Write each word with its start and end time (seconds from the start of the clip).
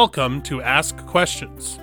Welcome 0.00 0.42
to 0.42 0.60
Ask 0.60 0.94
Questions. 1.06 1.78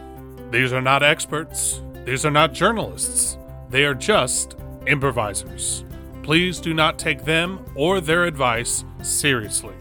These 0.51 0.71
are 0.71 0.83
not 0.83 1.01
experts, 1.01 1.81
these 2.05 2.27
are 2.27 2.29
not 2.29 2.53
journalists, 2.53 3.39
they 3.71 3.85
are 3.85 3.95
just 3.95 4.55
improvisers. 4.85 5.83
Please 6.21 6.59
do 6.59 6.75
not 6.75 6.99
take 6.99 7.25
them 7.25 7.65
or 7.75 8.01
their 8.01 8.25
advice 8.25 8.85
seriously. 9.01 9.73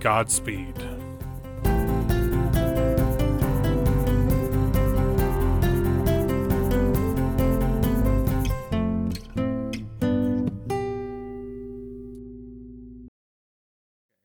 Godspeed. 0.00 0.74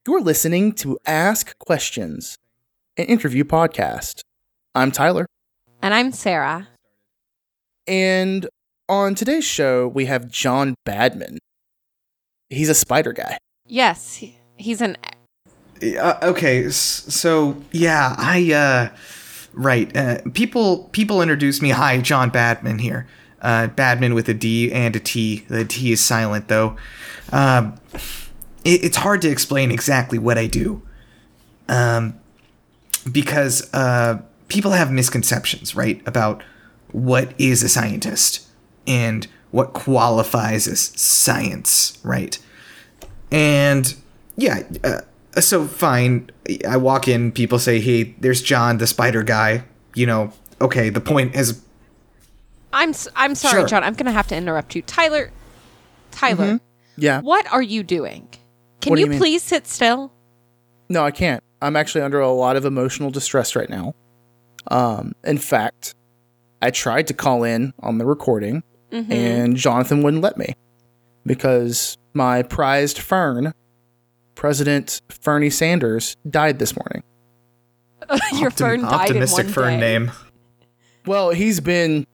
You're 0.08 0.22
listening 0.22 0.72
to 0.74 0.98
Ask 1.06 1.60
Questions, 1.60 2.40
an 2.98 3.06
interview 3.06 3.44
podcast. 3.44 4.22
I'm 4.74 4.92
Tyler, 4.92 5.26
And 5.82 5.94
I'm 5.94 6.12
Sarah. 6.12 6.68
and 7.88 8.48
on 8.88 9.16
today's 9.16 9.46
show, 9.46 9.88
we 9.88 10.06
have 10.06 10.30
John 10.30 10.76
Badman. 10.86 11.40
He's 12.50 12.70
a 12.70 12.76
spider 12.76 13.14
guy. 13.14 13.38
Yes, 13.66 14.16
he- 14.18 14.38
he's 14.58 14.80
an. 14.82 14.96
Uh, 15.82 16.18
okay, 16.22 16.70
so 16.70 17.62
yeah, 17.72 18.16
I 18.18 18.54
uh 18.54 18.96
right, 19.54 19.96
uh 19.98 20.20
people 20.34 20.88
people 20.94 21.22
introduce 21.22 21.62
me 21.62 21.72
hi, 21.72 22.00
John 22.00 22.30
Badman 22.30 22.80
here. 22.80 23.08
Uh 23.42 23.68
Badman 23.68 24.14
with 24.14 24.30
a 24.30 24.34
D 24.34 24.72
and 24.72 24.96
a 24.96 25.00
T. 25.00 25.46
The 25.50 25.66
T 25.66 25.92
is 25.92 26.00
silent 26.02 26.48
though. 26.48 26.78
Um 27.32 27.76
it, 28.64 28.84
it's 28.86 28.98
hard 28.98 29.22
to 29.24 29.30
explain 29.30 29.72
exactly 29.72 30.18
what 30.20 30.38
I 30.38 30.46
do. 30.48 30.82
Um 31.68 32.20
because 33.12 33.72
uh 33.74 34.20
people 34.48 34.72
have 34.72 34.92
misconceptions, 34.92 35.76
right, 35.76 36.02
about 36.08 36.44
what 36.92 37.34
is 37.40 37.64
a 37.64 37.70
scientist 37.70 38.48
and 38.88 39.28
what 39.52 39.74
qualifies 39.74 40.68
as 40.68 40.80
science, 41.00 41.98
right? 42.04 42.38
And 43.32 43.96
yeah, 44.38 44.64
uh, 44.84 45.02
so 45.42 45.66
fine. 45.66 46.30
I 46.68 46.78
walk 46.78 47.08
in, 47.08 47.32
people 47.32 47.58
say, 47.60 47.80
"Hey, 47.80 48.16
there's 48.20 48.42
John, 48.42 48.78
the 48.78 48.88
spider 48.88 49.24
guy." 49.24 49.64
You 49.96 50.06
know, 50.06 50.32
okay. 50.62 50.90
The 50.90 51.02
point 51.02 51.36
is, 51.36 51.62
I'm 52.74 52.90
s- 52.90 53.08
I'm 53.16 53.34
sorry, 53.36 53.62
Sure. 53.62 53.68
John. 53.68 53.84
I'm 53.84 53.94
gonna 53.94 54.12
have 54.12 54.28
to 54.28 54.36
interrupt 54.36 54.76
you, 54.76 54.82
Tyler. 54.84 55.32
Tyler, 56.12 56.60
Yeah. 56.98 57.22
what 57.22 57.52
are 57.52 57.62
you 57.62 57.84
doing? 57.84 58.28
Can 58.82 58.92
What 58.92 58.96
do 58.98 59.02
you, 59.06 59.12
you 59.14 59.18
please 59.18 59.42
sit 59.44 59.68
still? 59.68 60.12
No, 60.90 61.04
I 61.04 61.12
can't. 61.12 61.44
I'm 61.62 61.76
actually 61.76 62.02
under 62.02 62.20
a 62.20 62.32
lot 62.32 62.56
of 62.56 62.66
emotional 62.66 63.10
distress 63.12 63.56
right 63.56 63.70
now. 63.70 63.94
Um, 64.68 65.14
in 65.24 65.38
fact, 65.38 65.96
I 66.62 66.72
tried 66.72 67.08
to 67.08 67.14
call 67.14 67.44
in 67.44 67.74
on 67.82 67.98
the 67.98 68.06
recording, 68.06 68.64
Mhm. 68.92 69.12
and 69.12 69.56
Jonathan 69.58 70.04
wouldn't 70.04 70.24
let 70.24 70.38
me 70.38 70.56
because 71.26 71.98
my 72.14 72.44
prized 72.44 72.98
fern, 73.00 73.54
President 74.36 75.02
Fernie 75.10 75.50
Sanders, 75.50 76.16
died 76.30 76.60
this 76.60 76.76
morning. 76.76 77.04
Your 78.40 78.52
optim- 78.52 78.58
fern 78.58 78.82
died 78.82 78.94
optimistic 79.12 79.40
in 79.40 79.46
one 79.46 79.54
fern 79.54 79.74
day. 79.80 79.80
name. 79.80 80.12
Well, 81.06 81.32
he's 81.32 81.60
been 81.60 82.06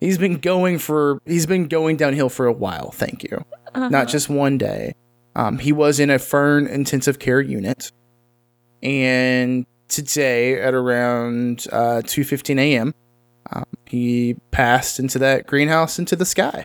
he's 0.00 0.18
been 0.18 0.36
going 0.38 0.78
for 0.78 1.20
he's 1.26 1.46
been 1.46 1.66
going 1.66 1.96
downhill 1.96 2.28
for 2.28 2.46
a 2.46 2.52
while. 2.52 2.90
Thank 2.92 3.22
you. 3.24 3.44
Uh-huh. 3.74 3.88
Not 3.88 4.08
just 4.08 4.28
one 4.28 4.58
day. 4.58 4.94
Um, 5.36 5.58
he 5.58 5.72
was 5.72 6.00
in 6.00 6.10
a 6.10 6.18
fern 6.18 6.66
intensive 6.66 7.18
care 7.20 7.40
unit, 7.40 7.92
and 8.82 9.66
today 9.88 10.60
at 10.60 10.74
around 10.74 11.66
uh, 11.72 12.02
two 12.04 12.24
fifteen 12.24 12.58
a.m., 12.58 12.94
um, 13.52 13.64
he 13.86 14.36
passed 14.50 14.98
into 14.98 15.18
that 15.18 15.46
greenhouse 15.46 15.98
into 15.98 16.16
the 16.16 16.24
sky. 16.26 16.64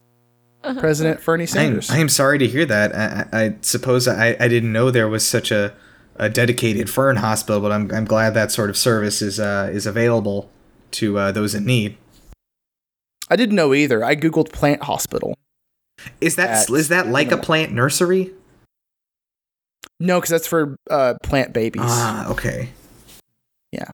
Uh-huh. 0.64 0.80
President 0.80 1.20
Fernie 1.22 1.42
I 1.42 1.44
am, 1.44 1.48
Sanders. 1.48 1.90
I 1.92 1.98
am 2.00 2.10
sorry 2.10 2.40
to 2.40 2.48
hear 2.48 2.66
that. 2.66 2.96
I, 2.96 3.28
I 3.38 3.44
I 3.46 3.56
suppose 3.62 4.08
I, 4.08 4.36
I 4.40 4.48
didn't 4.48 4.74
know 4.74 4.90
there 4.92 5.08
was 5.08 5.26
such 5.26 5.52
a, 5.52 5.76
a 6.16 6.28
dedicated 6.30 6.90
fern 6.90 7.18
hospital, 7.18 7.62
but 7.62 7.72
I'm, 7.72 7.92
I'm 7.92 8.06
glad 8.06 8.34
that 8.34 8.52
sort 8.52 8.70
of 8.72 8.78
service 8.78 9.22
is 9.22 9.40
uh, 9.40 9.70
is 9.72 9.86
available 9.86 10.50
to 10.92 11.18
uh, 11.20 11.32
those 11.32 11.54
in 11.54 11.66
need. 11.66 11.98
I 13.30 13.36
didn't 13.36 13.56
know 13.56 13.74
either. 13.74 14.04
I 14.04 14.16
googled 14.16 14.52
plant 14.52 14.84
hospital. 14.84 15.38
Is 16.22 16.36
that 16.36 16.48
That's- 16.48 16.70
is 16.70 16.90
that 16.90 17.08
like 17.08 17.32
a 17.32 17.38
plant 17.38 17.72
nursery? 17.72 18.34
No, 20.00 20.20
because 20.20 20.30
that's 20.30 20.48
for 20.48 20.76
uh, 20.90 21.16
plant 21.24 21.54
babies. 21.54 21.82
Ah, 21.86 22.30
okay. 22.30 22.70
Yeah. 23.72 23.90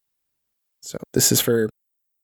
So 0.82 0.98
this 1.14 1.32
is 1.32 1.42
for 1.42 1.70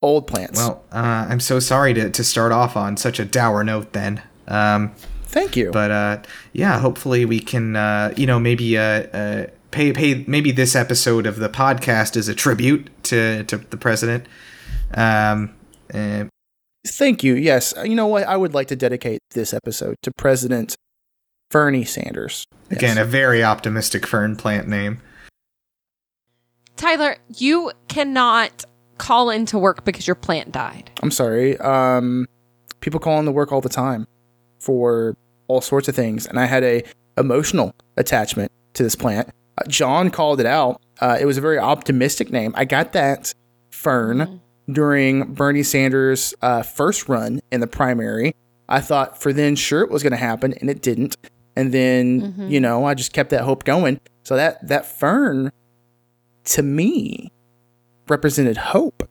old 0.02 0.28
plants. 0.28 0.58
Well, 0.60 0.84
uh, 0.92 1.28
I'm 1.30 1.40
so 1.40 1.60
sorry 1.60 1.94
to, 1.94 2.10
to 2.10 2.24
start 2.24 2.52
off 2.52 2.76
on 2.76 2.98
such 2.98 3.20
a 3.20 3.26
dour 3.26 3.64
note 3.64 3.94
then. 3.94 4.22
Um, 4.48 4.94
thank 5.26 5.56
you. 5.56 5.72
but 5.72 5.92
uh, 5.92 6.22
yeah, 6.54 6.80
hopefully 6.80 7.26
we 7.26 7.40
can, 7.40 7.76
uh, 7.76 8.14
you 8.18 8.26
know, 8.26 8.40
maybe 8.40 8.78
uh, 8.78 8.82
uh, 8.82 9.48
pay 9.72 9.94
pay 9.94 10.24
maybe 10.28 10.52
this 10.52 10.76
episode 10.76 11.26
of 11.28 11.38
the 11.38 11.50
podcast 11.50 12.16
is 12.16 12.28
a 12.28 12.36
tribute 12.36 12.90
to 13.04 13.44
to 13.44 13.58
the 13.58 13.78
president. 13.78 14.26
Um, 14.94 15.54
uh, 15.94 16.26
Thank 16.88 17.24
you. 17.24 17.36
Yes. 17.36 17.74
You 17.84 17.96
know 17.96 18.08
what? 18.08 18.24
I 18.24 18.38
would 18.38 18.54
like 18.54 18.68
to 18.68 18.76
dedicate 18.76 19.20
this 19.32 19.54
episode 19.54 19.96
to 20.04 20.12
President 20.18 20.76
Fernie 21.50 21.86
Sanders. 21.86 22.46
Yes. 22.70 22.80
again, 22.80 22.98
a 22.98 23.06
very 23.06 23.44
optimistic 23.44 24.06
fern 24.06 24.36
plant 24.36 24.68
name. 24.68 25.02
Tyler, 26.76 27.18
you 27.36 27.72
cannot 27.88 28.66
call 28.98 29.30
into 29.30 29.58
work 29.58 29.86
because 29.86 30.06
your 30.08 30.16
plant 30.16 30.52
died. 30.52 30.92
I'm 31.02 31.12
sorry. 31.12 31.58
Um, 31.60 32.28
people 32.80 33.00
call 33.00 33.20
into 33.20 33.32
work 33.32 33.52
all 33.52 33.62
the 33.62 33.70
time 33.70 34.08
for 34.60 35.16
all 35.48 35.62
sorts 35.62 35.88
of 35.88 35.96
things, 35.96 36.26
and 36.26 36.40
I 36.40 36.46
had 36.46 36.64
a 36.64 36.84
emotional 37.18 37.74
attachment 37.96 38.52
to 38.74 38.84
this 38.84 38.96
plant. 38.96 39.30
Uh, 39.58 39.68
John 39.68 40.12
called 40.12 40.40
it 40.40 40.46
out. 40.46 40.82
Uh, 41.00 41.18
it 41.20 41.26
was 41.26 41.38
a 41.38 41.42
very 41.42 41.58
optimistic 41.58 42.32
name. 42.32 42.54
I 42.56 42.66
got 42.66 42.94
that 42.94 43.34
fern 43.72 44.42
during 44.70 45.34
Bernie 45.34 45.64
Sanders' 45.64 46.34
uh, 46.42 46.62
first 46.64 47.08
run 47.08 47.40
in 47.52 47.62
the 47.62 47.68
primary. 47.68 48.36
I 48.70 48.82
thought 48.82 49.22
for 49.22 49.32
then 49.32 49.56
sure 49.56 49.82
it 49.82 49.90
was 49.90 50.04
going 50.04 50.12
to 50.12 50.18
happen, 50.18 50.54
and 50.54 50.70
it 50.70 50.82
didn't. 50.82 51.16
And 51.58 51.74
then 51.74 52.34
Mhm. 52.34 52.52
you 52.52 52.60
know 52.60 52.86
I 52.86 52.94
just 52.94 53.14
kept 53.14 53.32
that 53.32 53.42
hope 53.42 53.64
going. 53.64 54.00
So 54.24 54.36
that 54.36 54.66
that 54.68 54.86
fern, 54.86 55.52
to 56.56 56.62
me, 56.62 57.32
represented 58.08 58.58
hope. 58.58 59.04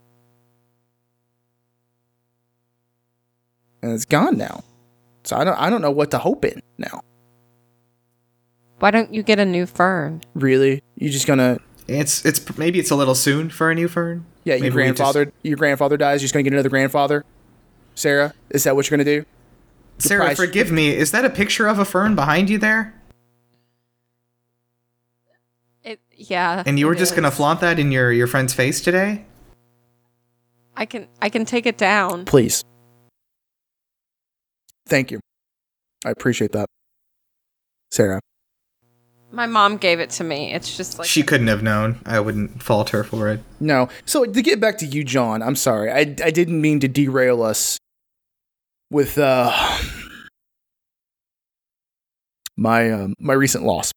and 3.83 3.93
it's 3.93 4.05
gone 4.05 4.37
now. 4.37 4.65
So 5.25 5.37
I 5.37 5.45
don't 5.45 5.59
I 5.61 5.71
don't 5.71 5.83
know 5.83 5.91
what 5.91 6.11
to 6.13 6.19
hope 6.19 6.45
in 6.45 6.61
now. 6.79 7.01
Why 8.79 8.91
don't 8.91 9.13
you 9.15 9.23
get 9.23 9.39
a 9.39 9.45
new 9.45 9.65
fern? 9.67 10.23
Really, 10.35 10.83
You're 10.97 11.13
just 11.13 11.27
gonna 11.27 11.59
It's 11.89 12.25
it's 12.25 12.57
maybe 12.59 12.79
it's 12.79 12.91
a 12.91 12.97
little 12.97 13.15
soon 13.15 13.49
for 13.51 13.71
a 13.71 13.75
new 13.75 13.89
fern. 13.89 14.25
yeah 14.45 14.55
your 14.55 14.65
Maybe 14.65 14.77
we 14.77 14.83
just- 14.83 14.97
grandfather 14.99 15.33
your 15.43 15.57
grandfather 15.57 15.97
dies. 15.97 16.21
You're 16.21 16.27
just 16.27 16.35
gonna 16.35 16.43
get 16.45 16.53
another 16.53 16.69
grandfather. 16.69 17.25
Sarah, 17.95 18.35
is 18.51 18.65
that 18.65 18.75
what 18.77 18.89
you're 18.91 18.97
gonna 18.99 19.05
do? 19.19 19.25
Sarah, 19.99 20.27
price- 20.27 20.37
forgive 20.37 20.71
me. 20.71 20.91
Is 20.91 21.11
that 21.13 21.25
a 21.25 21.31
picture 21.31 21.67
of 21.67 21.79
a 21.79 21.85
fern 21.85 22.15
behind 22.15 22.51
you 22.51 22.59
there? 22.59 22.95
It, 25.83 26.01
yeah. 26.13 26.63
And 26.67 26.79
you 26.79 26.87
were 26.87 26.95
it 26.95 26.99
just 26.99 27.15
gonna 27.15 27.31
flaunt 27.31 27.61
that 27.61 27.79
in 27.79 27.93
your 27.93 28.13
your 28.13 28.27
friend's 28.27 28.53
face 28.53 28.81
today? 28.81 29.25
I 30.77 30.85
can 30.85 31.09
I 31.23 31.29
can 31.29 31.45
take 31.45 31.67
it 31.67 31.79
down. 31.79 32.25
Please. 32.25 32.63
Thank 34.87 35.11
you. 35.11 35.21
I 36.05 36.11
appreciate 36.11 36.53
that, 36.53 36.67
Sarah. 37.91 38.21
My 39.33 39.47
mom 39.47 39.77
gave 39.77 39.99
it 39.99 40.11
to 40.11 40.25
me. 40.25 40.53
It's 40.53 40.77
just 40.77 40.99
like 40.99 41.09
she 41.09 41.23
couldn't 41.23 41.49
have 41.49 41.63
known. 41.63 42.01
I 42.07 42.21
wouldn't 42.21 42.63
fault 42.63 42.91
her 42.91 43.03
for 43.03 43.29
it. 43.29 43.41
No. 43.59 43.89
So 44.05 44.25
to 44.25 44.43
get 44.43 44.61
back 44.61 44.79
to 44.79 44.87
you, 44.87 45.03
John, 45.03 45.43
I'm 45.43 45.57
sorry. 45.57 45.91
I 45.91 46.01
I 46.01 46.31
didn't 46.31 46.61
mean 46.61 46.81
to 46.81 46.89
derail 46.89 47.43
us 47.43 47.79
with 48.97 49.19
uh 49.19 49.53
my 52.57 52.91
um, 52.91 53.15
my 53.19 53.35
recent 53.35 53.65
loss. 53.65 53.93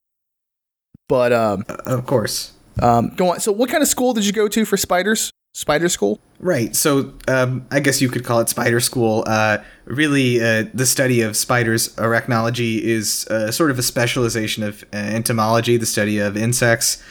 But 1.08 1.32
um 1.32 1.64
Uh, 1.70 1.78
of 1.98 2.06
course. 2.06 2.52
um 2.82 3.14
go 3.16 3.32
on. 3.32 3.40
So 3.40 3.52
what 3.52 3.70
kind 3.70 3.82
of 3.82 3.88
school 3.90 4.14
did 4.14 4.26
you 4.26 4.34
go 4.34 4.48
to 4.50 4.66
for 4.66 4.78
spiders? 4.78 5.32
Spider 5.56 5.90
school? 5.90 6.20
Right. 6.40 6.76
So 6.76 7.14
um, 7.28 7.66
I 7.72 7.80
guess 7.80 8.02
you 8.02 8.10
could 8.10 8.24
call 8.24 8.40
it 8.40 8.50
spider 8.50 8.80
school. 8.80 9.24
Uh, 9.26 9.58
really, 9.86 10.40
uh, 10.40 10.66
the 10.76 10.86
study 10.86 11.22
of 11.22 11.36
spiders' 11.36 11.90
arachnology 11.96 12.80
is 12.80 13.26
uh, 13.32 13.52
sort 13.52 13.72
of 13.72 13.80
a 13.80 13.82
specialization 13.82 14.64
of 14.64 14.84
uh, 14.94 14.98
entomology, 14.98 15.76
the 15.78 15.88
study 15.88 16.20
of 16.20 16.38
insects. 16.38 17.02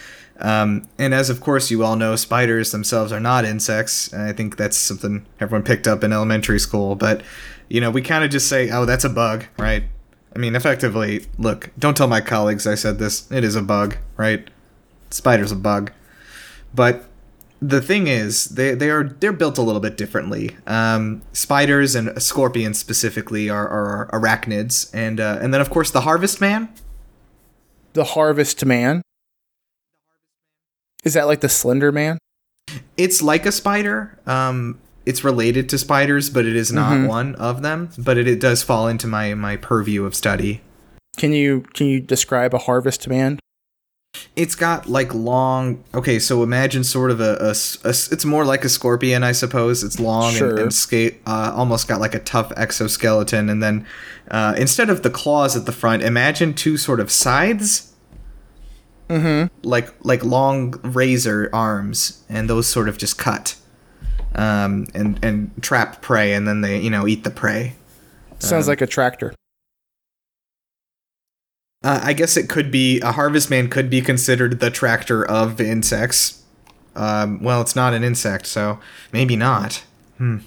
Um, 0.40 0.87
and 0.99 1.12
as 1.14 1.31
of 1.31 1.40
course 1.40 1.69
you 1.73 1.82
all 1.85 1.96
know, 1.96 2.14
spiders 2.17 2.70
themselves 2.70 3.11
are 3.12 3.20
not 3.20 3.44
insects. 3.44 4.14
I 4.14 4.32
think 4.32 4.56
that's 4.56 4.76
something 4.76 5.26
everyone 5.40 5.64
picked 5.64 5.88
up 5.88 6.05
in 6.05 6.12
elementary 6.12 6.61
school. 6.61 6.94
But 6.94 7.23
you 7.68 7.80
know, 7.80 7.90
we 7.90 8.02
kind 8.02 8.24
of 8.24 8.30
just 8.30 8.48
say, 8.48 8.70
"Oh, 8.70 8.84
that's 8.84 9.04
a 9.04 9.08
bug," 9.08 9.44
right? 9.58 9.84
I 10.34 10.38
mean, 10.38 10.54
effectively, 10.54 11.26
look, 11.38 11.70
don't 11.78 11.96
tell 11.96 12.08
my 12.08 12.20
colleagues 12.20 12.66
I 12.66 12.74
said 12.74 12.98
this. 12.98 13.30
It 13.30 13.44
is 13.44 13.56
a 13.56 13.62
bug, 13.62 13.96
right? 14.16 14.48
Spider's 15.10 15.52
a 15.52 15.56
bug. 15.56 15.92
But 16.74 17.04
the 17.60 17.80
thing 17.80 18.06
is, 18.06 18.46
they 18.46 18.74
they 18.74 18.90
are 18.90 19.04
they're 19.04 19.32
built 19.32 19.58
a 19.58 19.62
little 19.62 19.80
bit 19.80 19.96
differently. 19.96 20.56
Um, 20.66 21.22
spiders 21.32 21.94
and 21.94 22.20
scorpions 22.22 22.78
specifically 22.78 23.50
are, 23.50 23.68
are 23.68 24.08
arachnids, 24.12 24.90
and 24.94 25.18
uh, 25.18 25.38
and 25.40 25.52
then 25.52 25.60
of 25.60 25.70
course 25.70 25.90
the 25.90 26.02
Harvest 26.02 26.40
Man. 26.40 26.68
The 27.94 28.04
Harvest 28.04 28.64
Man. 28.64 29.02
Is 31.04 31.14
that 31.14 31.26
like 31.26 31.40
the 31.40 31.48
Slender 31.48 31.90
Man? 31.90 32.18
It's 32.96 33.22
like 33.22 33.46
a 33.46 33.52
spider. 33.52 34.18
Um, 34.26 34.78
it's 35.08 35.25
related 35.25 35.69
to 35.70 35.78
spiders, 35.78 36.31
but 36.31 36.44
it 36.44 36.55
is 36.56 36.70
not 36.72 37.08
one 37.08 37.34
of 37.37 37.62
them. 37.62 37.90
But 37.99 38.19
it, 38.19 38.28
it 38.28 38.40
does 38.40 38.62
fall 38.62 38.88
into 38.88 39.06
my 39.06 39.34
my 39.34 39.56
purview 39.56 40.05
of 40.05 40.14
study. 40.14 40.60
Can 41.16 41.32
you 41.32 41.62
can 41.75 41.87
you 41.87 42.00
describe 42.00 42.55
a 42.55 42.58
Harvest 42.58 43.08
Man? 43.08 43.38
It's 44.37 44.55
got 44.55 44.88
like 44.88 45.14
long. 45.14 45.84
Okay, 45.94 46.19
so 46.19 46.43
imagine 46.43 46.82
sort 46.84 47.10
of 47.10 47.20
a 47.20 47.37
a. 47.40 47.50
It's 48.14 48.25
more 48.25 48.44
like 48.44 48.64
a 48.64 48.69
scorpion, 48.69 49.22
I 49.22 49.32
suppose. 49.32 49.82
It's 49.82 49.99
long 50.00 50.32
Sure. 50.32 50.50
and, 50.50 50.58
and 50.58 50.75
ska- 50.75 51.14
uh, 51.26 51.52
almost 51.54 51.88
got 51.88 52.00
like 52.00 52.14
a 52.14 52.19
tough 52.20 52.52
exoskeleton, 52.56 53.49
and 53.49 53.62
then 53.62 53.87
uh, 54.31 54.54
instead 54.56 54.90
of 54.90 55.02
the 55.02 55.11
claws 55.11 55.56
at 55.56 55.66
the 55.66 55.72
front, 55.72 56.02
imagine 56.02 56.54
two 56.54 56.76
sort 56.76 57.00
of 57.00 57.11
scythes. 57.11 57.94
Mm-hmm. 59.08 59.46
Like 59.66 59.94
like 60.02 60.25
long 60.25 60.72
razor 60.82 61.49
arms, 61.52 62.22
and 62.28 62.49
those 62.49 62.66
sort 62.66 62.88
of 62.88 62.99
just 62.99 63.16
cut, 63.19 63.56
um, 64.34 64.86
and 64.94 65.19
and 65.22 65.50
trap 65.62 66.02
prey, 66.02 66.32
and 66.32 66.46
then 66.46 66.60
they 66.60 66.80
you 66.80 66.90
know 66.90 67.06
eat 67.06 67.25
the 67.25 67.30
prey. 67.30 67.75
Sounds 68.38 68.69
like 68.69 68.80
a 68.80 68.86
tractor. 68.86 69.34
Uh, 71.82 72.00
I 72.02 72.12
guess 72.12 72.36
it 72.36 72.48
could 72.48 72.70
be 72.70 73.00
a 73.00 73.12
harvest 73.12 73.50
man 73.50 73.69
could 73.69 73.88
be 73.88 74.00
considered 74.00 74.60
the 74.60 74.70
tractor 74.70 75.25
of 75.25 75.60
insects. 75.60 76.42
Um, 76.96 77.40
well, 77.42 77.60
it's 77.60 77.76
not 77.76 77.94
an 77.94 78.02
insect, 78.02 78.46
so 78.46 78.80
maybe 79.12 79.36
not. 79.36 79.84
Hmm. 80.16 80.38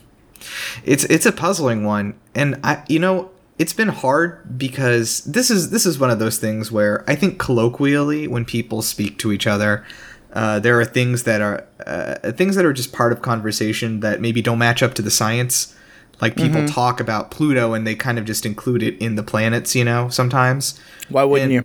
It's 0.84 1.06
it's 1.06 1.26
a 1.26 1.32
puzzling 1.32 1.86
one, 1.86 2.20
and 2.36 2.60
I 2.64 2.84
you 2.88 3.00
know 3.00 3.32
it's 3.58 3.74
been 3.74 3.90
hard 3.90 4.58
because 4.58 5.24
this 5.24 5.52
is 5.52 5.70
this 5.70 5.86
is 5.86 6.00
one 6.00 6.10
of 6.10 6.20
those 6.20 6.38
things 6.40 6.72
where 6.72 7.04
I 7.08 7.16
think 7.16 7.40
colloquially 7.40 8.28
when 8.28 8.44
people 8.44 8.82
speak 8.82 9.18
to 9.20 9.32
each 9.32 9.48
other, 9.48 9.86
uh, 10.34 10.60
there 10.60 10.80
are 10.80 10.86
things 10.86 11.24
that 11.24 11.42
are 11.42 11.66
uh, 11.86 12.32
things 12.32 12.56
that 12.56 12.66
are 12.66 12.74
just 12.74 12.92
part 12.94 13.12
of 13.12 13.22
conversation 13.22 14.00
that 14.02 14.22
maybe 14.22 14.42
don't 14.42 14.60
match 14.60 14.82
up 14.84 14.94
to 14.96 15.02
the 15.02 15.12
science. 15.12 15.76
Like 16.22 16.36
people 16.36 16.68
talk 16.68 17.00
about 17.00 17.32
Pluto 17.32 17.74
and 17.74 17.86
they 17.88 17.96
kind 17.96 18.20
of 18.20 18.26
just 18.26 18.46
include 18.46 18.84
it 18.84 18.96
in 19.00 19.16
the 19.16 19.24
planets, 19.24 19.76
you 19.76 19.84
know, 19.84 20.08
sometimes. 20.10 20.80
Why 21.10 21.24
wouldn't 21.24 21.46
And- 21.46 21.54
you? 21.54 21.64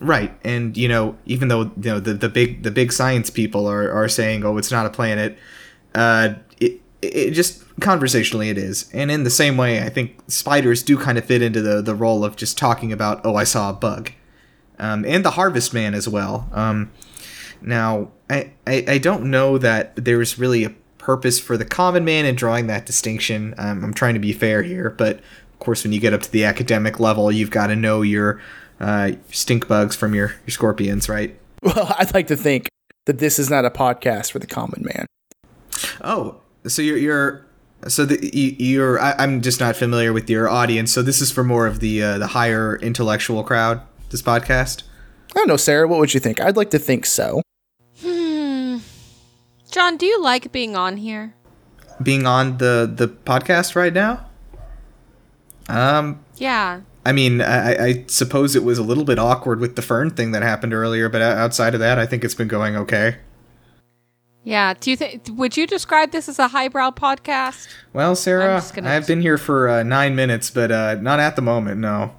Right, 0.00 0.32
and 0.44 0.76
you 0.76 0.86
know, 0.86 1.16
even 1.26 1.48
though 1.48 1.62
you 1.62 1.72
know 1.90 1.98
the, 1.98 2.14
the 2.14 2.28
big 2.28 2.62
the 2.62 2.70
big 2.70 2.92
science 2.92 3.30
people 3.30 3.66
are, 3.66 3.90
are 3.90 4.08
saying, 4.08 4.44
"Oh, 4.44 4.56
it's 4.56 4.70
not 4.70 4.86
a 4.86 4.90
planet," 4.90 5.36
uh, 5.92 6.34
it 6.60 6.80
it 7.02 7.32
just 7.32 7.64
conversationally 7.80 8.48
it 8.48 8.58
is, 8.58 8.88
and 8.92 9.10
in 9.10 9.24
the 9.24 9.30
same 9.30 9.56
way, 9.56 9.82
I 9.82 9.88
think 9.88 10.16
spiders 10.28 10.84
do 10.84 10.96
kind 10.96 11.18
of 11.18 11.24
fit 11.24 11.42
into 11.42 11.60
the 11.60 11.82
the 11.82 11.96
role 11.96 12.24
of 12.24 12.36
just 12.36 12.56
talking 12.56 12.92
about, 12.92 13.20
"Oh, 13.24 13.34
I 13.34 13.42
saw 13.42 13.70
a 13.70 13.72
bug," 13.72 14.12
um, 14.78 15.04
and 15.04 15.24
the 15.24 15.32
Harvest 15.32 15.74
Man 15.74 15.94
as 15.94 16.08
well. 16.08 16.48
Um, 16.52 16.92
now, 17.60 18.10
I, 18.30 18.52
I 18.66 18.84
I 18.88 18.98
don't 18.98 19.30
know 19.30 19.58
that 19.58 19.96
there's 19.96 20.38
really 20.38 20.64
a 20.64 20.70
purpose 20.98 21.40
for 21.40 21.56
the 21.56 21.64
common 21.64 22.04
man 22.04 22.26
in 22.26 22.34
drawing 22.34 22.66
that 22.66 22.84
distinction. 22.84 23.54
Um, 23.56 23.82
I'm 23.82 23.94
trying 23.94 24.14
to 24.14 24.20
be 24.20 24.32
fair 24.32 24.62
here, 24.62 24.90
but 24.90 25.16
of 25.16 25.58
course, 25.58 25.82
when 25.82 25.92
you 25.92 26.00
get 26.00 26.12
up 26.12 26.22
to 26.22 26.30
the 26.30 26.44
academic 26.44 27.00
level, 27.00 27.32
you've 27.32 27.50
got 27.50 27.68
to 27.68 27.76
know 27.76 28.02
your 28.02 28.40
uh, 28.78 29.12
stink 29.30 29.66
bugs 29.66 29.96
from 29.96 30.14
your, 30.14 30.34
your 30.46 30.50
scorpions, 30.50 31.08
right? 31.08 31.38
Well, 31.62 31.92
I'd 31.98 32.14
like 32.14 32.28
to 32.28 32.36
think 32.36 32.68
that 33.06 33.18
this 33.18 33.40
is 33.40 33.50
not 33.50 33.64
a 33.64 33.70
podcast 33.70 34.30
for 34.30 34.38
the 34.38 34.46
common 34.46 34.84
man. 34.84 35.06
Oh, 36.00 36.40
so 36.64 36.82
you're 36.82 36.96
you're 36.96 37.46
so 37.88 38.04
the 38.04 38.30
you, 38.32 38.54
you're 38.58 39.00
I, 39.00 39.14
I'm 39.18 39.40
just 39.40 39.58
not 39.58 39.74
familiar 39.74 40.12
with 40.12 40.30
your 40.30 40.48
audience. 40.48 40.92
So 40.92 41.02
this 41.02 41.20
is 41.20 41.32
for 41.32 41.42
more 41.42 41.66
of 41.66 41.80
the 41.80 42.00
uh, 42.00 42.18
the 42.18 42.28
higher 42.28 42.76
intellectual 42.76 43.42
crowd. 43.42 43.80
This 44.10 44.22
podcast. 44.22 44.84
I 45.30 45.40
don't 45.40 45.48
know, 45.48 45.56
Sarah. 45.56 45.88
What 45.88 45.98
would 45.98 46.14
you 46.14 46.20
think? 46.20 46.40
I'd 46.40 46.56
like 46.56 46.70
to 46.70 46.78
think 46.78 47.06
so. 47.06 47.42
John, 49.70 49.96
do 49.96 50.06
you 50.06 50.20
like 50.22 50.50
being 50.50 50.76
on 50.76 50.96
here? 50.96 51.34
Being 52.02 52.26
on 52.26 52.58
the 52.58 52.90
the 52.92 53.08
podcast 53.08 53.74
right 53.76 53.92
now. 53.92 54.26
Um, 55.68 56.24
Yeah. 56.36 56.80
I 57.04 57.12
mean, 57.12 57.40
I, 57.40 57.84
I 57.86 58.04
suppose 58.06 58.54
it 58.54 58.64
was 58.64 58.78
a 58.78 58.82
little 58.82 59.04
bit 59.04 59.18
awkward 59.18 59.60
with 59.60 59.76
the 59.76 59.82
fern 59.82 60.10
thing 60.10 60.32
that 60.32 60.42
happened 60.42 60.74
earlier, 60.74 61.08
but 61.08 61.22
outside 61.22 61.72
of 61.72 61.80
that, 61.80 61.98
I 61.98 62.04
think 62.04 62.22
it's 62.22 62.34
been 62.34 62.48
going 62.48 62.76
okay. 62.76 63.16
Yeah. 64.44 64.74
Do 64.78 64.90
you 64.90 64.96
think 64.96 65.22
would 65.30 65.56
you 65.56 65.66
describe 65.66 66.12
this 66.12 66.28
as 66.28 66.38
a 66.38 66.48
highbrow 66.48 66.92
podcast? 66.92 67.68
Well, 67.92 68.14
Sarah, 68.16 68.62
gonna- 68.74 68.88
I've 68.90 69.06
been 69.06 69.20
here 69.20 69.38
for 69.38 69.68
uh, 69.68 69.82
nine 69.82 70.14
minutes, 70.16 70.50
but 70.50 70.70
uh, 70.72 70.94
not 70.96 71.20
at 71.20 71.36
the 71.36 71.42
moment, 71.42 71.80
no. 71.80 72.14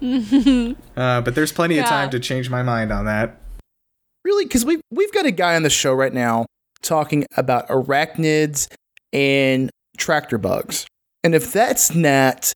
uh, 0.96 1.20
but 1.20 1.34
there's 1.36 1.52
plenty 1.52 1.78
of 1.78 1.86
time 1.86 2.10
to 2.10 2.18
change 2.18 2.50
my 2.50 2.62
mind 2.64 2.90
on 2.90 3.04
that. 3.04 3.40
Really, 4.24 4.44
because 4.44 4.64
we've 4.64 4.80
we've 4.90 5.12
got 5.12 5.26
a 5.26 5.30
guy 5.30 5.54
on 5.54 5.62
the 5.62 5.70
show 5.70 5.92
right 5.92 6.12
now 6.12 6.46
talking 6.82 7.24
about 7.36 7.68
arachnids 7.68 8.68
and 9.12 9.70
tractor 9.96 10.38
bugs, 10.38 10.86
and 11.24 11.34
if 11.34 11.52
that's 11.52 11.94
not 11.94 12.52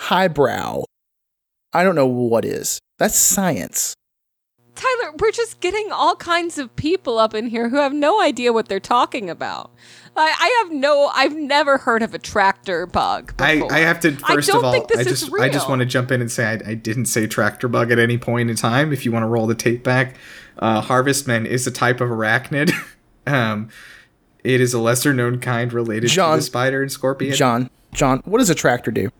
highbrow, 0.00 0.84
I 1.72 1.84
don't 1.84 1.94
know 1.94 2.06
what 2.06 2.44
is. 2.44 2.78
That's 2.98 3.16
science. 3.16 3.94
Tyler, 4.74 5.12
we're 5.18 5.32
just 5.32 5.58
getting 5.60 5.90
all 5.90 6.14
kinds 6.14 6.56
of 6.56 6.74
people 6.76 7.18
up 7.18 7.34
in 7.34 7.48
here 7.48 7.68
who 7.68 7.76
have 7.76 7.92
no 7.92 8.20
idea 8.20 8.52
what 8.52 8.68
they're 8.68 8.78
talking 8.78 9.28
about. 9.28 9.72
I, 10.16 10.34
I 10.38 10.62
have 10.62 10.72
no, 10.72 11.10
I've 11.14 11.34
never 11.34 11.78
heard 11.78 12.02
of 12.02 12.14
a 12.14 12.18
tractor 12.18 12.86
bug. 12.86 13.34
I, 13.40 13.56
Before. 13.56 13.72
I 13.72 13.78
have 13.80 14.00
to 14.00 14.12
first 14.12 14.48
don't 14.48 14.58
of 14.58 14.64
all, 14.64 14.86
I 14.96 15.04
just 15.04 15.32
I 15.32 15.48
just 15.48 15.68
want 15.68 15.80
to 15.80 15.86
jump 15.86 16.12
in 16.12 16.20
and 16.20 16.30
say 16.30 16.44
I, 16.46 16.70
I 16.70 16.74
didn't 16.74 17.06
say 17.06 17.26
tractor 17.26 17.68
bug 17.68 17.90
at 17.90 17.98
any 17.98 18.18
point 18.18 18.50
in 18.50 18.56
time. 18.56 18.92
If 18.92 19.04
you 19.04 19.12
want 19.12 19.24
to 19.24 19.28
roll 19.28 19.46
the 19.46 19.54
tape 19.54 19.82
back, 19.82 20.16
uh, 20.58 20.80
Harvestman 20.80 21.46
is 21.46 21.66
a 21.66 21.70
type 21.70 22.00
of 22.00 22.08
arachnid. 22.08 22.72
um, 23.28 23.68
it 24.44 24.60
is 24.60 24.72
a 24.74 24.78
lesser 24.80 25.12
known 25.12 25.38
kind 25.40 25.72
related 25.72 26.10
to 26.10 26.16
the 26.16 26.40
spider 26.40 26.82
and 26.82 26.90
scorpion. 26.90 27.34
John, 27.34 27.70
John, 27.92 28.22
what 28.24 28.38
does 28.38 28.50
a 28.50 28.54
tractor 28.54 28.90
do? 28.90 29.10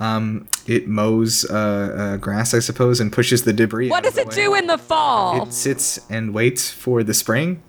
Um, 0.00 0.48
it 0.66 0.88
mows 0.88 1.44
uh, 1.48 1.54
uh, 1.54 2.16
grass, 2.16 2.52
I 2.52 2.58
suppose, 2.58 2.98
and 3.00 3.12
pushes 3.12 3.44
the 3.44 3.52
debris. 3.52 3.90
What 3.90 3.98
out 4.04 4.08
of 4.08 4.14
does 4.14 4.14
the 4.14 4.20
it 4.22 4.28
way. 4.36 4.44
do 4.46 4.54
in 4.56 4.66
the 4.66 4.78
fall? 4.78 5.46
It 5.46 5.52
sits 5.52 6.00
and 6.10 6.34
waits 6.34 6.70
for 6.70 7.04
the 7.04 7.14
spring. 7.14 7.62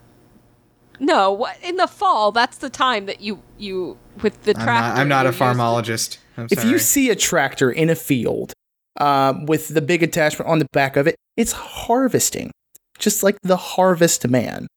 no, 1.00 1.32
what 1.32 1.58
in 1.62 1.76
the 1.76 1.88
fall? 1.88 2.32
That's 2.32 2.58
the 2.58 2.70
time 2.70 3.06
that 3.06 3.22
you 3.22 3.42
you 3.58 3.98
with 4.24 4.42
the 4.44 4.56
I'm 4.58 4.64
tractor. 4.64 4.88
not, 4.96 4.98
I'm 4.98 5.08
not 5.08 5.26
a 5.26 5.30
you 5.30 5.32
use 5.34 5.38
the- 5.40 5.46
farmologist. 5.46 6.18
I'm 6.38 6.48
If 6.52 6.64
you 6.66 6.80
see 6.80 7.10
a 7.12 7.16
tractor 7.16 7.72
in 7.72 7.90
a 7.90 7.96
field 7.96 8.54
um, 9.00 9.46
with 9.46 9.70
the 9.70 9.82
big 9.82 10.02
attachment 10.04 10.50
on 10.50 10.60
the 10.60 10.68
back 10.74 10.98
of 10.98 11.06
it, 11.08 11.16
it's 11.38 11.52
harvesting, 11.54 12.52
just 12.98 13.24
like 13.24 13.38
the 13.44 13.56
harvest 13.58 14.28
man. 14.28 14.68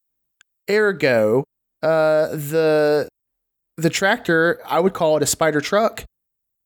Ergo, 0.70 1.44
uh, 1.82 2.28
the 2.28 3.08
the 3.76 3.90
tractor 3.90 4.60
I 4.66 4.80
would 4.80 4.92
call 4.94 5.16
it 5.16 5.22
a 5.22 5.26
spider 5.26 5.60
truck, 5.60 6.04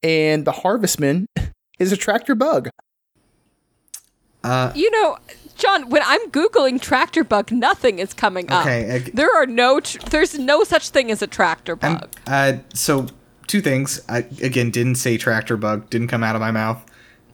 and 0.01 0.45
the 0.45 0.51
harvestman 0.51 1.27
is 1.79 1.91
a 1.91 1.97
tractor 1.97 2.35
bug. 2.35 2.69
uh, 4.43 4.71
You 4.75 4.89
know, 4.91 5.17
John, 5.55 5.89
when 5.89 6.01
I'm 6.05 6.29
googling 6.31 6.81
tractor 6.81 7.23
bug, 7.23 7.51
nothing 7.51 7.99
is 7.99 8.13
coming 8.13 8.51
up. 8.51 8.65
Okay, 8.65 8.95
I- 8.95 9.11
there 9.13 9.33
are 9.35 9.45
no. 9.45 9.79
Tr- 9.79 9.99
there's 10.09 10.37
no 10.37 10.63
such 10.63 10.89
thing 10.89 11.11
as 11.11 11.21
a 11.21 11.27
tractor 11.27 11.75
bug. 11.75 12.09
uh, 12.27 12.53
so 12.73 13.07
two 13.47 13.61
things. 13.61 14.01
I 14.09 14.25
again 14.41 14.71
didn't 14.71 14.95
say 14.95 15.17
tractor 15.17 15.57
bug. 15.57 15.89
Didn't 15.89 16.07
come 16.07 16.23
out 16.23 16.35
of 16.35 16.41
my 16.41 16.51
mouth. 16.51 16.83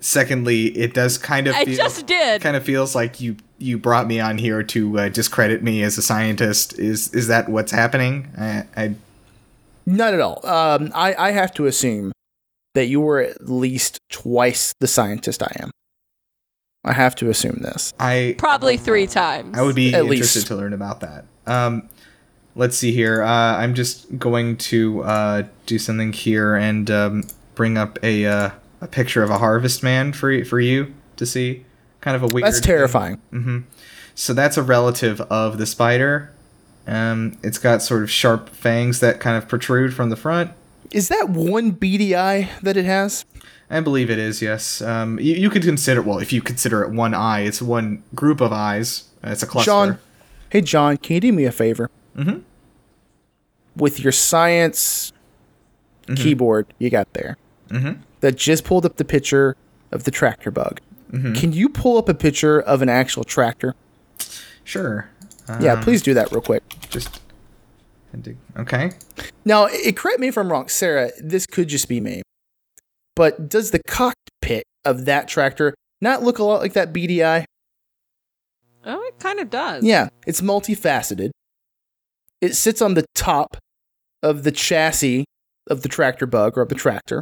Secondly, 0.02 0.68
it 0.78 0.94
does 0.94 1.18
kind 1.18 1.48
of. 1.48 1.56
I 1.56 1.66
feel, 1.66 1.76
just 1.76 2.06
did. 2.06 2.42
Kind 2.42 2.56
of 2.56 2.64
feels 2.64 2.96
like 2.96 3.20
you 3.20 3.36
you 3.58 3.78
brought 3.78 4.08
me 4.08 4.20
on 4.20 4.38
here 4.38 4.64
to 4.64 5.00
uh, 5.00 5.10
discredit 5.10 5.62
me 5.62 5.84
as 5.84 5.98
a 5.98 6.02
scientist. 6.02 6.80
Is 6.80 7.14
is 7.14 7.28
that 7.28 7.50
what's 7.50 7.72
happening? 7.72 8.30
I, 8.38 8.66
I 8.78 8.96
Not 9.86 10.14
at 10.14 10.22
all. 10.22 10.46
Um, 10.46 10.92
I, 10.96 11.16
I 11.16 11.32
have 11.32 11.54
to 11.56 11.66
assume 11.66 12.14
that 12.76 12.86
you 12.86 13.02
were 13.02 13.20
at 13.20 13.50
least 13.50 14.00
twice 14.10 14.74
the 14.80 14.88
scientist 14.88 15.44
I 15.44 15.52
am. 15.60 15.72
I 16.86 16.94
have 16.94 17.16
to 17.16 17.30
assume 17.30 17.60
this. 17.62 17.94
I 18.00 18.36
Probably 18.38 18.78
three 18.78 19.06
times. 19.06 19.58
I 19.58 19.62
would 19.64 19.76
be 19.76 19.94
At 19.94 20.06
interested 20.06 20.40
least. 20.40 20.48
to 20.48 20.56
learn 20.56 20.72
about 20.72 21.02
that. 21.02 21.26
Um, 21.46 21.90
let's 22.56 22.78
see 22.78 22.94
here. 22.94 23.22
Uh, 23.22 23.58
I'm 23.58 23.76
just 23.76 24.18
going 24.18 24.56
to 24.58 25.04
uh, 25.04 25.44
do 25.66 25.78
something 25.78 26.14
here 26.14 26.56
and 26.56 26.90
um, 26.90 27.24
bring 27.56 27.78
up 27.78 28.00
a 28.02 28.26
uh, 28.26 28.50
a 28.82 28.88
picture 28.88 29.24
of 29.24 29.30
a 29.30 29.38
harvest 29.38 29.84
man 29.84 30.14
for 30.14 30.44
for 30.46 30.60
you 30.60 30.94
to 31.18 31.26
see. 31.26 31.66
Kind 32.02 32.16
of 32.16 32.24
a 32.24 32.28
weird. 32.34 32.46
That's 32.46 32.62
terrifying. 32.62 33.22
Mm-hmm. 33.32 33.60
So 34.16 34.34
that's 34.34 34.58
a 34.58 34.64
relative 34.64 35.22
of 35.22 35.58
the 35.58 35.66
spider. 35.66 36.32
Um, 36.88 37.38
it's 37.44 37.58
got 37.58 37.82
sort 37.82 38.04
of 38.04 38.10
sharp 38.10 38.50
fangs 38.50 39.00
that 39.00 39.20
kind 39.20 39.38
of 39.38 39.48
protrude 39.48 39.94
from 39.94 40.10
the 40.10 40.16
front. 40.16 40.52
Is 40.92 41.08
that 41.10 41.30
one 41.30 41.72
beady 41.72 42.16
eye 42.16 42.50
that 42.64 42.76
it 42.78 42.86
has? 42.86 43.26
I 43.70 43.80
believe 43.82 44.10
it 44.10 44.18
is, 44.18 44.42
yes. 44.42 44.82
Um, 44.82 45.20
you, 45.20 45.36
you 45.36 45.50
could 45.52 45.62
consider, 45.62 46.02
well, 46.02 46.18
if 46.18 46.34
you 46.34 46.42
consider 46.42 46.82
it 46.82 46.90
one 46.90 47.14
eye, 47.14 47.42
it's 47.42 47.62
one 47.62 48.02
group 48.16 48.42
of 48.42 48.52
eyes. 48.52 49.04
It's 49.24 49.44
a 49.44 49.48
cluster. 49.48 49.70
John, 49.70 50.00
hey 50.50 50.62
John, 50.62 50.98
can 50.98 51.16
you 51.16 51.20
do 51.20 51.34
me 51.34 51.46
a 51.46 51.52
favor? 51.52 51.92
with 53.76 54.00
your 54.00 54.12
science 54.12 55.14
keyboard 56.16 56.74
you 56.80 56.90
got 56.90 57.14
there 57.14 57.38
Mm-hmm. 57.70 58.02
that 58.22 58.36
just 58.36 58.64
pulled 58.64 58.86
up 58.86 58.98
the 58.98 59.06
picture 59.06 59.56
of 59.92 60.04
the 60.04 60.12
tractor 60.12 60.52
bug. 60.52 60.82
Mm-hmm. 61.12 61.34
Can 61.34 61.54
you 61.54 61.70
pull 61.70 61.98
up 61.98 62.10
a 62.10 62.14
picture 62.14 62.60
of 62.60 62.82
an 62.82 62.90
actual 62.90 63.24
tractor? 63.24 63.76
Sure. 64.64 65.10
yeah, 65.60 65.74
um, 65.74 65.82
please 65.82 66.02
do 66.02 66.14
that 66.14 66.32
real 66.32 66.42
quick. 66.42 66.64
Just. 66.90 67.22
Okay. 68.58 68.92
Now, 69.46 69.66
it, 69.66 69.96
correct 69.96 70.20
me 70.20 70.28
if 70.28 70.38
I'm 70.38 70.52
wrong, 70.52 70.68
Sarah. 70.68 71.12
This 71.22 71.46
could 71.46 71.68
just 71.68 71.88
be 71.88 72.00
me, 72.00 72.22
but 73.16 73.50
does 73.50 73.72
the 73.72 73.82
cockpit 73.88 74.64
of 74.84 75.06
that 75.06 75.28
tractor 75.28 75.76
not 76.02 76.24
look 76.24 76.40
a 76.40 76.44
lot 76.44 76.62
like 76.62 76.74
that 76.74 76.92
BDI? 76.92 77.46
Oh, 78.86 79.02
it 79.04 79.20
kind 79.20 79.40
of 79.40 79.50
does. 79.50 79.84
Yeah, 79.84 80.10
it's 80.26 80.42
multifaceted. 80.42 81.32
It 82.42 82.56
sits 82.56 82.82
on 82.82 82.94
the 82.94 83.06
top 83.14 83.58
of 84.24 84.44
the 84.44 84.52
chassis 84.52 85.26
of 85.68 85.82
the 85.82 85.90
tractor 85.90 86.26
bug 86.26 86.58
or 86.58 86.62
of 86.62 86.70
the 86.70 86.76
tractor. 86.76 87.22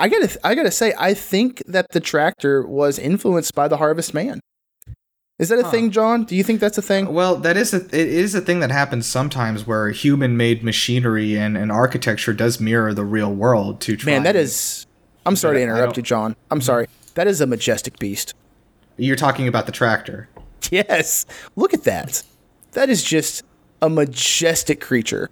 I 0.00 0.08
gotta, 0.08 0.40
I 0.42 0.54
gotta 0.54 0.70
say, 0.70 0.94
I 0.98 1.12
think 1.14 1.62
that 1.66 1.90
the 1.90 2.00
tractor 2.00 2.66
was 2.66 2.98
influenced 2.98 3.54
by 3.54 3.68
the 3.68 3.76
Harvest 3.76 4.14
Man. 4.14 4.40
Is 5.38 5.48
that 5.48 5.58
a 5.58 5.70
thing, 5.70 5.90
John? 5.90 6.24
Do 6.24 6.36
you 6.36 6.44
think 6.44 6.60
that's 6.60 6.76
a 6.76 6.82
thing? 6.82 7.14
Well, 7.14 7.36
that 7.36 7.56
is 7.56 7.72
a 7.72 7.78
it 7.78 7.94
is 7.94 8.34
a 8.34 8.42
thing 8.42 8.60
that 8.60 8.70
happens 8.70 9.06
sometimes 9.06 9.66
where 9.66 9.88
human-made 9.90 10.62
machinery 10.62 11.34
and, 11.38 11.56
and 11.56 11.72
architecture 11.72 12.34
does 12.34 12.60
mirror 12.60 12.92
the 12.92 13.04
real 13.04 13.32
world 13.32 13.80
to 13.82 13.96
try. 13.96 14.12
Man, 14.12 14.22
that 14.24 14.36
is. 14.36 14.86
I'm 15.24 15.36
sorry 15.36 15.58
to 15.58 15.62
interrupt 15.62 15.96
you, 15.96 16.02
John. 16.02 16.36
I'm 16.50 16.58
mm-hmm. 16.58 16.64
sorry. 16.64 16.88
That 17.14 17.26
is 17.26 17.40
a 17.40 17.46
majestic 17.46 17.98
beast. 17.98 18.34
You're 18.96 19.16
talking 19.16 19.48
about 19.48 19.66
the 19.66 19.72
tractor. 19.72 20.28
Yes. 20.70 21.26
Look 21.56 21.74
at 21.74 21.82
that. 21.84 22.22
That 22.72 22.90
is 22.90 23.02
just 23.02 23.42
a 23.82 23.88
majestic 23.88 24.80
creature. 24.80 25.30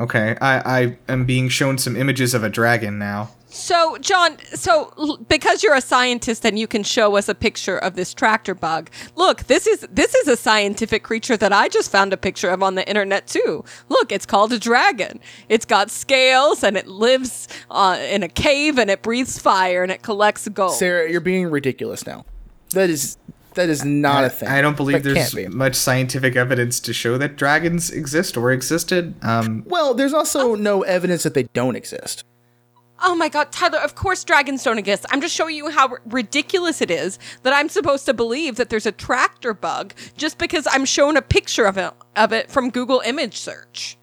Okay, 0.00 0.36
I, 0.40 0.80
I 0.80 0.98
am 1.08 1.26
being 1.26 1.48
shown 1.48 1.78
some 1.78 1.96
images 1.96 2.34
of 2.34 2.42
a 2.42 2.48
dragon 2.48 2.98
now. 2.98 3.30
So, 3.54 3.96
John, 3.98 4.36
so 4.54 4.92
l- 4.98 5.16
because 5.28 5.62
you're 5.62 5.76
a 5.76 5.80
scientist 5.80 6.44
and 6.44 6.58
you 6.58 6.66
can 6.66 6.82
show 6.82 7.16
us 7.16 7.28
a 7.28 7.36
picture 7.36 7.78
of 7.78 7.94
this 7.94 8.12
tractor 8.12 8.52
bug, 8.52 8.90
look, 9.14 9.44
this 9.44 9.68
is 9.68 9.86
this 9.92 10.12
is 10.16 10.26
a 10.26 10.36
scientific 10.36 11.04
creature 11.04 11.36
that 11.36 11.52
I 11.52 11.68
just 11.68 11.90
found 11.92 12.12
a 12.12 12.16
picture 12.16 12.50
of 12.50 12.64
on 12.64 12.74
the 12.74 12.86
internet 12.88 13.28
too. 13.28 13.64
Look, 13.88 14.10
it's 14.10 14.26
called 14.26 14.52
a 14.52 14.58
dragon. 14.58 15.20
It's 15.48 15.64
got 15.64 15.90
scales 15.92 16.64
and 16.64 16.76
it 16.76 16.88
lives 16.88 17.46
uh, 17.70 17.96
in 18.10 18.24
a 18.24 18.28
cave 18.28 18.76
and 18.76 18.90
it 18.90 19.02
breathes 19.02 19.38
fire 19.38 19.84
and 19.84 19.92
it 19.92 20.02
collects 20.02 20.48
gold. 20.48 20.74
Sarah, 20.74 21.08
you're 21.08 21.20
being 21.20 21.48
ridiculous 21.48 22.04
now. 22.06 22.24
That 22.70 22.90
is 22.90 23.16
that 23.54 23.68
is 23.68 23.84
not 23.84 24.24
I, 24.24 24.26
a 24.26 24.30
thing. 24.30 24.48
I 24.48 24.62
don't 24.62 24.76
believe 24.76 25.04
That 25.04 25.14
there's 25.14 25.32
be. 25.32 25.46
much 25.46 25.76
scientific 25.76 26.34
evidence 26.34 26.80
to 26.80 26.92
show 26.92 27.16
that 27.18 27.36
dragons 27.36 27.88
exist 27.88 28.36
or 28.36 28.50
existed. 28.50 29.14
Um, 29.22 29.62
Well, 29.64 29.94
there's 29.94 30.12
also 30.12 30.56
no 30.56 30.82
evidence 30.82 31.22
that 31.22 31.34
they 31.34 31.44
don't 31.54 31.76
exist. 31.76 32.24
Oh 33.02 33.14
my 33.14 33.28
god, 33.28 33.50
Tyler, 33.52 33.78
of 33.78 33.94
course 33.94 34.24
Dragonstone 34.24 34.78
don't. 34.78 35.04
I'm 35.10 35.20
just 35.20 35.34
showing 35.34 35.56
you 35.56 35.68
how 35.70 35.88
r- 35.88 36.00
ridiculous 36.06 36.80
it 36.80 36.90
is 36.90 37.18
that 37.42 37.52
I'm 37.52 37.68
supposed 37.68 38.06
to 38.06 38.14
believe 38.14 38.56
that 38.56 38.70
there's 38.70 38.86
a 38.86 38.92
tractor 38.92 39.52
bug 39.52 39.94
just 40.16 40.38
because 40.38 40.66
I'm 40.70 40.84
shown 40.84 41.16
a 41.16 41.22
picture 41.22 41.66
of 41.66 41.76
it 41.76 41.92
of 42.16 42.32
it 42.32 42.50
from 42.50 42.70
Google 42.70 43.00
image 43.04 43.36
search. 43.36 43.98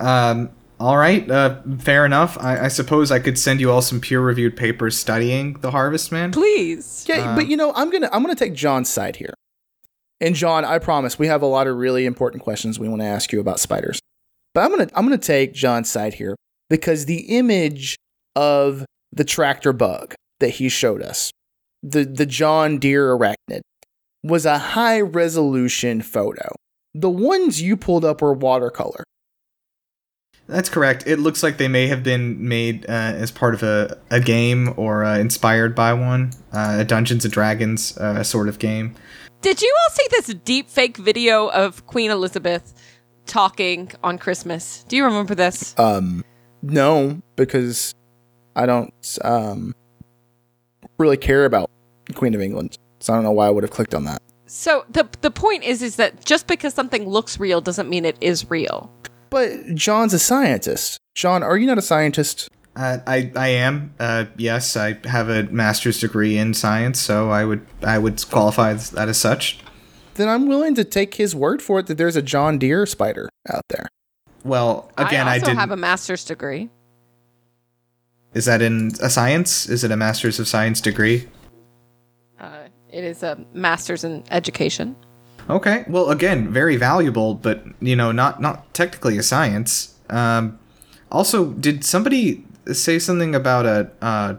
um, 0.00 0.50
all 0.80 0.96
right, 0.96 1.30
uh, 1.30 1.60
fair 1.78 2.06
enough. 2.06 2.38
I, 2.40 2.64
I 2.64 2.68
suppose 2.68 3.10
I 3.10 3.18
could 3.18 3.38
send 3.38 3.60
you 3.60 3.70
all 3.70 3.82
some 3.82 4.00
peer-reviewed 4.00 4.56
papers 4.56 4.96
studying 4.96 5.52
the 5.60 5.70
Harvest 5.70 6.10
Man. 6.10 6.32
Please. 6.32 7.06
Okay, 7.08 7.22
but 7.36 7.48
you 7.48 7.56
know, 7.58 7.72
I'm 7.74 7.90
gonna 7.90 8.08
I'm 8.12 8.22
gonna 8.22 8.34
take 8.34 8.54
John's 8.54 8.88
side 8.88 9.16
here. 9.16 9.34
And 10.22 10.34
John, 10.34 10.64
I 10.64 10.78
promise 10.78 11.18
we 11.18 11.26
have 11.26 11.42
a 11.42 11.46
lot 11.46 11.66
of 11.66 11.76
really 11.76 12.06
important 12.06 12.42
questions 12.42 12.78
we 12.78 12.88
want 12.88 13.02
to 13.02 13.06
ask 13.06 13.30
you 13.30 13.40
about 13.40 13.60
spiders. 13.60 14.00
But 14.54 14.64
I'm 14.64 14.70
gonna 14.70 14.88
I'm 14.94 15.04
gonna 15.04 15.18
take 15.18 15.52
John's 15.52 15.90
side 15.90 16.14
here 16.14 16.34
because 16.70 17.04
the 17.04 17.36
image 17.36 17.96
of 18.34 18.86
the 19.12 19.24
tractor 19.24 19.74
bug 19.74 20.14
that 20.38 20.50
he 20.50 20.70
showed 20.70 21.02
us, 21.02 21.30
the 21.82 22.04
the 22.04 22.24
John 22.24 22.78
Deere 22.78 23.14
arachnid, 23.14 23.60
was 24.22 24.46
a 24.46 24.58
high 24.58 25.00
resolution 25.00 26.00
photo. 26.00 26.54
The 26.94 27.10
ones 27.10 27.60
you 27.60 27.76
pulled 27.76 28.04
up 28.04 28.22
were 28.22 28.32
watercolor. 28.32 29.04
That's 30.46 30.68
correct. 30.68 31.04
It 31.06 31.20
looks 31.20 31.44
like 31.44 31.58
they 31.58 31.68
may 31.68 31.86
have 31.86 32.02
been 32.02 32.48
made 32.48 32.84
uh, 32.86 32.92
as 32.92 33.30
part 33.30 33.54
of 33.54 33.62
a, 33.62 33.98
a 34.10 34.18
game 34.18 34.74
or 34.76 35.04
uh, 35.04 35.16
inspired 35.16 35.76
by 35.76 35.92
one, 35.92 36.32
uh, 36.52 36.78
a 36.80 36.84
Dungeons 36.84 37.24
and 37.24 37.32
Dragons 37.32 37.96
uh, 37.98 38.24
sort 38.24 38.48
of 38.48 38.58
game. 38.58 38.96
Did 39.42 39.62
you 39.62 39.72
all 39.84 39.94
see 39.94 40.06
this 40.10 40.34
deep 40.44 40.68
fake 40.68 40.96
video 40.96 41.48
of 41.50 41.86
Queen 41.86 42.10
Elizabeth 42.10 42.74
talking 43.26 43.92
on 44.02 44.18
Christmas? 44.18 44.84
Do 44.88 44.96
you 44.96 45.04
remember 45.04 45.36
this? 45.36 45.78
Um, 45.78 46.24
no, 46.62 47.20
because 47.36 47.94
I 48.56 48.66
don't 48.66 49.18
um 49.22 49.74
really 50.98 51.16
care 51.16 51.44
about 51.44 51.70
Queen 52.14 52.34
of 52.34 52.40
England, 52.40 52.78
so 53.00 53.12
I 53.12 53.16
don't 53.16 53.24
know 53.24 53.32
why 53.32 53.46
I 53.46 53.50
would 53.50 53.64
have 53.64 53.70
clicked 53.70 53.94
on 53.94 54.04
that. 54.04 54.22
So 54.46 54.84
the 54.90 55.08
the 55.20 55.30
point 55.30 55.64
is 55.64 55.82
is 55.82 55.96
that 55.96 56.24
just 56.24 56.46
because 56.46 56.74
something 56.74 57.08
looks 57.08 57.38
real 57.38 57.60
doesn't 57.60 57.88
mean 57.88 58.04
it 58.04 58.16
is 58.20 58.50
real. 58.50 58.92
But 59.30 59.74
John's 59.74 60.12
a 60.12 60.18
scientist. 60.18 60.98
John, 61.14 61.42
are 61.42 61.56
you 61.56 61.66
not 61.66 61.78
a 61.78 61.82
scientist? 61.82 62.48
Uh, 62.74 62.98
I 63.06 63.30
I 63.36 63.48
am 63.48 63.94
uh, 64.00 64.26
yes. 64.36 64.76
I 64.76 64.98
have 65.04 65.28
a 65.28 65.44
master's 65.44 66.00
degree 66.00 66.36
in 66.36 66.54
science, 66.54 67.00
so 67.00 67.30
I 67.30 67.44
would 67.44 67.66
I 67.82 67.98
would 67.98 68.24
qualify 68.28 68.74
that 68.74 69.08
as 69.08 69.18
such. 69.18 69.58
Then 70.14 70.28
I'm 70.28 70.48
willing 70.48 70.74
to 70.74 70.84
take 70.84 71.14
his 71.14 71.34
word 71.34 71.62
for 71.62 71.78
it 71.78 71.86
that 71.86 71.96
there's 71.96 72.16
a 72.16 72.22
John 72.22 72.58
Deere 72.58 72.86
spider 72.86 73.28
out 73.48 73.62
there. 73.68 73.88
Well, 74.44 74.90
again, 74.96 75.26
I 75.28 75.32
I, 75.32 75.34
also 75.34 75.46
didn't. 75.46 75.58
have 75.60 75.70
a 75.70 75.76
master's 75.76 76.24
degree. 76.24 76.70
is 78.34 78.44
that 78.46 78.62
in 78.62 78.92
a 79.02 79.10
science? 79.10 79.68
Is 79.68 79.84
it 79.84 79.90
a 79.90 79.96
master's 79.96 80.38
of 80.40 80.46
science 80.48 80.80
degree? 80.80 81.28
Uh, 82.38 82.68
it 82.90 83.04
is 83.04 83.22
a 83.22 83.38
master's 83.52 84.04
in 84.04 84.24
education. 84.30 84.96
Okay. 85.48 85.84
Well, 85.88 86.10
again, 86.10 86.48
very 86.52 86.76
valuable, 86.76 87.34
but 87.34 87.64
you 87.80 87.96
know, 87.96 88.12
not 88.12 88.40
not 88.40 88.72
technically 88.72 89.18
a 89.18 89.22
science. 89.22 89.94
Um, 90.08 90.58
also, 91.10 91.46
did 91.52 91.84
somebody 91.84 92.44
say 92.72 92.98
something 92.98 93.34
about 93.34 93.66
a? 93.66 93.90
Uh, 94.00 94.34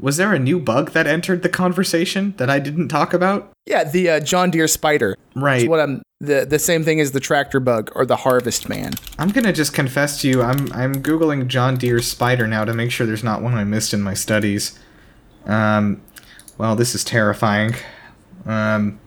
was 0.00 0.16
there 0.16 0.32
a 0.32 0.38
new 0.38 0.58
bug 0.58 0.92
that 0.92 1.06
entered 1.06 1.42
the 1.42 1.48
conversation 1.48 2.34
that 2.38 2.48
I 2.48 2.58
didn't 2.58 2.88
talk 2.88 3.12
about? 3.12 3.52
Yeah, 3.66 3.84
the 3.84 4.10
uh, 4.10 4.20
John 4.20 4.50
Deere 4.50 4.68
spider. 4.68 5.16
Right. 5.34 5.68
What 5.68 5.80
I'm 5.80 6.02
the 6.20 6.46
the 6.48 6.58
same 6.58 6.84
thing 6.84 7.00
as 7.00 7.12
the 7.12 7.20
tractor 7.20 7.60
bug 7.60 7.90
or 7.94 8.04
the 8.04 8.16
harvest 8.16 8.68
man. 8.68 8.94
I'm 9.18 9.30
gonna 9.30 9.52
just 9.52 9.72
confess 9.72 10.20
to 10.22 10.28
you, 10.28 10.42
I'm 10.42 10.72
I'm 10.72 11.02
googling 11.02 11.46
John 11.48 11.76
Deere 11.76 12.00
spider 12.00 12.46
now 12.46 12.64
to 12.64 12.74
make 12.74 12.90
sure 12.90 13.06
there's 13.06 13.24
not 13.24 13.42
one 13.42 13.54
I 13.54 13.64
missed 13.64 13.94
in 13.94 14.00
my 14.00 14.14
studies. 14.14 14.78
Um, 15.46 16.02
well, 16.58 16.76
this 16.76 16.94
is 16.94 17.04
terrifying. 17.04 17.74
Um, 18.46 19.00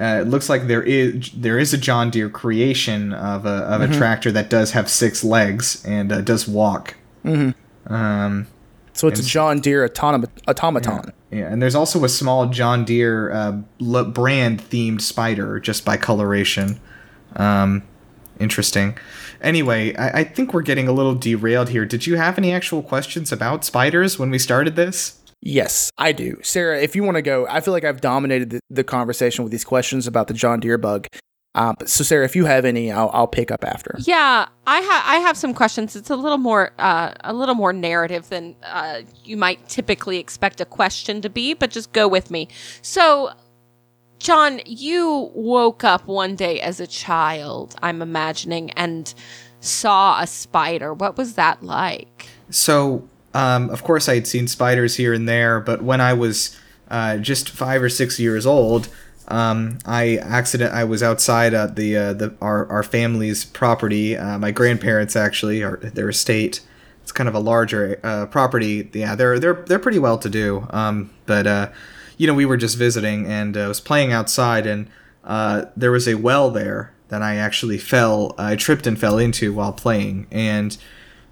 uh, 0.00 0.20
it 0.22 0.28
looks 0.28 0.48
like 0.48 0.66
there 0.66 0.82
is 0.82 1.30
there 1.32 1.58
is 1.58 1.74
a 1.74 1.78
John 1.78 2.10
Deere 2.10 2.30
creation 2.30 3.12
of 3.12 3.44
a 3.44 3.48
of 3.48 3.82
a 3.82 3.88
tractor 3.88 4.32
that 4.32 4.48
does 4.48 4.72
have 4.72 4.88
six 4.88 5.22
legs 5.22 5.84
and 5.86 6.10
uh, 6.10 6.20
does 6.22 6.48
walk. 6.48 6.96
Mm-hmm. 7.24 7.92
Um, 7.92 8.46
So 9.00 9.08
it's 9.08 9.20
a 9.20 9.22
John 9.22 9.60
Deere 9.60 9.88
autonom- 9.88 10.28
automaton. 10.46 11.14
yeah, 11.30 11.50
and 11.50 11.62
there's 11.62 11.74
also 11.74 12.04
a 12.04 12.08
small 12.08 12.48
John 12.48 12.84
Deere 12.84 13.32
uh, 13.32 13.52
brand 14.02 14.60
themed 14.60 15.00
spider 15.00 15.58
just 15.58 15.86
by 15.86 15.96
coloration. 15.96 16.78
Um, 17.34 17.82
interesting. 18.38 18.98
Anyway, 19.40 19.96
I-, 19.96 20.20
I 20.20 20.24
think 20.24 20.52
we're 20.52 20.60
getting 20.60 20.86
a 20.86 20.92
little 20.92 21.14
derailed 21.14 21.70
here. 21.70 21.86
Did 21.86 22.06
you 22.06 22.16
have 22.16 22.36
any 22.36 22.52
actual 22.52 22.82
questions 22.82 23.32
about 23.32 23.64
spiders 23.64 24.18
when 24.18 24.30
we 24.30 24.38
started 24.38 24.76
this? 24.76 25.18
Yes, 25.40 25.90
I 25.96 26.12
do. 26.12 26.38
Sarah, 26.42 26.78
if 26.78 26.94
you 26.94 27.02
want 27.02 27.14
to 27.14 27.22
go, 27.22 27.46
I 27.48 27.62
feel 27.62 27.72
like 27.72 27.84
I've 27.84 28.02
dominated 28.02 28.50
the, 28.50 28.60
the 28.68 28.84
conversation 28.84 29.44
with 29.44 29.50
these 29.50 29.64
questions 29.64 30.06
about 30.06 30.28
the 30.28 30.34
John 30.34 30.60
Deere 30.60 30.76
bug. 30.76 31.06
Um, 31.54 31.76
so, 31.84 32.04
Sarah, 32.04 32.24
if 32.24 32.36
you 32.36 32.44
have 32.44 32.64
any, 32.64 32.92
I'll, 32.92 33.10
I'll 33.12 33.26
pick 33.26 33.50
up 33.50 33.64
after. 33.64 33.96
Yeah, 33.98 34.46
I 34.66 34.80
ha- 34.80 35.04
I 35.04 35.16
have 35.16 35.36
some 35.36 35.52
questions. 35.52 35.96
It's 35.96 36.10
a 36.10 36.16
little 36.16 36.38
more 36.38 36.72
uh, 36.78 37.12
a 37.24 37.32
little 37.32 37.56
more 37.56 37.72
narrative 37.72 38.28
than 38.28 38.54
uh, 38.62 39.02
you 39.24 39.36
might 39.36 39.68
typically 39.68 40.18
expect 40.18 40.60
a 40.60 40.64
question 40.64 41.20
to 41.22 41.28
be, 41.28 41.54
but 41.54 41.70
just 41.70 41.92
go 41.92 42.06
with 42.06 42.30
me. 42.30 42.48
So, 42.82 43.32
John, 44.20 44.60
you 44.64 45.32
woke 45.34 45.82
up 45.82 46.06
one 46.06 46.36
day 46.36 46.60
as 46.60 46.78
a 46.78 46.86
child, 46.86 47.74
I'm 47.82 48.00
imagining, 48.00 48.70
and 48.72 49.12
saw 49.58 50.20
a 50.20 50.28
spider. 50.28 50.94
What 50.94 51.16
was 51.16 51.34
that 51.34 51.64
like? 51.64 52.28
So, 52.50 53.08
um, 53.34 53.70
of 53.70 53.82
course, 53.82 54.08
I 54.08 54.14
had 54.14 54.26
seen 54.28 54.46
spiders 54.46 54.96
here 54.96 55.12
and 55.12 55.28
there, 55.28 55.58
but 55.58 55.82
when 55.82 56.00
I 56.00 56.12
was 56.12 56.56
uh, 56.88 57.16
just 57.16 57.50
five 57.50 57.82
or 57.82 57.88
six 57.88 58.20
years 58.20 58.46
old, 58.46 58.88
um, 59.30 59.78
I 59.86 60.16
accident 60.16 60.74
I 60.74 60.84
was 60.84 61.02
outside 61.02 61.54
at 61.54 61.76
the 61.76 61.96
uh, 61.96 62.12
the 62.12 62.34
our, 62.40 62.66
our 62.70 62.82
family's 62.82 63.44
property. 63.44 64.16
Uh, 64.16 64.38
my 64.38 64.50
grandparents 64.50 65.16
actually, 65.16 65.60
their 65.60 66.08
estate. 66.08 66.60
It's 67.02 67.12
kind 67.12 67.28
of 67.28 67.34
a 67.34 67.40
larger 67.40 67.98
uh, 68.02 68.26
property. 68.26 68.90
Yeah, 68.92 69.14
they're 69.14 69.38
they're 69.38 69.64
they're 69.66 69.78
pretty 69.78 69.98
well 69.98 70.18
to 70.18 70.28
do. 70.28 70.66
Um, 70.70 71.10
but 71.26 71.46
uh, 71.46 71.70
you 72.16 72.26
know, 72.26 72.34
we 72.34 72.44
were 72.44 72.56
just 72.56 72.76
visiting 72.76 73.26
and 73.26 73.56
uh, 73.56 73.66
was 73.68 73.80
playing 73.80 74.12
outside, 74.12 74.66
and 74.66 74.88
uh, 75.24 75.66
there 75.76 75.90
was 75.90 76.06
a 76.06 76.14
well 76.16 76.50
there. 76.50 76.92
that 77.08 77.22
I 77.22 77.36
actually 77.36 77.78
fell, 77.78 78.34
I 78.38 78.56
tripped 78.56 78.86
and 78.86 78.98
fell 78.98 79.18
into 79.18 79.52
while 79.52 79.72
playing, 79.72 80.26
and 80.30 80.76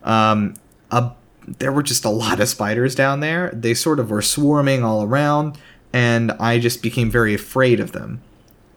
um, 0.03 0.55
a, 0.91 1.13
there 1.47 1.73
were 1.73 1.83
just 1.83 2.05
a 2.05 2.11
lot 2.11 2.41
of 2.41 2.49
spiders 2.49 2.95
down 2.95 3.21
there. 3.21 3.51
They 3.55 3.75
sort 3.75 4.01
of 4.01 4.11
were 4.11 4.23
swarming 4.23 4.85
all 4.85 5.03
around, 5.05 5.57
and 5.93 6.33
I 6.33 6.59
just 6.59 6.83
became 6.83 7.11
very 7.11 7.35
afraid 7.35 7.81
of 7.81 7.93
them. 7.93 8.23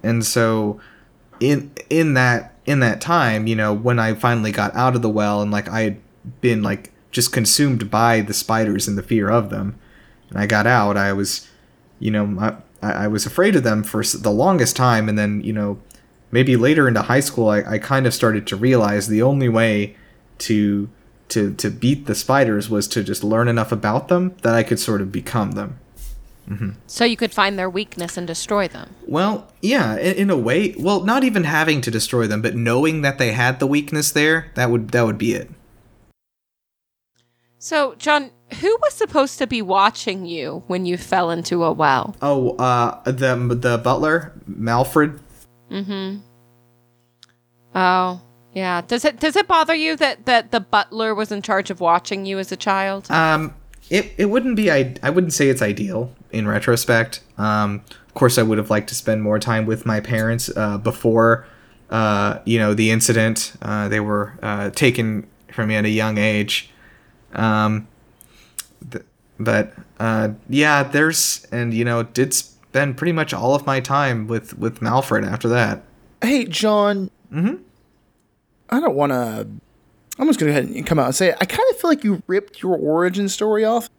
And 0.04 0.26
so, 0.26 0.80
in 1.40 1.72
in 1.90 2.14
that 2.14 2.54
in 2.66 2.80
that 2.80 3.02
time, 3.02 3.48
you 3.48 3.56
know, 3.56 3.74
when 3.74 4.00
I 4.00 4.14
finally 4.14 4.52
got 4.52 4.76
out 4.76 4.96
of 4.96 5.02
the 5.02 5.10
well 5.10 5.42
and 5.42 5.52
like 5.52 5.68
I 5.70 5.82
had 5.82 5.98
been 6.42 6.64
like 6.64 6.92
just 7.12 7.34
consumed 7.34 7.92
by 7.92 8.22
the 8.22 8.34
spiders 8.34 8.88
and 8.88 8.98
the 8.98 9.04
fear 9.04 9.30
of 9.30 9.50
them, 9.50 9.80
and 10.30 10.40
I 10.40 10.46
got 10.46 10.68
out, 10.68 10.98
I 10.98 11.14
was, 11.14 11.48
you 12.00 12.12
know, 12.12 12.38
I, 12.82 12.92
I 12.92 13.08
was 13.08 13.26
afraid 13.26 13.56
of 13.56 13.64
them 13.64 13.84
for 13.84 14.04
the 14.04 14.32
longest 14.32 14.76
time, 14.76 15.10
and 15.10 15.18
then 15.18 15.42
you 15.42 15.54
know, 15.54 15.80
maybe 16.32 16.56
later 16.56 16.88
into 16.88 17.02
high 17.02 17.20
school, 17.20 17.50
I, 17.50 17.62
I 17.64 17.78
kind 17.80 18.08
of 18.08 18.14
started 18.14 18.48
to 18.48 18.56
realize 18.56 19.08
the 19.08 19.22
only 19.22 19.50
way 19.50 19.96
to 20.40 20.90
to 21.30 21.54
to 21.56 21.70
beat 21.70 22.06
the 22.06 22.16
spiders 22.16 22.70
was 22.70 22.88
to 22.90 23.04
just 23.04 23.24
learn 23.24 23.48
enough 23.48 23.72
about 23.72 24.08
them 24.08 24.36
that 24.42 24.54
I 24.54 24.64
could 24.64 24.80
sort 24.80 25.02
of 25.02 25.12
become 25.12 25.52
them. 25.52 25.80
So 26.88 27.06
you 27.06 27.16
could 27.16 27.34
find 27.34 27.58
their 27.58 27.70
weakness 27.70 28.18
and 28.18 28.28
destroy 28.28 28.68
them. 28.68 28.96
Well, 29.08 29.48
yeah, 29.62 29.98
in, 29.98 30.16
in 30.16 30.30
a 30.30 30.38
way. 30.38 30.76
Well, 30.78 31.02
not 31.02 31.24
even 31.24 31.46
having 31.46 31.82
to 31.82 31.92
destroy 31.92 32.28
them, 32.28 32.42
but 32.42 32.56
knowing 32.56 33.02
that 33.02 33.18
they 33.18 33.32
had 33.32 33.60
the 33.60 33.68
weakness 33.68 34.12
there, 34.12 34.52
that 34.56 34.70
would 34.70 34.90
that 34.90 35.06
would 35.06 35.18
be 35.18 35.34
it. 35.34 35.50
So, 37.58 37.96
John, 37.96 38.32
who 38.60 38.78
was 38.82 38.94
supposed 38.94 39.38
to 39.38 39.48
be 39.48 39.62
watching 39.62 40.26
you 40.26 40.64
when 40.68 40.86
you 40.86 40.98
fell 40.98 41.30
into 41.30 41.64
a 41.64 41.72
well? 41.72 42.16
Oh, 42.22 42.56
uh, 42.58 43.02
the 43.04 43.36
the 43.36 43.78
butler, 43.78 44.34
Malfred. 44.50 45.20
Mm-hmm. 45.70 46.18
Oh, 47.76 48.22
yeah. 48.54 48.82
Does 48.82 49.06
it 49.06 49.20
does 49.20 49.36
it 49.36 49.48
bother 49.48 49.76
you 49.76 49.96
that 49.98 50.26
that 50.26 50.52
the 50.52 50.60
butler 50.60 51.16
was 51.16 51.32
in 51.32 51.42
charge 51.42 51.70
of 51.70 51.80
watching 51.80 52.26
you 52.26 52.40
as 52.40 52.52
a 52.52 52.58
child? 52.58 53.10
Um, 53.10 53.54
it 53.90 54.12
it 54.18 54.26
wouldn't 54.26 54.56
be 54.56 54.70
I 54.72 54.96
I 55.02 55.10
wouldn't 55.12 55.34
say 55.34 55.48
it's 55.48 55.62
ideal 55.62 56.14
in 56.32 56.48
retrospect. 56.48 57.22
Um, 57.38 57.84
of 58.08 58.14
course, 58.14 58.38
I 58.38 58.44
would 58.44 58.58
have 58.58 58.70
liked 58.70 58.90
to 58.90 58.96
spend 58.96 59.24
more 59.24 59.40
time 59.40 59.66
with 59.66 59.86
my 59.86 60.00
parents 60.00 60.50
uh, 60.56 60.78
before, 60.78 61.46
uh, 61.90 62.40
you 62.46 62.60
know, 62.60 62.74
the 62.74 62.92
incident. 62.92 63.54
Uh, 63.62 63.88
they 63.88 64.00
were 64.00 64.38
uh, 64.42 64.70
taken 64.72 65.28
from 65.52 65.70
me 65.70 65.76
at 65.76 65.86
a 65.86 65.90
young 65.90 66.18
age. 66.18 66.70
Um, 67.34 67.88
th- 68.90 69.06
but 69.40 69.74
uh, 70.00 70.30
yeah, 70.50 70.84
there's 70.84 71.46
and 71.52 71.74
you 71.74 71.86
know 71.86 72.04
did 72.04 72.34
spend 72.34 72.98
pretty 72.98 73.12
much 73.12 73.34
all 73.34 73.56
of 73.56 73.66
my 73.66 73.80
time 73.80 74.28
with 74.28 74.58
with 74.58 74.80
Malfred 74.80 75.26
after 75.26 75.48
that. 75.50 75.84
Hey, 76.22 76.46
John. 76.46 77.10
Mm-hmm. 77.32 77.56
I 78.70 78.80
don't 78.80 78.96
want 78.96 79.12
to. 79.12 79.48
I'm 80.20 80.28
just 80.28 80.40
gonna 80.40 80.52
go 80.52 80.58
ahead 80.58 80.70
and 80.70 80.86
come 80.86 81.00
out 81.00 81.08
and 81.08 81.16
say 81.16 81.30
it. 81.30 81.38
I 81.42 81.46
kind 81.46 81.64
of 81.72 81.78
feel 81.78 81.90
like 81.90 82.04
you 82.04 82.22
ripped 82.28 82.62
your 82.62 82.78
origin 82.78 83.28
story 83.28 83.66
off, 83.66 83.90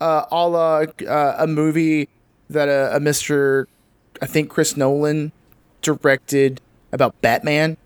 uh, 0.00 0.26
a 0.30 0.48
la 0.48 0.84
uh, 1.08 1.34
a 1.38 1.46
movie 1.46 2.08
that 2.48 2.68
uh, 2.68 2.96
a 2.96 3.00
Mr. 3.00 3.66
I 4.20 4.26
think 4.26 4.50
Chris 4.50 4.76
Nolan 4.76 5.32
directed 5.82 6.60
about 6.92 7.20
Batman. 7.20 7.76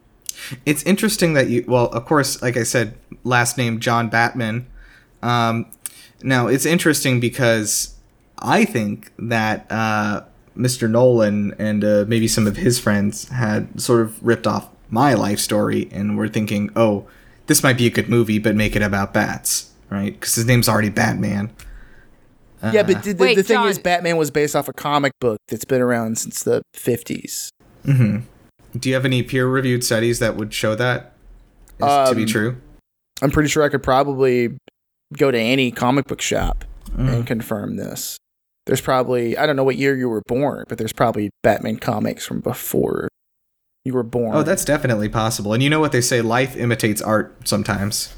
It's 0.66 0.82
interesting 0.82 1.34
that 1.34 1.48
you, 1.48 1.64
well, 1.66 1.86
of 1.86 2.04
course, 2.06 2.42
like 2.42 2.56
I 2.56 2.64
said, 2.64 2.94
last 3.22 3.56
name 3.56 3.78
John 3.78 4.08
Batman. 4.08 4.66
Um, 5.22 5.66
now, 6.22 6.48
it's 6.48 6.66
interesting 6.66 7.20
because 7.20 7.94
I 8.38 8.64
think 8.64 9.12
that 9.18 9.66
uh, 9.70 10.22
Mr. 10.56 10.90
Nolan 10.90 11.54
and 11.58 11.84
uh, 11.84 12.04
maybe 12.08 12.28
some 12.28 12.46
of 12.46 12.56
his 12.56 12.78
friends 12.78 13.28
had 13.28 13.80
sort 13.80 14.00
of 14.02 14.22
ripped 14.24 14.46
off 14.46 14.68
my 14.90 15.14
life 15.14 15.38
story 15.38 15.88
and 15.92 16.16
were 16.16 16.28
thinking, 16.28 16.70
oh, 16.76 17.06
this 17.46 17.62
might 17.62 17.76
be 17.76 17.86
a 17.86 17.90
good 17.90 18.08
movie, 18.08 18.38
but 18.38 18.54
make 18.54 18.74
it 18.74 18.82
about 18.82 19.12
bats, 19.12 19.70
right? 19.90 20.12
Because 20.14 20.34
his 20.34 20.46
name's 20.46 20.68
already 20.68 20.88
Batman. 20.88 21.50
Yeah, 22.72 22.82
but 22.82 22.96
uh-huh. 22.96 23.02
the, 23.04 23.12
the, 23.12 23.22
Wait, 23.22 23.34
the 23.34 23.42
thing 23.42 23.62
is, 23.64 23.78
Batman 23.78 24.16
was 24.16 24.30
based 24.30 24.56
off 24.56 24.68
a 24.68 24.72
comic 24.72 25.12
book 25.20 25.38
that's 25.48 25.64
been 25.64 25.80
around 25.80 26.18
since 26.18 26.42
the 26.42 26.62
50s. 26.74 27.48
Mm-hmm. 27.84 28.78
Do 28.78 28.88
you 28.88 28.94
have 28.94 29.04
any 29.04 29.22
peer 29.22 29.46
reviewed 29.46 29.84
studies 29.84 30.18
that 30.18 30.36
would 30.36 30.52
show 30.52 30.74
that 30.74 31.14
is 31.78 32.08
to 32.08 32.14
be 32.14 32.22
Um, 32.22 32.28
true? 32.28 32.56
I'm 33.22 33.30
pretty 33.30 33.48
sure 33.48 33.62
I 33.62 33.68
could 33.68 33.82
probably 33.82 34.56
go 35.16 35.30
to 35.30 35.38
any 35.38 35.70
comic 35.70 36.06
book 36.06 36.20
shop 36.20 36.64
and 36.96 37.24
mm. 37.24 37.26
confirm 37.26 37.76
this. 37.76 38.18
There's 38.66 38.80
probably 38.80 39.36
I 39.36 39.46
don't 39.46 39.56
know 39.56 39.64
what 39.64 39.76
year 39.76 39.96
you 39.96 40.08
were 40.08 40.22
born, 40.26 40.64
but 40.68 40.78
there's 40.78 40.92
probably 40.92 41.30
Batman 41.42 41.76
comics 41.76 42.26
from 42.26 42.40
before 42.40 43.08
you 43.84 43.92
were 43.92 44.02
born. 44.02 44.34
Oh, 44.34 44.42
that's 44.42 44.64
definitely 44.64 45.08
possible. 45.08 45.52
And 45.52 45.62
you 45.62 45.70
know 45.70 45.80
what 45.80 45.92
they 45.92 46.00
say 46.00 46.22
life 46.22 46.56
imitates 46.56 47.02
art 47.02 47.36
sometimes. 47.44 48.14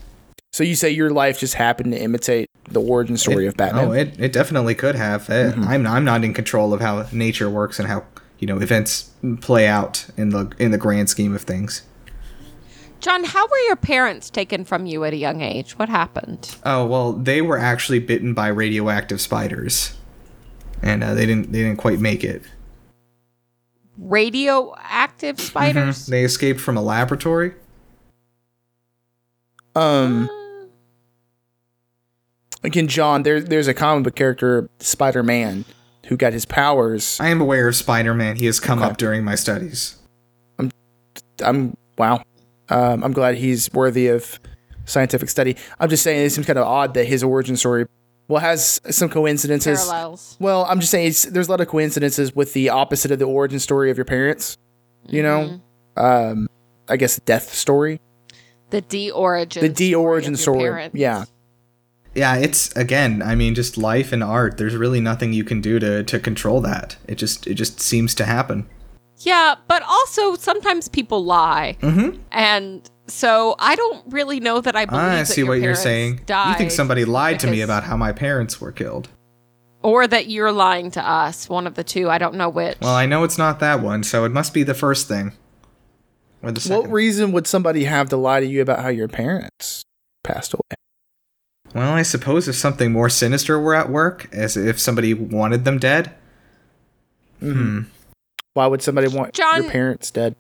So 0.57 0.65
you 0.65 0.75
say 0.75 0.89
your 0.89 1.11
life 1.11 1.39
just 1.39 1.53
happened 1.53 1.93
to 1.93 2.01
imitate 2.01 2.49
the 2.71 2.81
origin 2.81 3.19
story 3.19 3.45
It- 3.45 3.49
of 3.49 3.57
Batman. 3.59 3.85
Oh, 3.85 3.93
it, 3.93 4.19
it 4.19 4.33
definitely 4.33 4.75
could 4.75 4.95
have. 4.95 5.29
Uh, 5.29 5.53
I'm 5.59 5.87
I'm 5.87 6.03
not 6.03 6.25
in 6.25 6.33
control 6.33 6.73
of 6.73 6.81
how 6.81 7.07
nature 7.13 7.51
works 7.51 7.79
and 7.79 7.87
how 7.87 8.05
you 8.39 8.47
know 8.47 8.59
events 8.59 9.11
play 9.43 9.69
out 9.69 10.07
in 10.17 10.31
the 10.31 10.51
in 10.59 10.71
the 10.71 10.79
grand 10.79 11.11
scheme 11.11 11.35
of 11.35 11.43
things. 11.43 11.83
John, 13.01 13.25
how 13.25 13.47
were 13.47 13.59
your 13.67 13.77
parents 13.77 14.31
taken 14.31 14.65
from 14.65 14.87
you 14.87 15.05
at 15.05 15.13
a 15.13 15.17
young 15.17 15.43
age? 15.43 15.79
What 15.79 15.91
happened? 15.91 16.57
Oh 16.65 16.87
well, 16.87 17.13
they 17.13 17.43
were 17.43 17.59
actually 17.59 17.99
bitten 17.99 18.33
by 18.33 18.49
radioactive 18.49 19.21
spiders, 19.21 19.95
and 20.83 21.05
uh, 21.05 21.13
they 21.13 21.27
didn't 21.27 21.53
they 21.53 21.65
didn't 21.65 21.77
quite 21.77 22.01
make 22.01 22.25
it. 22.25 22.41
Radioactive 23.99 25.39
spiders? 25.39 26.07
They 26.07 26.25
escaped 26.25 26.61
from 26.61 26.79
a 26.79 26.83
laboratory. 26.83 27.53
Um 29.75 30.31
again, 32.67 32.89
John, 32.89 33.23
there 33.23 33.41
there's 33.41 33.69
a 33.69 33.75
comic 33.75 34.05
book 34.05 34.15
character, 34.17 34.69
Spider 34.81 35.23
Man, 35.23 35.65
who 36.07 36.17
got 36.17 36.33
his 36.33 36.45
powers. 36.45 37.19
I 37.21 37.29
am 37.29 37.41
aware 37.41 37.69
of 37.69 37.77
Spider-Man. 37.77 38.37
He 38.37 38.47
has 38.47 38.61
come 38.61 38.81
Okay. 38.81 38.91
up 38.91 38.97
during 38.99 39.25
my 39.25 39.35
studies. 39.35 39.97
I'm 40.59 40.71
I'm 41.45 41.77
wow. 41.99 42.23
Um, 42.69 43.03
I'm 43.05 43.13
glad 43.13 43.37
he's 43.37 43.73
worthy 43.73 44.09
of 44.09 44.39
scientific 44.85 45.29
study. 45.29 45.57
I'm 45.81 45.89
just 45.89 46.03
saying 46.03 46.27
it 46.27 46.31
seems 46.31 46.47
kind 46.47 46.59
of 46.59 46.67
odd 46.67 46.95
that 46.95 47.05
his 47.07 47.23
origin 47.23 47.57
story 47.57 47.87
well 48.29 48.41
has 48.41 48.81
some 48.91 49.09
coincidences. 49.09 49.85
Parallels. 49.85 50.37
Well, 50.41 50.67
I'm 50.69 50.81
just 50.81 50.91
saying 50.91 51.09
it's, 51.09 51.23
there's 51.25 51.47
a 51.47 51.51
lot 51.51 51.61
of 51.61 51.69
coincidences 51.69 52.35
with 52.35 52.53
the 52.55 52.71
opposite 52.71 53.11
of 53.13 53.19
the 53.21 53.25
origin 53.25 53.61
story 53.61 53.91
of 53.91 53.97
your 53.97 54.05
parents. 54.05 54.57
You 55.09 55.23
know, 55.23 55.61
um, 55.97 56.49
I 56.89 56.97
guess 56.97 57.21
death 57.21 57.55
story, 57.55 58.01
The 58.71 58.81
D 58.81 59.13
origin. 59.13 59.63
the 59.63 59.69
D 59.69 59.95
origin 59.95 60.35
of 60.35 60.41
story. 60.41 60.59
parents. 60.65 60.97
Yeah, 60.97 61.25
Yeah, 62.17 62.37
it's 62.37 62.75
again. 62.75 63.23
I 63.23 63.35
mean, 63.35 63.55
just 63.55 63.77
life 63.77 64.11
and 64.11 64.25
art. 64.25 64.57
There's 64.57 64.75
really 64.75 65.01
nothing 65.01 65.35
you 65.35 65.45
can 65.45 65.61
do 65.61 65.79
to 65.79 66.03
to 66.03 66.19
control 66.19 66.61
that. 66.63 66.97
It 67.07 67.17
just 67.17 67.47
it 67.47 67.55
just 67.55 67.81
seems 67.81 68.15
to 68.17 68.25
happen. 68.25 68.67
Yeah, 69.19 69.57
but 69.69 69.83
also 69.83 70.35
sometimes 70.37 70.89
people 70.89 71.25
lie. 71.25 71.77
Mm-hmm. 71.81 72.19
And 72.33 72.91
so 73.07 73.55
I 73.59 73.77
don't 73.77 74.03
really 74.13 74.41
know 74.41 74.61
that 74.61 74.75
I 74.77 74.87
believe 74.87 75.03
I 75.03 75.17
that 75.17 75.29
see 75.29 75.43
your 75.43 75.49
what 75.49 75.61
you're 75.61 75.75
saying. 75.75 76.23
Died 76.27 76.53
you 76.53 76.59
think 76.59 76.71
somebody 76.71 77.05
lied 77.05 77.41
to 77.41 77.47
me 77.47 77.61
about 77.61 77.85
how 77.85 77.97
my 77.97 78.13
parents 78.13 78.61
were 78.61 78.73
killed. 78.73 79.09
Or 79.83 80.07
that 80.07 80.29
you're 80.29 80.53
lying 80.53 80.91
to 80.93 81.07
us. 81.07 81.49
One 81.49 81.67
of 81.67 81.75
the 81.75 81.85
two. 81.85 82.09
I 82.09 82.19
don't 82.19 82.35
know 82.35 82.49
which. 82.49 82.79
Well, 82.81 82.95
I 82.95 83.07
know 83.07 83.25
it's 83.25 83.39
not 83.39 83.61
that 83.61 83.81
one, 83.81 84.03
so 84.03 84.25
it 84.25 84.33
must 84.33 84.53
be 84.55 84.63
the 84.63 84.75
first 84.75 85.07
thing. 85.07 85.33
Or 86.43 86.51
the 86.51 86.61
second. 86.61 86.79
what 86.79 86.91
reason 86.91 87.33
would 87.33 87.47
somebody 87.47 87.85
have 87.85 88.09
to 88.09 88.17
lie 88.17 88.41
to 88.41 88.47
you 88.47 88.63
about 88.63 88.81
how 88.81 88.89
your 88.89 89.09
parents 89.09 89.85
passed 90.25 90.55
away? 90.55 90.77
Well, 91.77 91.93
I 91.93 92.03
suppose 92.03 92.49
if 92.49 92.55
something 92.57 92.91
more 92.91 93.09
sinister 93.09 93.59
were 93.61 93.75
at 93.75 93.91
work, 93.91 94.29
as 94.33 94.57
if 94.57 94.79
somebody 94.81 95.15
wanted 95.15 95.65
them 95.65 95.79
dead. 95.79 96.15
Hmm. 97.41 97.83
Why 98.55 98.67
would 98.67 98.83
somebody 98.83 99.09
want 99.09 99.35
John- 99.35 99.63
your 99.63 99.71
parents 99.71 100.11
dead? 100.11 100.37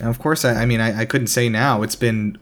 And 0.00 0.08
of 0.08 0.18
course, 0.18 0.44
I, 0.44 0.62
I 0.62 0.66
mean, 0.66 0.80
I, 0.80 1.00
I 1.00 1.04
couldn't 1.04 1.28
say 1.28 1.48
now. 1.48 1.82
It's 1.82 1.94
been 1.96 2.38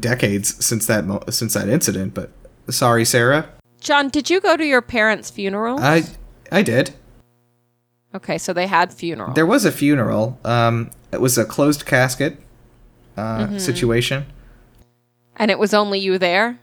decades 0.00 0.64
since 0.64 0.86
that 0.86 1.04
mo- 1.04 1.22
since 1.28 1.52
that 1.54 1.68
incident. 1.68 2.14
But 2.14 2.30
sorry, 2.70 3.04
Sarah. 3.04 3.48
John, 3.80 4.08
did 4.08 4.30
you 4.30 4.40
go 4.40 4.56
to 4.56 4.64
your 4.64 4.80
parents' 4.82 5.28
funeral? 5.30 5.78
I 5.80 6.04
I 6.50 6.62
did. 6.62 6.94
okay, 8.14 8.38
so 8.38 8.52
they 8.54 8.66
had 8.66 8.92
funeral. 8.94 9.34
There 9.34 9.44
was 9.44 9.64
a 9.66 9.72
funeral. 9.72 10.38
Um, 10.44 10.90
it 11.12 11.20
was 11.20 11.36
a 11.36 11.44
closed 11.44 11.84
casket 11.84 12.38
uh, 13.16 13.46
Mm-hmm. 13.46 13.58
situation. 13.58 14.24
And 15.36 15.50
it 15.50 15.58
was 15.58 15.74
only 15.74 15.98
you 15.98 16.18
there? 16.18 16.58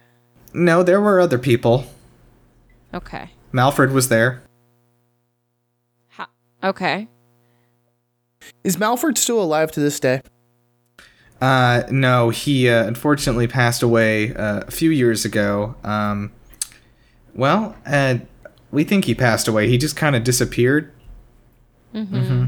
No, 0.53 0.83
there 0.83 0.99
were 1.01 1.19
other 1.19 1.37
people. 1.37 1.85
Okay. 2.93 3.29
Malfred 3.51 3.91
was 3.91 4.09
there. 4.09 4.43
Ha- 6.09 6.29
okay. 6.63 7.07
Is 8.63 8.77
Malfred 8.77 9.17
still 9.17 9.41
alive 9.41 9.71
to 9.71 9.79
this 9.79 9.99
day? 9.99 10.21
Uh, 11.41 11.83
no, 11.91 12.29
he 12.29 12.69
uh, 12.69 12.85
unfortunately 12.85 13.47
passed 13.47 13.83
away 13.83 14.33
uh, 14.35 14.61
a 14.67 14.71
few 14.71 14.89
years 14.89 15.25
ago. 15.25 15.75
Um, 15.83 16.31
well, 17.35 17.75
uh, 17.85 18.19
we 18.71 18.83
think 18.83 19.05
he 19.05 19.13
passed 19.15 19.47
away. 19.47 19.67
He 19.67 19.77
just 19.77 19.95
kind 19.95 20.15
of 20.15 20.23
disappeared. 20.23 20.91
Yeah, 21.93 22.47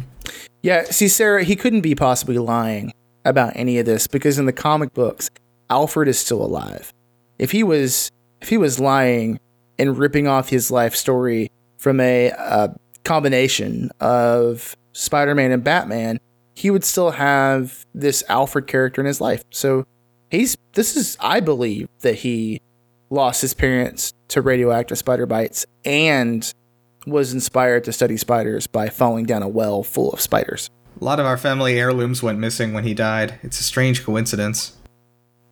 Yeah, 0.63 0.83
see, 0.85 1.07
Sarah, 1.07 1.43
he 1.43 1.55
couldn't 1.55 1.81
be 1.81 1.93
possibly 1.93 2.37
lying 2.37 2.91
about 3.25 3.53
any 3.55 3.77
of 3.79 3.85
this 3.85 4.07
because 4.07 4.39
in 4.39 4.45
the 4.45 4.53
comic 4.53 4.93
books, 4.93 5.29
Alfred 5.69 6.07
is 6.07 6.19
still 6.19 6.43
alive. 6.43 6.93
If 7.39 7.51
he 7.51 7.63
was, 7.63 8.11
if 8.41 8.49
he 8.49 8.57
was 8.57 8.79
lying 8.79 9.39
and 9.77 9.97
ripping 9.97 10.27
off 10.27 10.49
his 10.49 10.71
life 10.71 10.95
story 10.95 11.51
from 11.77 11.99
a 11.99 12.31
uh, 12.31 12.69
combination 13.03 13.91
of 13.99 14.75
Spider-Man 14.93 15.51
and 15.51 15.63
Batman, 15.63 16.19
he 16.53 16.71
would 16.71 16.83
still 16.83 17.11
have 17.11 17.85
this 17.93 18.23
Alfred 18.29 18.67
character 18.67 19.01
in 19.01 19.07
his 19.07 19.19
life. 19.19 19.43
So 19.51 19.85
he's 20.29 20.57
this 20.73 20.95
is, 20.95 21.17
I 21.19 21.39
believe, 21.39 21.87
that 21.99 22.15
he 22.15 22.61
lost 23.09 23.41
his 23.41 23.53
parents 23.53 24.13
to 24.29 24.41
radioactive 24.41 24.97
spider 24.97 25.25
bites 25.25 25.65
and 25.83 26.51
was 27.05 27.33
inspired 27.33 27.83
to 27.83 27.93
study 27.93 28.17
spiders 28.17 28.67
by 28.67 28.89
falling 28.89 29.25
down 29.25 29.43
a 29.43 29.47
well 29.47 29.83
full 29.83 30.11
of 30.11 30.21
spiders. 30.21 30.69
A 30.99 31.03
lot 31.03 31.19
of 31.19 31.25
our 31.25 31.37
family 31.37 31.77
heirlooms 31.77 32.23
went 32.23 32.39
missing 32.39 32.73
when 32.73 32.83
he 32.85 32.93
died. 32.93 33.39
It's 33.43 33.59
a 33.59 33.63
strange 33.63 34.03
coincidence. 34.03 34.77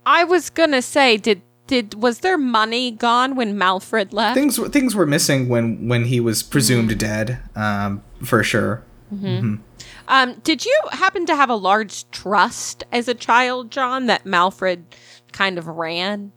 I 0.06 0.24
was 0.24 0.50
gonna 0.50 0.82
say, 0.82 1.18
did 1.18 1.42
did 1.68 1.96
was 1.96 2.20
there 2.20 2.38
money 2.38 2.92
gone 2.92 3.36
when 3.36 3.58
Malfred 3.58 4.14
left? 4.14 4.36
Things 4.36 4.58
things 4.70 4.96
were 4.96 5.06
missing 5.06 5.50
when 5.50 5.88
when 5.88 6.06
he 6.06 6.20
was 6.20 6.44
presumed 6.44 6.98
dead, 6.98 7.40
um, 7.56 8.04
for 8.24 8.44
sure. 8.44 8.84
Um, 10.08 10.42
did 10.44 10.66
you 10.66 10.80
happen 10.92 11.26
to 11.28 11.36
have 11.36 11.50
a 11.50 11.56
large 11.56 12.10
trust 12.12 12.84
as 12.92 13.08
a 13.08 13.14
child, 13.14 13.72
John, 13.72 14.08
that 14.08 14.26
Malfred 14.26 14.84
kind 15.32 15.58
of 15.58 15.68
ran? 15.68 16.32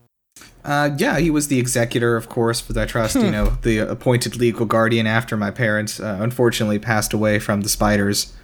Uh, 0.64 0.90
yeah, 0.98 1.18
he 1.18 1.30
was 1.30 1.48
the 1.48 1.58
executor, 1.58 2.16
of 2.16 2.28
course, 2.28 2.60
for 2.60 2.72
that 2.74 2.88
trust. 2.88 3.16
You 3.16 3.30
know, 3.30 3.56
the 3.62 3.78
appointed 3.78 4.36
legal 4.36 4.66
guardian 4.66 5.06
after 5.06 5.36
my 5.36 5.50
parents 5.50 6.00
uh, 6.00 6.18
unfortunately 6.20 6.78
passed 6.78 7.12
away 7.12 7.38
from 7.38 7.62
the 7.62 7.68
spiders. 7.68 8.34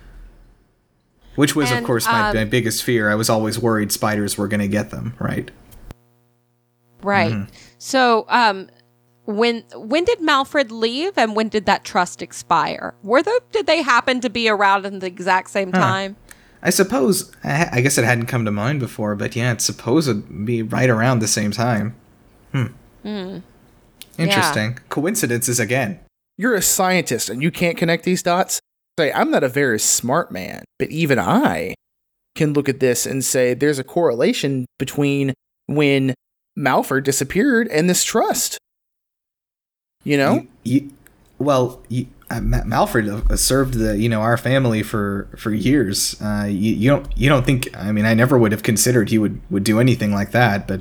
Which 1.34 1.56
was, 1.56 1.70
And, 1.70 1.80
of 1.80 1.84
course, 1.84 2.06
my, 2.06 2.28
um, 2.28 2.36
my 2.36 2.44
biggest 2.44 2.82
fear. 2.82 3.10
I 3.10 3.14
was 3.14 3.30
always 3.30 3.58
worried 3.58 3.90
spiders 3.90 4.36
were 4.36 4.48
going 4.48 4.60
to 4.60 4.68
get 4.68 4.90
them, 4.90 5.14
right? 5.18 5.50
Right. 7.02 7.46
So, 7.78 8.26
um, 8.28 8.68
when 9.24 9.64
when 9.74 10.04
did 10.04 10.18
Malfred 10.18 10.70
leave, 10.70 11.16
and 11.16 11.34
when 11.36 11.48
did 11.48 11.66
that 11.66 11.84
trust 11.84 12.22
expire? 12.22 12.94
Were 13.02 13.22
they 13.22 13.38
did 13.50 13.66
they 13.66 13.82
happen 13.82 14.20
to 14.20 14.30
be 14.30 14.48
around 14.48 14.84
in 14.84 14.98
the 14.98 15.06
exact 15.06 15.50
same 15.50 15.72
time? 15.72 16.16
I 16.62 16.70
suppose, 16.70 17.32
I, 17.42 17.68
I 17.72 17.80
guess 17.80 17.98
it 17.98 18.04
hadn't 18.04 18.26
come 18.26 18.44
to 18.44 18.52
mind 18.52 18.78
before, 18.78 19.16
but 19.16 19.34
yeah, 19.34 19.52
it's 19.52 19.64
supposed 19.64 20.08
to 20.08 20.14
be 20.14 20.62
right 20.62 20.88
around 20.88 21.18
the 21.18 21.28
same 21.28 21.50
time. 21.50 21.96
Hmm. 22.52 23.38
Interesting. 24.16 24.78
Coincidences 24.88 25.58
again. 25.58 25.98
You're 26.36 26.54
a 26.54 26.62
scientist 26.62 27.28
and 27.28 27.42
you 27.42 27.50
can't 27.50 27.76
connect 27.76 28.04
these 28.04 28.22
dots. 28.22 28.60
Say, 28.98 29.12
I'm 29.12 29.30
not 29.30 29.44
a 29.44 29.48
very 29.48 29.78
smart 29.78 30.30
man, 30.30 30.64
but 30.78 30.90
even 30.90 31.18
I 31.18 31.74
can 32.34 32.52
look 32.52 32.68
at 32.68 32.80
this 32.80 33.06
and 33.06 33.24
say 33.24 33.54
there's 33.54 33.78
a 33.78 33.84
correlation 33.84 34.66
between 34.78 35.34
when 35.66 36.14
Malfred 36.58 37.04
disappeared 37.04 37.68
and 37.68 37.88
this 37.88 38.04
trust. 38.04 38.58
You 40.04 40.16
know? 40.16 40.34
You, 40.34 40.48
you, 40.64 40.90
well, 41.38 41.82
you, 41.88 42.06
uh, 42.30 42.40
Ma- 42.40 42.62
uh, 42.76 43.36
served 43.36 43.74
the 43.74 43.98
you 43.98 44.08
know 44.08 44.20
our 44.20 44.36
family 44.36 44.82
for 44.82 45.28
for 45.36 45.52
years. 45.52 46.20
Uh, 46.20 46.46
you, 46.48 46.72
you 46.74 46.88
don't 46.88 47.06
you 47.16 47.28
don't 47.28 47.44
think? 47.44 47.68
I 47.76 47.92
mean, 47.92 48.06
I 48.06 48.14
never 48.14 48.38
would 48.38 48.52
have 48.52 48.62
considered 48.62 49.10
he 49.10 49.18
would 49.18 49.40
would 49.50 49.64
do 49.64 49.78
anything 49.78 50.12
like 50.12 50.30
that. 50.32 50.66
But 50.66 50.80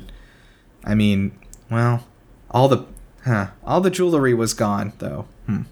I 0.84 0.94
mean, 0.94 1.32
well, 1.70 2.06
all 2.50 2.68
the 2.68 2.86
huh, 3.24 3.48
all 3.64 3.80
the 3.80 3.90
jewelry 3.90 4.32
was 4.32 4.54
gone 4.54 4.92
though. 4.98 5.26
Hmm. 5.46 5.62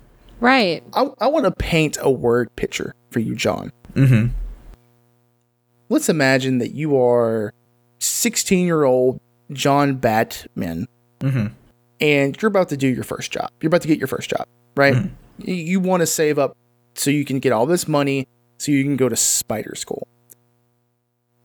Right. 0.40 0.82
I, 0.94 1.08
I 1.20 1.26
want 1.28 1.44
to 1.44 1.50
paint 1.52 1.98
a 2.00 2.10
word 2.10 2.54
picture 2.56 2.94
for 3.10 3.20
you, 3.20 3.34
John. 3.34 3.72
Mm-hmm. 3.94 4.28
Let's 5.88 6.08
imagine 6.08 6.58
that 6.58 6.72
you 6.74 6.98
are 7.00 7.52
16 7.98 8.64
year 8.64 8.84
old 8.84 9.20
John 9.52 9.96
Batman 9.96 10.86
Mm-hmm. 11.20 11.48
and 12.00 12.40
you're 12.40 12.48
about 12.48 12.70
to 12.70 12.78
do 12.78 12.88
your 12.88 13.04
first 13.04 13.30
job. 13.30 13.50
You're 13.60 13.68
about 13.68 13.82
to 13.82 13.88
get 13.88 13.98
your 13.98 14.06
first 14.08 14.30
job, 14.30 14.46
right? 14.74 14.94
Mhm. 14.94 15.10
You, 15.36 15.52
you 15.54 15.80
want 15.80 16.00
to 16.00 16.06
save 16.06 16.38
up 16.38 16.56
so 16.94 17.10
you 17.10 17.26
can 17.26 17.40
get 17.40 17.52
all 17.52 17.66
this 17.66 17.86
money 17.86 18.26
so 18.56 18.72
you 18.72 18.82
can 18.84 18.96
go 18.96 19.10
to 19.10 19.16
spider 19.16 19.74
school. 19.74 20.08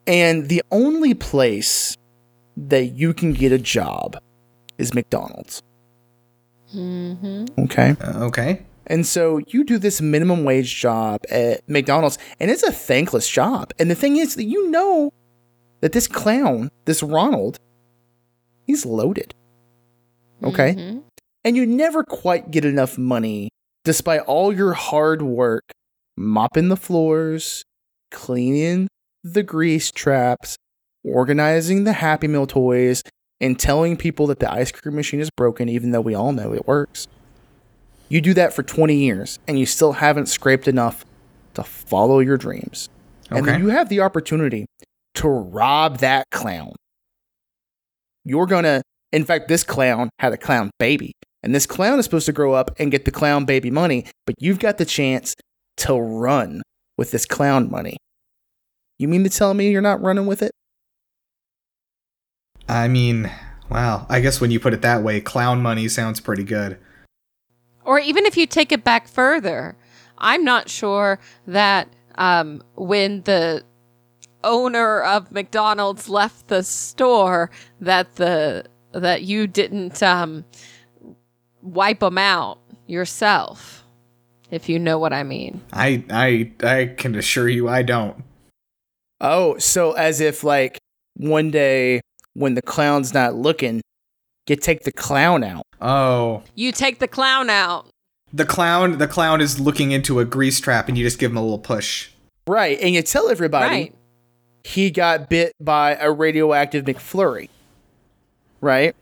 And 0.07 0.47
the 0.47 0.63
only 0.71 1.13
place 1.13 1.97
that 2.55 2.93
you 2.93 3.13
can 3.13 3.33
get 3.33 3.51
a 3.51 3.57
job 3.57 4.17
is 4.77 4.93
McDonald's. 4.93 5.61
Mm-hmm. 6.73 7.45
Okay. 7.65 7.95
Uh, 7.99 8.25
okay. 8.27 8.61
And 8.87 9.05
so 9.05 9.39
you 9.47 9.63
do 9.63 9.77
this 9.77 10.01
minimum 10.01 10.43
wage 10.43 10.75
job 10.79 11.21
at 11.29 11.67
McDonald's, 11.67 12.17
and 12.39 12.51
it's 12.51 12.63
a 12.63 12.71
thankless 12.71 13.27
job. 13.27 13.71
And 13.79 13.89
the 13.89 13.95
thing 13.95 14.17
is 14.17 14.35
that 14.35 14.45
you 14.45 14.69
know 14.69 15.11
that 15.81 15.91
this 15.91 16.07
clown, 16.07 16.69
this 16.85 17.03
Ronald, 17.03 17.59
he's 18.65 18.85
loaded. 18.85 19.33
Okay. 20.43 20.73
Mhm. 20.75 21.03
And 21.43 21.55
you 21.55 21.65
never 21.65 22.03
quite 22.03 22.51
get 22.51 22.65
enough 22.65 22.97
money 22.97 23.49
despite 23.83 24.21
all 24.21 24.51
your 24.51 24.73
hard 24.73 25.21
work 25.21 25.63
mopping 26.17 26.69
the 26.69 26.77
floors, 26.77 27.63
cleaning 28.11 28.87
the 29.23 29.43
grease 29.43 29.91
traps, 29.91 30.55
organizing 31.03 31.83
the 31.83 31.93
Happy 31.93 32.27
Meal 32.27 32.47
toys, 32.47 33.03
and 33.41 33.59
telling 33.59 33.97
people 33.97 34.27
that 34.27 34.39
the 34.39 34.51
ice 34.51 34.71
cream 34.71 34.95
machine 34.95 35.19
is 35.19 35.29
broken, 35.29 35.67
even 35.69 35.91
though 35.91 36.01
we 36.01 36.15
all 36.15 36.31
know 36.31 36.53
it 36.53 36.67
works. 36.67 37.07
You 38.09 38.21
do 38.21 38.33
that 38.35 38.53
for 38.53 38.63
20 38.63 38.95
years 38.95 39.39
and 39.47 39.59
you 39.59 39.65
still 39.65 39.93
haven't 39.93 40.27
scraped 40.27 40.67
enough 40.67 41.05
to 41.55 41.63
follow 41.63 42.19
your 42.19 42.37
dreams. 42.37 42.89
And 43.29 43.45
then 43.45 43.61
you 43.61 43.69
have 43.69 43.89
the 43.89 44.01
opportunity 44.01 44.67
to 45.15 45.27
rob 45.27 45.97
that 45.99 46.25
clown. 46.31 46.73
You're 48.23 48.45
gonna, 48.45 48.81
in 49.11 49.25
fact, 49.25 49.47
this 49.47 49.63
clown 49.63 50.09
had 50.19 50.33
a 50.33 50.37
clown 50.37 50.71
baby. 50.79 51.13
And 51.41 51.53
this 51.53 51.65
clown 51.65 51.99
is 51.99 52.05
supposed 52.05 52.25
to 52.25 52.33
grow 52.33 52.53
up 52.53 52.71
and 52.79 52.91
get 52.91 53.05
the 53.05 53.11
clown 53.11 53.45
baby 53.45 53.69
money, 53.69 54.05
but 54.25 54.35
you've 54.39 54.59
got 54.59 54.77
the 54.77 54.85
chance 54.85 55.35
to 55.77 55.95
run 55.95 56.61
with 56.97 57.11
this 57.11 57.25
clown 57.25 57.69
money. 57.69 57.97
You 58.97 59.07
mean 59.07 59.23
to 59.23 59.29
tell 59.29 59.53
me 59.53 59.69
you're 59.69 59.81
not 59.81 60.01
running 60.01 60.25
with 60.25 60.41
it? 60.41 60.51
I 62.67 62.87
mean, 62.87 63.31
wow. 63.69 64.07
I 64.09 64.21
guess 64.21 64.41
when 64.41 64.49
you 64.49 64.59
put 64.59 64.73
it 64.73 64.81
that 64.81 65.03
way, 65.03 65.21
clown 65.21 65.61
money 65.61 65.87
sounds 65.87 66.19
pretty 66.19 66.43
good. 66.43 66.79
Or 67.85 67.99
even 67.99 68.25
if 68.25 68.35
you 68.35 68.47
take 68.47 68.71
it 68.71 68.83
back 68.83 69.07
further, 69.07 69.77
I'm 70.17 70.43
not 70.43 70.69
sure 70.69 71.19
that 71.47 71.87
um, 72.15 72.63
when 72.75 73.21
the 73.21 73.63
owner 74.43 75.01
of 75.01 75.31
McDonald's 75.31 76.09
left 76.09 76.47
the 76.47 76.63
store, 76.63 77.51
that 77.79 78.15
the 78.15 78.65
that 78.91 79.23
you 79.23 79.45
didn't 79.45 80.01
um, 80.01 80.45
wipe 81.61 81.99
them 81.99 82.17
out 82.17 82.59
yourself, 82.87 83.83
if 84.51 84.69
you 84.69 84.79
know 84.79 84.97
what 84.97 85.13
I 85.13 85.23
mean. 85.23 85.61
I 85.71 86.03
I 86.09 86.51
I 86.65 86.85
can 86.97 87.15
assure 87.15 87.49
you, 87.49 87.67
I 87.67 87.83
don't. 87.83 88.23
Oh, 89.21 89.57
so 89.57 89.93
as 89.93 90.21
if 90.21 90.43
like 90.43 90.77
one 91.15 91.51
day 91.51 92.01
when 92.33 92.55
the 92.55 92.61
clown's 92.61 93.13
not 93.13 93.35
looking, 93.35 93.81
you 94.47 94.55
take 94.55 94.83
the 94.83 94.91
clown 94.91 95.43
out. 95.43 95.64
Oh, 95.81 96.43
You 96.55 96.71
take 96.71 96.99
the 96.99 97.07
clown 97.07 97.49
out. 97.49 97.87
the 98.33 98.45
clown. 98.45 98.97
The 98.97 99.07
clown 99.07 99.41
is 99.41 99.59
looking 99.59 99.91
into 99.91 100.19
a 100.19 100.25
grease 100.25 100.59
trap, 100.59 100.87
and 100.89 100.97
you 100.97 101.03
just 101.05 101.19
give 101.19 101.31
him 101.31 101.37
a 101.37 101.41
little 101.41 101.59
push. 101.59 102.09
Right. 102.47 102.77
And 102.81 102.93
you 102.93 103.01
tell 103.01 103.29
everybody 103.29 103.69
Right. 103.69 103.95
he 104.63 104.91
got 104.91 105.29
bit 105.29 105.53
by 105.59 105.95
a 105.95 106.11
radioactive 106.11 106.85
McFlurry. 106.85 107.49
Right? 108.61 108.95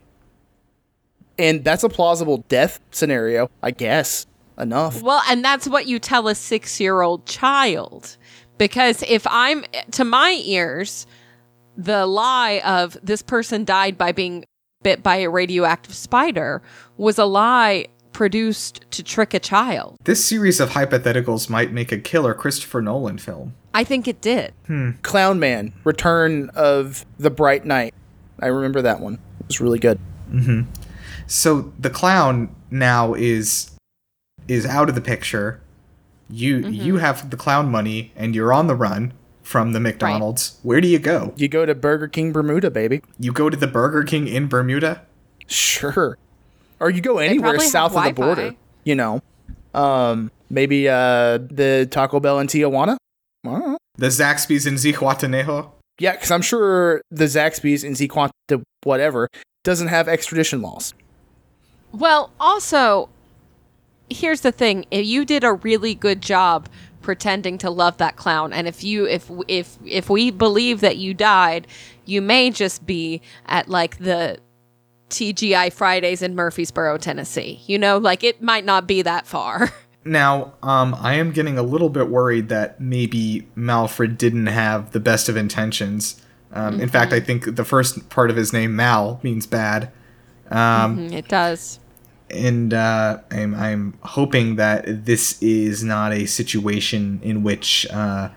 And 1.38 1.64
that's 1.64 1.82
a 1.82 1.88
plausible 1.88 2.44
death 2.48 2.80
scenario, 2.90 3.50
I 3.62 3.70
guess. 3.72 4.26
Enough. 4.56 5.02
Well, 5.02 5.20
and 5.28 5.44
that's 5.44 5.66
what 5.66 5.86
you 5.86 5.98
tell 5.98 6.28
a 6.28 6.34
six 6.36 6.78
year 6.80 7.00
old 7.02 7.26
child. 7.26 8.16
Because 8.56 9.02
if 9.08 9.26
I'm, 9.28 9.64
to 9.92 10.04
my 10.04 10.40
ears, 10.44 11.08
the 11.76 12.06
lie 12.06 12.60
of 12.64 12.96
this 13.02 13.20
person 13.20 13.64
died 13.64 13.98
by 13.98 14.12
being 14.12 14.44
bit 14.84 15.02
by 15.02 15.16
a 15.16 15.28
radioactive 15.28 15.94
spider 15.94 16.62
was 16.96 17.18
a 17.18 17.24
lie 17.24 17.86
produced 18.12 18.84
to 18.92 19.02
trick 19.02 19.34
a 19.34 19.40
child. 19.40 19.96
This 20.04 20.24
series 20.24 20.60
of 20.60 20.70
hypotheticals 20.70 21.50
might 21.50 21.72
make 21.72 21.90
a 21.90 21.98
killer 21.98 22.32
Christopher 22.32 22.80
Nolan 22.80 23.18
film. 23.18 23.54
I 23.74 23.82
think 23.82 24.06
it 24.06 24.20
did. 24.20 24.54
Hmm. 24.68 24.92
Clown 25.02 25.40
Man, 25.40 25.72
Return 25.82 26.50
of 26.54 27.04
the 27.18 27.30
Bright 27.30 27.64
Knight. 27.64 27.92
I 28.40 28.46
remember 28.46 28.80
that 28.82 29.00
one. 29.00 29.14
It 29.40 29.46
was 29.48 29.60
really 29.60 29.80
good. 29.80 29.98
Mm-hmm. 30.30 30.70
So 31.26 31.72
the 31.78 31.90
clown 31.90 32.54
now 32.70 33.14
is 33.14 33.72
is 34.46 34.64
out 34.64 34.88
of 34.88 34.94
the 34.94 35.00
picture. 35.00 35.60
You 36.30 36.58
you 36.58 36.94
mm-hmm. 36.94 37.00
have 37.00 37.30
the 37.30 37.36
clown 37.36 37.70
money, 37.70 38.12
and 38.16 38.34
you're 38.34 38.52
on 38.52 38.68
the 38.68 38.74
run 38.74 39.12
from 39.44 39.72
the 39.72 39.78
McDonald's. 39.78 40.58
Where 40.62 40.80
do 40.80 40.88
you 40.88 40.98
go? 40.98 41.32
You 41.36 41.48
go 41.48 41.64
to 41.64 41.74
Burger 41.74 42.08
King 42.08 42.32
Bermuda, 42.32 42.70
baby. 42.70 43.02
You 43.20 43.30
go 43.30 43.48
to 43.48 43.56
the 43.56 43.68
Burger 43.68 44.02
King 44.02 44.26
in 44.26 44.48
Bermuda. 44.48 45.02
Sure. 45.46 46.18
Or 46.80 46.90
you 46.90 47.00
go 47.00 47.18
anywhere 47.18 47.60
south 47.60 47.94
of 47.94 48.02
the 48.02 48.12
border. 48.12 48.54
You 48.82 48.96
know. 48.96 49.22
Um 49.72 50.30
maybe 50.50 50.88
uh 50.88 51.38
the 51.38 51.86
Taco 51.90 52.18
Bell 52.18 52.40
in 52.40 52.46
Tijuana? 52.46 52.96
The 53.44 54.06
Zaxby's 54.08 54.66
in 54.66 54.74
Zihuatanejo? 54.74 55.70
Yeah, 56.00 56.12
because 56.12 56.30
I'm 56.30 56.42
sure 56.42 57.02
the 57.10 57.26
Zaxby's 57.26 57.84
in 57.84 57.92
Zequant, 57.92 58.30
whatever, 58.82 59.28
doesn't 59.62 59.88
have 59.88 60.08
extradition 60.08 60.60
laws. 60.62 60.94
Well, 61.92 62.32
also, 62.40 63.08
here's 64.10 64.40
the 64.40 64.50
thing: 64.50 64.86
you 64.90 65.24
did 65.24 65.44
a 65.44 65.52
really 65.52 65.94
good 65.94 66.20
job 66.20 66.68
pretending 67.04 67.58
to 67.58 67.70
love 67.70 67.98
that 67.98 68.16
clown, 68.16 68.52
and 68.52 68.66
if 68.66 68.82
you 68.82 69.06
if 69.06 69.30
if 69.46 69.78
if 69.86 70.10
we 70.10 70.30
believe 70.32 70.80
that 70.80 70.96
you 70.96 71.14
died, 71.14 71.68
you 72.04 72.20
may 72.20 72.50
just 72.50 72.84
be 72.86 73.20
at 73.46 73.68
like 73.68 73.98
the 73.98 74.38
TGI 75.10 75.72
Fridays 75.72 76.22
in 76.22 76.34
Murfreesboro, 76.34 76.98
Tennessee. 76.98 77.60
You 77.66 77.78
know, 77.78 77.98
like 77.98 78.24
it 78.24 78.42
might 78.42 78.64
not 78.64 78.86
be 78.88 79.02
that 79.02 79.26
far. 79.26 79.70
Now, 80.06 80.52
um, 80.62 80.94
I 81.00 81.14
am 81.14 81.32
getting 81.32 81.56
a 81.56 81.62
little 81.62 81.88
bit 81.88 82.10
worried 82.10 82.50
that 82.50 82.78
maybe 82.78 83.48
Malfred 83.56 84.18
didn't 84.18 84.48
have 84.48 84.92
the 84.92 85.00
best 85.00 85.30
of 85.30 85.36
intentions. 85.38 86.20
Um, 86.52 86.78
In 86.78 86.90
fact, 86.90 87.14
I 87.14 87.20
think 87.20 87.56
the 87.56 87.64
first 87.64 88.10
part 88.10 88.28
of 88.28 88.36
his 88.36 88.52
name, 88.52 88.76
Mal, 88.76 89.18
means 89.22 89.46
bad. 89.46 89.90
Um, 90.50 91.08
Mm, 91.08 91.12
it 91.14 91.26
does. 91.28 91.80
And 92.30 92.72
uh, 92.72 93.18
I'm, 93.30 93.54
I'm 93.54 93.98
hoping 94.02 94.56
that 94.56 95.04
this 95.04 95.40
is 95.42 95.84
not 95.84 96.12
a 96.12 96.26
situation 96.26 97.20
in 97.22 97.42
which 97.42 97.86
uh, 97.90 98.30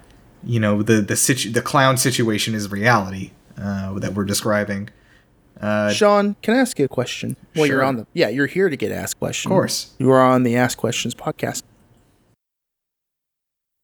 you 0.44 0.60
know 0.60 0.84
the 0.84 1.02
the 1.02 1.16
situ- 1.16 1.52
the 1.52 1.62
clown 1.62 1.98
situation 1.98 2.54
is 2.54 2.72
reality 2.72 3.32
uh, 3.58 3.98
that 4.00 4.14
we're 4.14 4.26
describing. 4.26 4.90
Uh, 5.60 5.92
Sean, 5.92 6.36
can 6.42 6.56
I 6.56 6.60
ask 6.60 6.78
you 6.78 6.86
a 6.86 6.90
question? 6.90 7.36
Well, 7.56 7.66
you're 7.66 7.84
on 7.84 7.98
the 7.98 8.08
yeah, 8.14 8.30
you're 8.30 8.48
here 8.48 8.70
to 8.70 8.78
get 8.78 8.92
asked 8.92 9.20
questions. 9.20 9.46
Of 9.46 9.52
course. 9.52 9.94
you 9.98 10.12
are 10.12 10.22
on 10.22 10.44
the 10.44 10.56
Ask 10.56 10.78
Questions 10.78 11.16
podcast. 11.16 11.64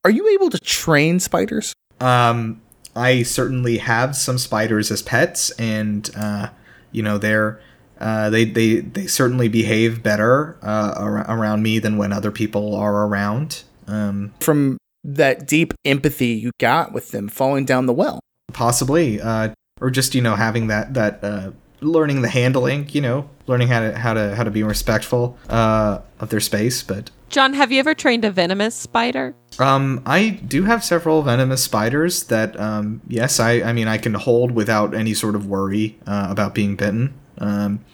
Are 0.04 0.12
you 0.12 0.28
able 0.30 0.50
to 0.50 0.60
train 0.60 1.20
spiders? 1.20 1.74
Um, 2.00 2.62
I 2.96 3.24
certainly 3.24 3.78
have 3.78 4.16
some 4.16 4.38
spiders 4.38 4.92
as 4.92 5.02
pets, 5.02 5.50
and 5.52 6.10
uh, 6.16 6.50
you 6.92 7.02
know 7.02 7.18
they're 7.18 7.60
uh, 8.00 8.30
they 8.30 8.46
they 8.46 8.80
they 8.80 9.08
certainly 9.08 9.48
behave 9.48 10.04
better 10.04 10.58
uh, 10.62 10.94
ar- 10.98 11.26
around 11.30 11.64
me 11.64 11.80
than 11.80 11.98
when 11.98 12.12
other 12.14 12.32
people 12.32 12.76
are 12.76 13.06
around. 13.06 13.64
Um, 13.88 14.34
From 14.40 14.78
that 15.04 15.48
deep 15.48 15.74
empathy 15.86 16.28
you 16.28 16.52
got 16.60 16.94
with 16.94 17.12
them 17.12 17.28
falling 17.28 17.66
down 17.66 17.86
the 17.86 17.94
well. 17.94 18.20
possibly, 18.54 19.20
uh, 19.22 19.50
or 19.82 19.90
just 19.90 20.16
you 20.16 20.22
know 20.22 20.36
having 20.36 20.68
that 20.68 20.94
that 20.94 21.24
uh, 21.24 21.52
learning 21.82 22.22
the 22.22 22.30
handling, 22.30 22.88
you 22.90 23.02
know, 23.02 23.30
learning 23.48 23.68
how 23.68 23.80
to 23.82 23.98
how 23.98 24.14
to 24.14 24.36
how 24.36 24.44
to 24.44 24.52
be 24.52 24.64
respectful 24.64 25.38
uh, 25.50 26.00
of 26.20 26.30
their 26.30 26.40
space. 26.40 26.84
But 26.84 27.10
John, 27.30 27.54
have 27.54 27.72
you 27.72 27.80
ever 27.80 27.94
trained 27.96 28.24
a 28.26 28.32
venomous 28.32 28.76
spider? 28.76 29.36
um, 29.60 30.02
I 30.06 30.30
do 30.48 30.64
have 30.64 30.84
several 30.84 31.22
venomous 31.24 31.64
spiders 31.64 32.24
that 32.26 32.58
um, 32.60 33.02
yes, 33.08 33.40
I 33.40 33.62
I 33.62 33.74
mean 33.74 33.88
I 33.88 33.98
can 33.98 34.14
hold 34.14 34.52
without 34.52 34.94
any 34.94 35.14
sort 35.14 35.36
of 35.36 35.48
worry 35.48 35.98
uh, 36.08 36.28
about 36.30 36.54
being 36.56 36.76
bitten. 36.76 37.14
Um, 37.44 37.86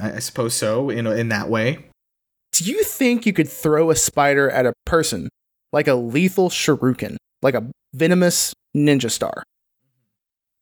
I, 0.00 0.14
I 0.14 0.18
suppose 0.18 0.54
so 0.54 0.90
in 0.90 1.06
in 1.06 1.28
that 1.28 1.48
way. 1.48 1.78
Do 2.52 2.64
you 2.64 2.84
think 2.84 3.24
you 3.24 3.32
could 3.32 3.48
throw 3.48 3.90
a 3.90 3.96
spider 3.96 4.50
at 4.50 4.66
a 4.66 4.72
person 4.84 5.28
like 5.72 5.88
a 5.88 5.94
lethal 5.94 6.50
shuriken, 6.50 7.16
like 7.40 7.54
a 7.54 7.70
venomous 7.94 8.52
ninja 8.76 9.10
star, 9.10 9.42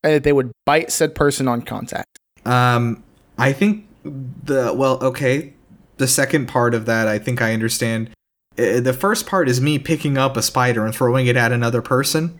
and 0.03 0.13
that 0.13 0.23
they 0.23 0.33
would 0.33 0.51
bite 0.65 0.91
said 0.91 1.15
person 1.15 1.47
on 1.47 1.61
contact? 1.61 2.17
Um, 2.45 3.03
I 3.37 3.53
think 3.53 3.87
the 4.03 4.73
well, 4.73 4.99
okay. 5.03 5.53
The 5.97 6.07
second 6.07 6.47
part 6.47 6.73
of 6.73 6.87
that, 6.87 7.07
I 7.07 7.19
think 7.19 7.43
I 7.43 7.53
understand. 7.53 8.09
Uh, 8.57 8.79
the 8.79 8.93
first 8.93 9.27
part 9.27 9.47
is 9.47 9.61
me 9.61 9.77
picking 9.77 10.17
up 10.17 10.35
a 10.35 10.41
spider 10.41 10.83
and 10.83 10.95
throwing 10.95 11.27
it 11.27 11.37
at 11.37 11.51
another 11.51 11.81
person. 11.81 12.39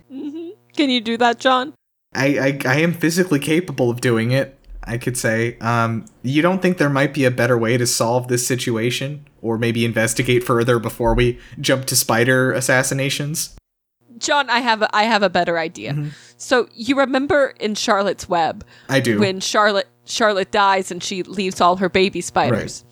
Can 0.76 0.90
you 0.90 1.00
do 1.00 1.16
that, 1.18 1.40
John? 1.40 1.74
I, 2.14 2.26
I, 2.40 2.60
I 2.66 2.76
am 2.80 2.94
physically 2.94 3.40
capable 3.40 3.90
of 3.90 4.02
doing 4.02 4.32
it. 4.32 4.58
I 4.84 4.98
could 4.98 5.18
say. 5.18 5.58
Um, 5.60 6.06
you 6.24 6.42
don't 6.42 6.62
think 6.62 6.78
there 6.78 6.90
might 6.90 7.14
be 7.14 7.26
a 7.26 7.32
better 7.32 7.58
way 7.58 7.78
to 7.78 7.86
solve 7.86 8.28
this 8.28 8.46
situation, 8.46 9.28
or 9.42 9.58
maybe 9.58 9.86
investigate 9.86 10.44
further 10.44 10.80
before 10.80 11.14
we 11.14 11.40
jump 11.60 11.86
to 11.86 11.96
spider 11.96 12.52
assassinations? 12.52 13.56
John, 14.18 14.50
I 14.50 14.60
have 14.60 14.84
a, 14.84 14.96
I 14.96 15.04
have 15.04 15.24
a 15.24 15.30
better 15.30 15.58
idea. 15.58 16.12
So 16.38 16.70
you 16.74 16.98
remember 16.98 17.54
in 17.60 17.76
Charlotte's 17.76 18.30
Web 18.30 18.66
I 18.88 19.00
do. 19.00 19.20
when 19.20 19.40
Charlotte 19.40 19.88
Charlotte 20.06 20.52
dies 20.52 20.92
and 20.92 21.04
she 21.04 21.24
leaves 21.24 21.62
all 21.62 21.78
her 21.78 21.90
baby 21.90 22.22
spiders. 22.22 22.84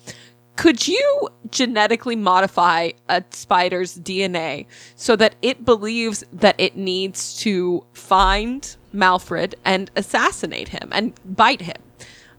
Could 0.56 0.86
you 0.86 1.28
genetically 1.50 2.16
modify 2.16 2.90
a 3.08 3.24
spider's 3.30 3.98
DNA 3.98 4.66
so 4.94 5.16
that 5.16 5.34
it 5.40 5.64
believes 5.64 6.24
that 6.32 6.54
it 6.58 6.76
needs 6.76 7.36
to 7.38 7.86
find 7.92 8.76
Malfred 8.92 9.54
and 9.64 9.90
assassinate 9.96 10.68
him 10.68 10.88
and 10.92 11.12
bite 11.24 11.62
him? 11.62 11.82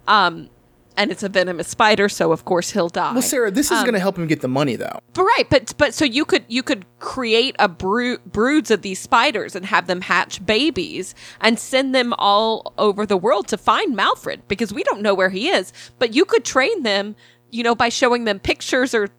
Um, 0.08 0.50
and 0.98 1.12
it's 1.12 1.24
a 1.24 1.30
venomous 1.30 1.68
spider, 1.68 2.10
so 2.10 2.32
of 2.32 2.46
course 2.46 2.72
he'll 2.72 2.90
die. 2.90 3.14
Well, 3.14 3.22
Sarah, 3.22 3.50
this 3.50 3.72
is 3.72 3.82
going 3.82 3.94
to 3.94 4.00
help 4.00 4.18
him 4.18 4.28
get 4.28 4.42
the 4.42 4.48
money, 4.48 4.76
though. 4.76 5.00
But 5.14 5.24
right, 5.24 5.48
but 5.50 5.74
but 5.78 5.94
so 5.94 6.06
you 6.06 6.26
could 6.26 6.44
you 6.48 6.64
could 6.64 6.86
create 7.00 7.56
a 7.60 7.68
brood 7.68 8.24
broods 8.26 8.72
of 8.72 8.82
these 8.82 9.00
spiders 9.00 9.56
and 9.56 9.66
have 9.66 9.88
them 9.88 10.02
hatch 10.02 10.46
babies 10.46 11.16
and 11.40 11.58
send 11.58 11.96
them 11.96 12.14
all 12.18 12.74
over 12.78 13.06
the 13.06 13.18
world 13.18 13.48
to 13.50 13.58
find 13.58 13.96
Malfred 13.96 14.42
because 14.48 14.74
we 14.74 14.84
don't 14.84 15.02
know 15.02 15.14
where 15.14 15.30
he 15.30 15.50
is. 15.50 15.72
But 15.98 16.14
you 16.14 16.26
could 16.26 16.44
train 16.44 16.84
them, 16.84 17.16
you 17.52 17.64
know, 17.64 17.74
by 17.74 17.90
showing 17.90 18.26
them 18.26 18.40
pictures 18.40 18.94
or 18.94 19.10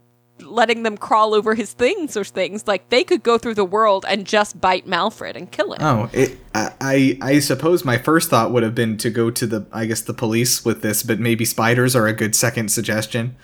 letting 0.43 0.83
them 0.83 0.97
crawl 0.97 1.35
over 1.35 1.55
his 1.55 1.73
things 1.73 2.17
or 2.17 2.25
things. 2.25 2.67
Like 2.67 2.89
they 2.89 3.05
could 3.05 3.23
go 3.23 3.39
through 3.39 3.55
the 3.55 3.65
world 3.65 4.05
and 4.09 4.27
just 4.27 4.61
bite 4.61 4.87
Malfred 4.87 5.37
and 5.37 5.51
kill 5.51 5.73
him. 5.73 5.79
Oh, 5.81 6.11
it, 6.13 6.39
I, 6.55 6.73
I 6.81 7.19
I 7.21 7.39
suppose 7.39 7.85
my 7.85 7.99
first 7.99 8.31
thought 8.31 8.53
would 8.53 8.63
have 8.63 8.75
been 8.75 8.97
to 8.99 9.11
go 9.11 9.31
to 9.31 9.47
the 9.47 9.67
I 9.73 9.87
guess 9.87 10.03
the 10.03 10.15
police 10.15 10.65
with 10.65 10.83
this, 10.83 11.03
but 11.03 11.19
maybe 11.21 11.45
spiders 11.45 11.97
are 11.97 12.07
a 12.07 12.13
good 12.13 12.35
second 12.35 12.71
suggestion. 12.71 13.37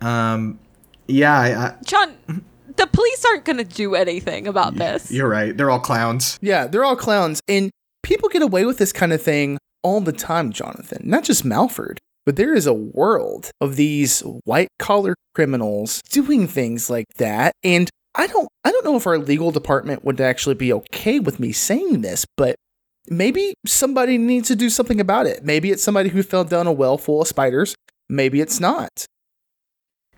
Um, 0.00 0.58
yeah, 1.06 1.38
I, 1.38 1.48
I, 1.48 1.74
John, 1.84 2.14
the 2.76 2.86
police 2.86 3.24
aren't 3.24 3.44
going 3.44 3.58
to 3.58 3.64
do 3.64 3.94
anything 3.94 4.46
about 4.46 4.74
this. 4.74 5.10
you're 5.10 5.28
right. 5.28 5.56
They're 5.56 5.70
all 5.70 5.80
clowns. 5.80 6.38
Yeah, 6.40 6.66
they're 6.66 6.84
all 6.84 6.96
clowns, 6.96 7.40
and 7.48 7.70
people 8.02 8.28
get 8.28 8.42
away 8.42 8.64
with 8.64 8.78
this 8.78 8.92
kind 8.92 9.12
of 9.12 9.22
thing 9.22 9.58
all 9.82 10.00
the 10.00 10.12
time, 10.12 10.52
Jonathan. 10.52 11.02
Not 11.04 11.24
just 11.24 11.44
Malfred, 11.44 11.98
but 12.26 12.36
there 12.36 12.54
is 12.54 12.66
a 12.66 12.74
world 12.74 13.50
of 13.60 13.76
these 13.76 14.20
white 14.44 14.68
collar 14.78 15.14
criminals 15.34 16.00
doing 16.10 16.46
things 16.48 16.88
like 16.90 17.06
that, 17.16 17.52
and 17.62 17.90
I 18.14 18.26
don't, 18.28 18.48
I 18.64 18.70
don't 18.70 18.84
know 18.84 18.96
if 18.96 19.06
our 19.06 19.18
legal 19.18 19.50
department 19.50 20.04
would 20.04 20.20
actually 20.20 20.54
be 20.54 20.72
okay 20.72 21.18
with 21.20 21.40
me 21.40 21.52
saying 21.52 22.02
this, 22.02 22.24
but 22.36 22.54
maybe 23.08 23.54
somebody 23.66 24.18
needs 24.18 24.48
to 24.48 24.56
do 24.56 24.70
something 24.70 25.00
about 25.00 25.26
it. 25.26 25.44
Maybe 25.44 25.70
it's 25.70 25.82
somebody 25.82 26.10
who 26.10 26.22
fell 26.22 26.44
down 26.44 26.66
a 26.66 26.72
well 26.72 26.96
full 26.96 27.22
of 27.22 27.28
spiders. 27.28 27.74
Maybe 28.08 28.40
it's 28.40 28.60
not. 28.60 29.06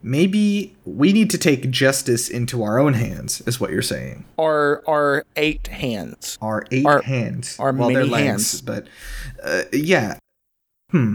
Maybe 0.03 0.77
we 0.85 1.13
need 1.13 1.31
to 1.31 1.39
take 1.39 1.71
justice 1.71 2.29
into 2.29 2.63
our 2.63 2.79
own 2.79 2.93
hands, 2.95 3.41
is 3.47 3.59
what 3.59 3.71
you're 3.71 3.81
saying. 3.83 4.25
Our 4.39 4.83
our 4.87 5.25
eight 5.37 5.67
hands. 5.69 6.37
Our 6.41 6.65
eight 6.71 6.85
Our- 6.87 7.01
hands. 7.03 7.59
our 7.59 7.73
well, 7.73 7.91
many 7.91 8.07
legs, 8.07 8.27
hands. 8.27 8.61
but 8.61 8.87
uh, 9.43 9.63
yeah. 9.73 10.19
Hmm. 10.91 11.15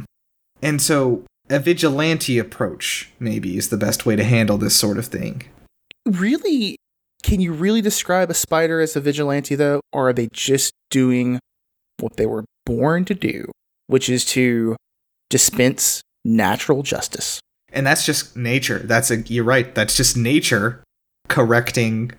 And 0.61 0.81
so 0.81 1.23
a 1.49 1.59
vigilante 1.59 2.37
approach 2.37 3.11
maybe 3.19 3.57
is 3.57 3.69
the 3.69 3.77
best 3.77 4.05
way 4.05 4.15
to 4.15 4.23
handle 4.23 4.57
this 4.57 4.75
sort 4.75 4.97
of 4.97 5.07
thing. 5.07 5.43
really 6.05 6.77
can 7.23 7.39
you 7.39 7.53
really 7.53 7.81
describe 7.81 8.31
a 8.31 8.33
spider 8.33 8.81
as 8.81 8.95
a 8.95 9.01
vigilante 9.01 9.55
though? 9.55 9.81
Or 9.93 10.09
are 10.09 10.13
they 10.13 10.27
just 10.33 10.73
doing 10.89 11.39
what 11.99 12.17
they 12.17 12.25
were 12.25 12.45
born 12.65 13.05
to 13.05 13.13
do 13.13 13.51
which 13.87 14.09
is 14.09 14.23
to 14.23 14.75
dispense 15.29 16.01
natural 16.23 16.81
justice? 16.81 17.39
And 17.73 17.85
that's 17.85 18.05
just 18.05 18.35
nature. 18.35 18.79
That's 18.79 19.11
a 19.11 19.17
you're 19.21 19.43
right. 19.43 19.73
That's 19.75 19.95
just 19.95 20.17
nature 20.17 20.83
correcting 21.27 22.11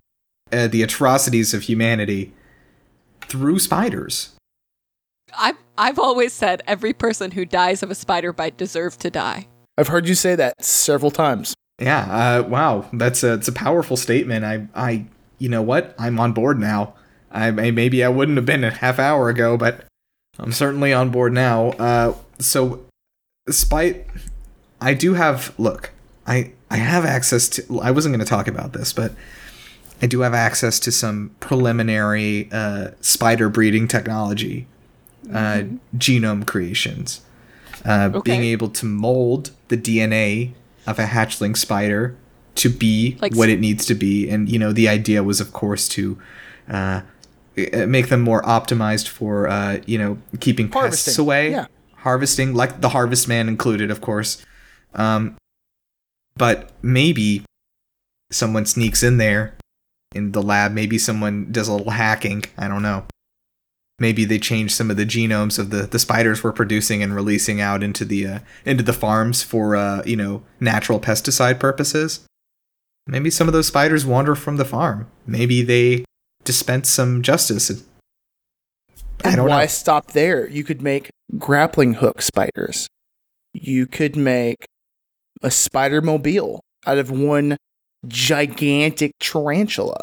uh, 0.53 0.69
the 0.69 0.83
atrocities 0.83 1.55
of 1.55 1.63
humanity 1.63 2.33
through 3.23 3.59
spiders 3.59 4.31
I've 5.39 5.57
I've 5.79 5.99
always 5.99 6.33
said 6.33 6.63
every 6.67 6.93
person 6.93 7.31
who 7.31 7.45
dies 7.45 7.83
of 7.83 7.91
a 7.91 7.95
spider 7.95 8.33
bite 8.33 8.57
deserves 8.57 8.97
to 8.99 9.11
die. 9.11 9.47
i've 9.79 9.89
heard 9.89 10.07
you 10.09 10.15
say 10.15 10.35
that 10.37 10.63
several 10.65 11.11
times. 11.11 11.55
Yeah 11.81 12.05
uh, 12.11 12.49
wow. 12.49 12.87
That's 12.93 13.23
a 13.25 13.35
it's 13.35 13.49
a 13.49 13.53
powerful 13.53 13.97
statement. 13.97 14.45
I 14.45 14.67
i 14.75 15.07
you 15.39 15.49
know 15.49 15.63
what? 15.63 15.95
I'm 15.99 16.21
on 16.21 16.33
board 16.33 16.59
now. 16.59 16.95
I 17.31 17.49
I- 17.49 17.71
maybe 17.71 18.05
i 18.05 18.09
wouldn't 18.09 18.37
have 18.37 18.47
been 18.47 18.65
a 18.65 18.71
half 18.71 18.99
hour 18.99 19.29
ago 19.29 19.57
but 19.57 19.85
i'm 20.39 20.53
certainly 20.53 20.93
on 20.93 21.11
board 21.11 21.33
now. 21.33 21.71
Uh 21.73 22.15
so 22.39 22.85
despite 23.47 24.07
i 24.81 24.95
do 24.95 25.15
have 25.15 25.53
look 25.59 25.91
i 26.27 26.53
i 26.71 26.77
have 26.77 27.05
access 27.05 27.49
to 27.49 27.81
i 27.81 27.91
wasn't 27.91 28.13
going 28.15 28.25
to 28.25 28.29
talk 28.29 28.47
about 28.49 28.73
this 28.73 28.93
but 28.93 29.13
I 30.01 30.07
do 30.07 30.21
have 30.23 30.35
access 30.35 30.81
to 30.81 30.91
some 30.91 31.31
preliminary 31.39 32.49
uh, 32.51 32.89
spider 33.01 33.49
breeding 33.49 33.87
technology, 33.87 34.67
uh, 35.31 35.63
genome 35.97 36.47
creations. 36.47 37.21
Uh, 37.85 38.21
Being 38.21 38.45
able 38.45 38.69
to 38.69 38.87
mold 38.87 39.51
the 39.69 39.77
DNA 39.77 40.53
of 40.87 40.99
a 40.99 41.07
hatchling 41.07 41.57
spider 41.57 42.17
to 42.55 42.69
be 42.69 43.17
Like 43.21 43.35
what 43.35 43.49
it 43.49 43.61
needs 43.61 43.87
to 43.87 43.95
be. 43.95 44.29
And, 44.29 44.49
you 44.49 44.59
know, 44.59 44.73
the 44.73 44.89
idea 44.89 45.23
was, 45.23 45.41
of 45.41 45.53
course, 45.53 45.89
to 45.91 46.19
uh, 46.69 47.03
uh, 47.57 47.87
make 47.87 48.09
them 48.09 48.23
more 48.23 48.41
optimized 48.43 49.09
for 49.09 49.47
uh, 49.47 49.79
you 49.85 49.99
know 49.99 50.17
keeping 50.41 50.71
pests 50.71 51.19
away, 51.19 51.51
yeah. 51.51 51.67
harvesting, 51.97 52.55
like 52.55 52.81
the 52.81 52.89
Harvest 52.89 53.29
Man 53.29 53.47
included, 53.47 53.91
of 53.91 54.01
course. 54.01 54.43
Um, 54.95 55.37
but 56.35 56.71
maybe 56.81 57.45
someone 58.31 58.65
sneaks 58.65 59.03
in 59.03 59.19
there 59.19 59.55
in 60.15 60.33
the 60.33 60.43
lab. 60.43 60.73
Maybe 60.73 60.97
someone 60.97 61.53
does 61.53 61.69
a 61.69 61.75
little 61.75 61.93
hacking. 61.93 62.45
I 62.57 62.69
don't 62.69 62.83
know. 62.83 63.05
Maybe 64.03 64.25
they 64.25 64.41
change 64.41 64.75
some 64.75 64.91
of 64.91 64.97
the 64.97 65.07
genomes 65.07 65.61
of 65.61 65.71
the, 65.71 65.83
the 65.87 66.01
spiders 66.01 66.43
we're 66.43 66.51
producing 66.53 67.05
and 67.05 67.15
releasing 67.15 67.61
out 67.61 67.85
into 67.85 68.05
the 68.05 68.27
uh, 68.27 68.39
into 68.65 68.83
the 68.83 68.93
farms 68.93 69.45
for 69.45 69.77
uh, 69.77 70.03
you 70.05 70.17
know 70.17 70.43
natural 70.59 70.99
pesticide 70.99 71.61
purposes. 71.61 72.27
Maybe 73.07 73.31
some 73.31 73.47
of 73.49 73.55
those 73.55 73.69
spiders 73.69 74.05
wander 74.05 74.35
from 74.35 74.57
the 74.57 74.65
farm. 74.65 75.07
Maybe 75.25 75.63
they 75.63 76.05
dispense 76.43 76.89
some 76.91 77.23
justice. 77.23 77.71
I 79.25 79.29
And 79.29 79.37
don't 79.37 79.49
why 79.49 79.61
know. 79.63 79.67
stop 79.69 80.11
there? 80.13 80.49
You 80.49 80.65
could 80.65 80.83
make 80.83 81.11
grappling 81.39 81.95
hook 81.95 82.23
spiders. 82.23 82.89
You 83.55 83.87
could 83.87 84.17
make 84.17 84.65
a 85.43 85.51
spider 85.51 86.01
mobile 86.01 86.61
out 86.87 86.99
of 86.99 87.11
one 87.13 87.57
gigantic 88.09 89.13
tarantula. 89.21 90.03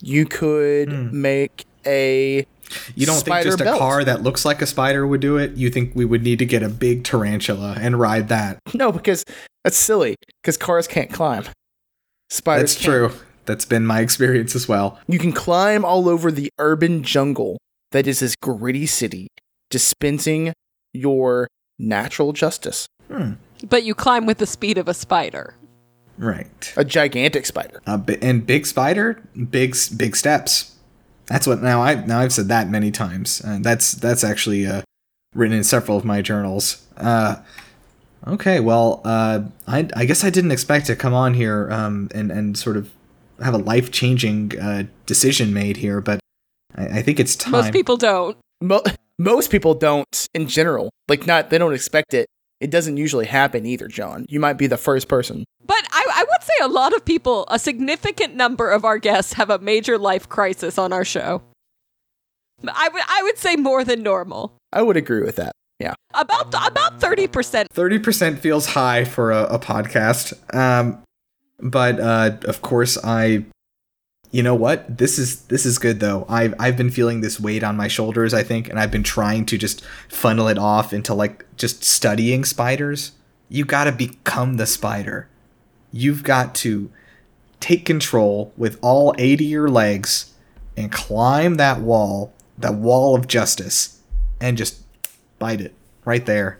You 0.00 0.26
could 0.26 0.90
Hmm. 0.90 1.20
make 1.22 1.64
a 1.86 2.44
You 2.94 3.06
don't 3.06 3.16
think 3.16 3.26
spider 3.26 3.48
just 3.50 3.60
a 3.60 3.64
belt. 3.64 3.78
car 3.78 4.04
that 4.04 4.22
looks 4.22 4.44
like 4.44 4.62
a 4.62 4.66
spider 4.66 5.06
would 5.06 5.20
do 5.20 5.36
it? 5.36 5.52
You 5.52 5.70
think 5.70 5.94
we 5.94 6.04
would 6.04 6.22
need 6.22 6.38
to 6.38 6.46
get 6.46 6.62
a 6.62 6.68
big 6.68 7.04
tarantula 7.04 7.76
and 7.80 7.98
ride 7.98 8.28
that? 8.28 8.58
no 8.74 8.92
because 8.92 9.24
that's 9.64 9.76
silly 9.76 10.16
because 10.42 10.56
cars 10.56 10.86
can't 10.86 11.12
climb. 11.12 11.44
Spiders 12.30 12.74
That's 12.74 12.84
can. 12.84 12.90
true. 12.92 13.12
That's 13.46 13.64
been 13.64 13.84
my 13.84 14.00
experience 14.00 14.54
as 14.54 14.68
well. 14.68 15.00
You 15.08 15.18
can 15.18 15.32
climb 15.32 15.84
all 15.84 16.08
over 16.08 16.30
the 16.30 16.50
urban 16.58 17.02
jungle 17.02 17.58
that 17.90 18.06
is 18.06 18.20
this 18.20 18.36
gritty 18.40 18.86
city, 18.86 19.26
dispensing 19.70 20.52
your 20.92 21.48
natural 21.78 22.32
justice. 22.32 22.86
Hmm. 23.10 23.32
But 23.68 23.82
you 23.82 23.94
climb 23.96 24.26
with 24.26 24.38
the 24.38 24.46
speed 24.46 24.78
of 24.78 24.86
a 24.86 24.94
spider. 24.94 25.54
Right. 26.18 26.72
A 26.76 26.84
gigantic 26.84 27.46
spider. 27.46 27.82
A 27.86 27.98
bi- 27.98 28.18
and 28.22 28.46
big 28.46 28.66
spider, 28.66 29.20
big 29.50 29.74
big 29.96 30.14
steps. 30.14 30.76
That's 31.30 31.46
what 31.46 31.62
now 31.62 31.80
I 31.80 31.94
now 31.94 32.18
I've 32.18 32.32
said 32.32 32.48
that 32.48 32.68
many 32.68 32.90
times. 32.90 33.40
Uh, 33.46 33.58
that's 33.60 33.92
that's 33.92 34.24
actually 34.24 34.66
uh, 34.66 34.82
written 35.32 35.56
in 35.56 35.62
several 35.62 35.96
of 35.96 36.04
my 36.04 36.22
journals. 36.22 36.84
Uh, 36.96 37.36
okay, 38.26 38.58
well, 38.58 39.00
uh, 39.04 39.42
I 39.68 39.88
I 39.94 40.06
guess 40.06 40.24
I 40.24 40.30
didn't 40.30 40.50
expect 40.50 40.86
to 40.86 40.96
come 40.96 41.14
on 41.14 41.34
here 41.34 41.70
um, 41.70 42.08
and 42.12 42.32
and 42.32 42.58
sort 42.58 42.76
of 42.76 42.90
have 43.40 43.54
a 43.54 43.58
life 43.58 43.92
changing 43.92 44.58
uh, 44.60 44.84
decision 45.06 45.54
made 45.54 45.76
here, 45.76 46.00
but 46.00 46.18
I, 46.74 46.98
I 46.98 47.02
think 47.02 47.20
it's 47.20 47.36
time. 47.36 47.52
Most 47.52 47.72
people 47.72 47.96
don't. 47.96 48.36
Mo- 48.60 48.82
most 49.16 49.52
people 49.52 49.74
don't 49.74 50.26
in 50.34 50.48
general. 50.48 50.90
Like 51.08 51.28
not 51.28 51.50
they 51.50 51.58
don't 51.58 51.74
expect 51.74 52.12
it. 52.12 52.26
It 52.58 52.72
doesn't 52.72 52.96
usually 52.96 53.26
happen 53.26 53.66
either, 53.66 53.86
John. 53.86 54.26
You 54.28 54.40
might 54.40 54.54
be 54.54 54.66
the 54.66 54.76
first 54.76 55.06
person. 55.06 55.44
But 55.64 55.86
I, 55.92 56.06
I 56.12 56.24
would 56.24 56.39
say 56.39 56.39
a 56.60 56.68
lot 56.68 56.94
of 56.94 57.04
people, 57.04 57.44
a 57.48 57.58
significant 57.58 58.34
number 58.34 58.70
of 58.70 58.84
our 58.84 58.98
guests, 58.98 59.32
have 59.34 59.50
a 59.50 59.58
major 59.58 59.98
life 59.98 60.28
crisis 60.28 60.78
on 60.78 60.92
our 60.92 61.04
show. 61.04 61.42
I 62.62 62.88
would 62.88 63.02
I 63.08 63.22
would 63.22 63.38
say 63.38 63.56
more 63.56 63.84
than 63.84 64.02
normal. 64.02 64.52
I 64.72 64.82
would 64.82 64.96
agree 64.96 65.22
with 65.22 65.36
that. 65.36 65.52
Yeah. 65.78 65.94
About 66.14 66.48
about 66.48 67.00
thirty 67.00 67.26
percent. 67.26 67.68
Thirty 67.72 67.98
percent 67.98 68.38
feels 68.38 68.66
high 68.66 69.04
for 69.04 69.32
a, 69.32 69.44
a 69.44 69.58
podcast, 69.58 70.34
um, 70.54 71.02
but 71.58 71.98
uh, 71.98 72.36
of 72.44 72.62
course 72.62 72.98
I. 73.02 73.44
You 74.32 74.44
know 74.44 74.54
what? 74.54 74.98
This 74.98 75.18
is 75.18 75.42
this 75.46 75.66
is 75.66 75.78
good 75.78 75.98
though. 75.98 76.24
I've 76.28 76.54
I've 76.60 76.76
been 76.76 76.90
feeling 76.90 77.20
this 77.20 77.40
weight 77.40 77.64
on 77.64 77.76
my 77.76 77.88
shoulders. 77.88 78.32
I 78.32 78.44
think, 78.44 78.68
and 78.68 78.78
I've 78.78 78.92
been 78.92 79.02
trying 79.02 79.44
to 79.46 79.58
just 79.58 79.84
funnel 80.08 80.46
it 80.46 80.56
off 80.56 80.92
into 80.92 81.14
like 81.14 81.44
just 81.56 81.82
studying 81.82 82.44
spiders. 82.44 83.10
You 83.48 83.64
got 83.64 83.84
to 83.84 83.92
become 83.92 84.56
the 84.56 84.66
spider. 84.66 85.28
You've 85.92 86.22
got 86.22 86.54
to 86.56 86.90
take 87.60 87.84
control 87.84 88.52
with 88.56 88.78
all 88.82 89.14
eight 89.18 89.40
of 89.40 89.46
your 89.46 89.68
legs 89.68 90.32
and 90.76 90.90
climb 90.90 91.56
that 91.56 91.80
wall, 91.80 92.32
that 92.58 92.74
wall 92.74 93.16
of 93.16 93.26
justice, 93.26 94.00
and 94.40 94.56
just 94.56 94.80
bite 95.38 95.60
it 95.60 95.74
right 96.04 96.24
there. 96.24 96.58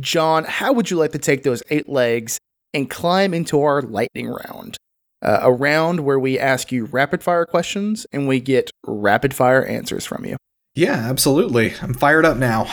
John, 0.00 0.44
how 0.44 0.72
would 0.72 0.90
you 0.90 0.96
like 0.96 1.12
to 1.12 1.18
take 1.18 1.42
those 1.42 1.62
eight 1.70 1.88
legs 1.88 2.38
and 2.74 2.88
climb 2.88 3.34
into 3.34 3.62
our 3.62 3.82
lightning 3.82 4.28
round? 4.28 4.76
Uh, 5.20 5.38
a 5.42 5.52
round 5.52 6.00
where 6.00 6.18
we 6.18 6.38
ask 6.38 6.72
you 6.72 6.86
rapid 6.86 7.22
fire 7.22 7.46
questions 7.46 8.06
and 8.12 8.26
we 8.26 8.40
get 8.40 8.70
rapid 8.84 9.32
fire 9.32 9.64
answers 9.64 10.04
from 10.04 10.24
you. 10.24 10.36
Yeah, 10.74 10.94
absolutely. 10.94 11.74
I'm 11.80 11.94
fired 11.94 12.24
up 12.24 12.38
now. 12.38 12.68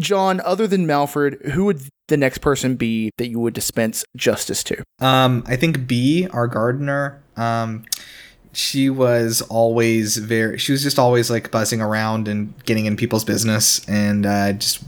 John, 0.00 0.40
other 0.42 0.66
than 0.66 0.86
Malfred, 0.86 1.50
who 1.50 1.64
would 1.64 1.82
the 2.10 2.18
next 2.18 2.38
person 2.38 2.76
be 2.76 3.10
that 3.16 3.28
you 3.28 3.40
would 3.40 3.54
dispense 3.54 4.04
justice 4.14 4.62
to? 4.64 4.84
Um, 4.98 5.42
I 5.46 5.56
think 5.56 5.86
B, 5.86 6.28
our 6.30 6.46
gardener, 6.46 7.22
um, 7.36 7.86
she 8.52 8.90
was 8.90 9.40
always 9.42 10.18
very, 10.18 10.58
she 10.58 10.72
was 10.72 10.82
just 10.82 10.98
always 10.98 11.30
like 11.30 11.50
buzzing 11.50 11.80
around 11.80 12.28
and 12.28 12.52
getting 12.66 12.84
in 12.84 12.96
people's 12.96 13.24
business 13.24 13.88
and 13.88 14.26
uh, 14.26 14.52
just 14.52 14.82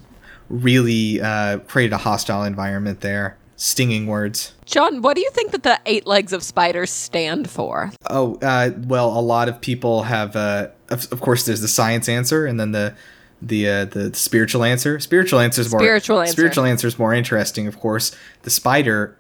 really 0.51 1.21
uh, 1.23 1.61
created 1.61 1.95
a 1.95 1.99
hostile 1.99 2.45
environment 2.45 3.01
there. 3.01 3.39
Stinging 3.57 4.09
words. 4.09 4.55
John, 4.65 5.03
what 5.03 5.15
do 5.15 5.21
you 5.21 5.31
think 5.31 5.53
that 5.53 5.63
the 5.63 5.79
eight 5.87 6.05
legs 6.05 6.33
of 6.33 6.43
spiders 6.43 6.91
stand 6.91 7.49
for? 7.49 7.93
Oh, 8.11 8.37
uh, 8.43 8.73
well, 8.77 9.17
a 9.17 9.23
lot 9.23 9.49
of 9.49 9.61
people 9.61 10.03
have, 10.03 10.35
uh, 10.35 10.69
of, 10.91 11.13
of 11.13 11.21
course, 11.21 11.47
there's 11.47 11.61
the 11.61 11.69
science 11.69 12.09
answer 12.09 12.45
and 12.45 12.59
then 12.59 12.73
the 12.73 12.97
the 13.43 13.69
uh, 13.69 13.85
the 13.87 14.15
spiritual 14.15 14.65
answer. 14.65 15.01
Spiritual 15.01 15.41
answer 15.41 15.61
is 15.61 15.71
more 15.71 15.81
Spiritual 15.81 16.21
answer. 16.21 16.33
Spiritual 16.33 16.65
answer 16.65 16.87
is 16.87 16.99
more 16.99 17.13
interesting, 17.13 17.67
of 17.67 17.79
course. 17.81 18.13
The 18.43 18.51
spider 18.51 19.17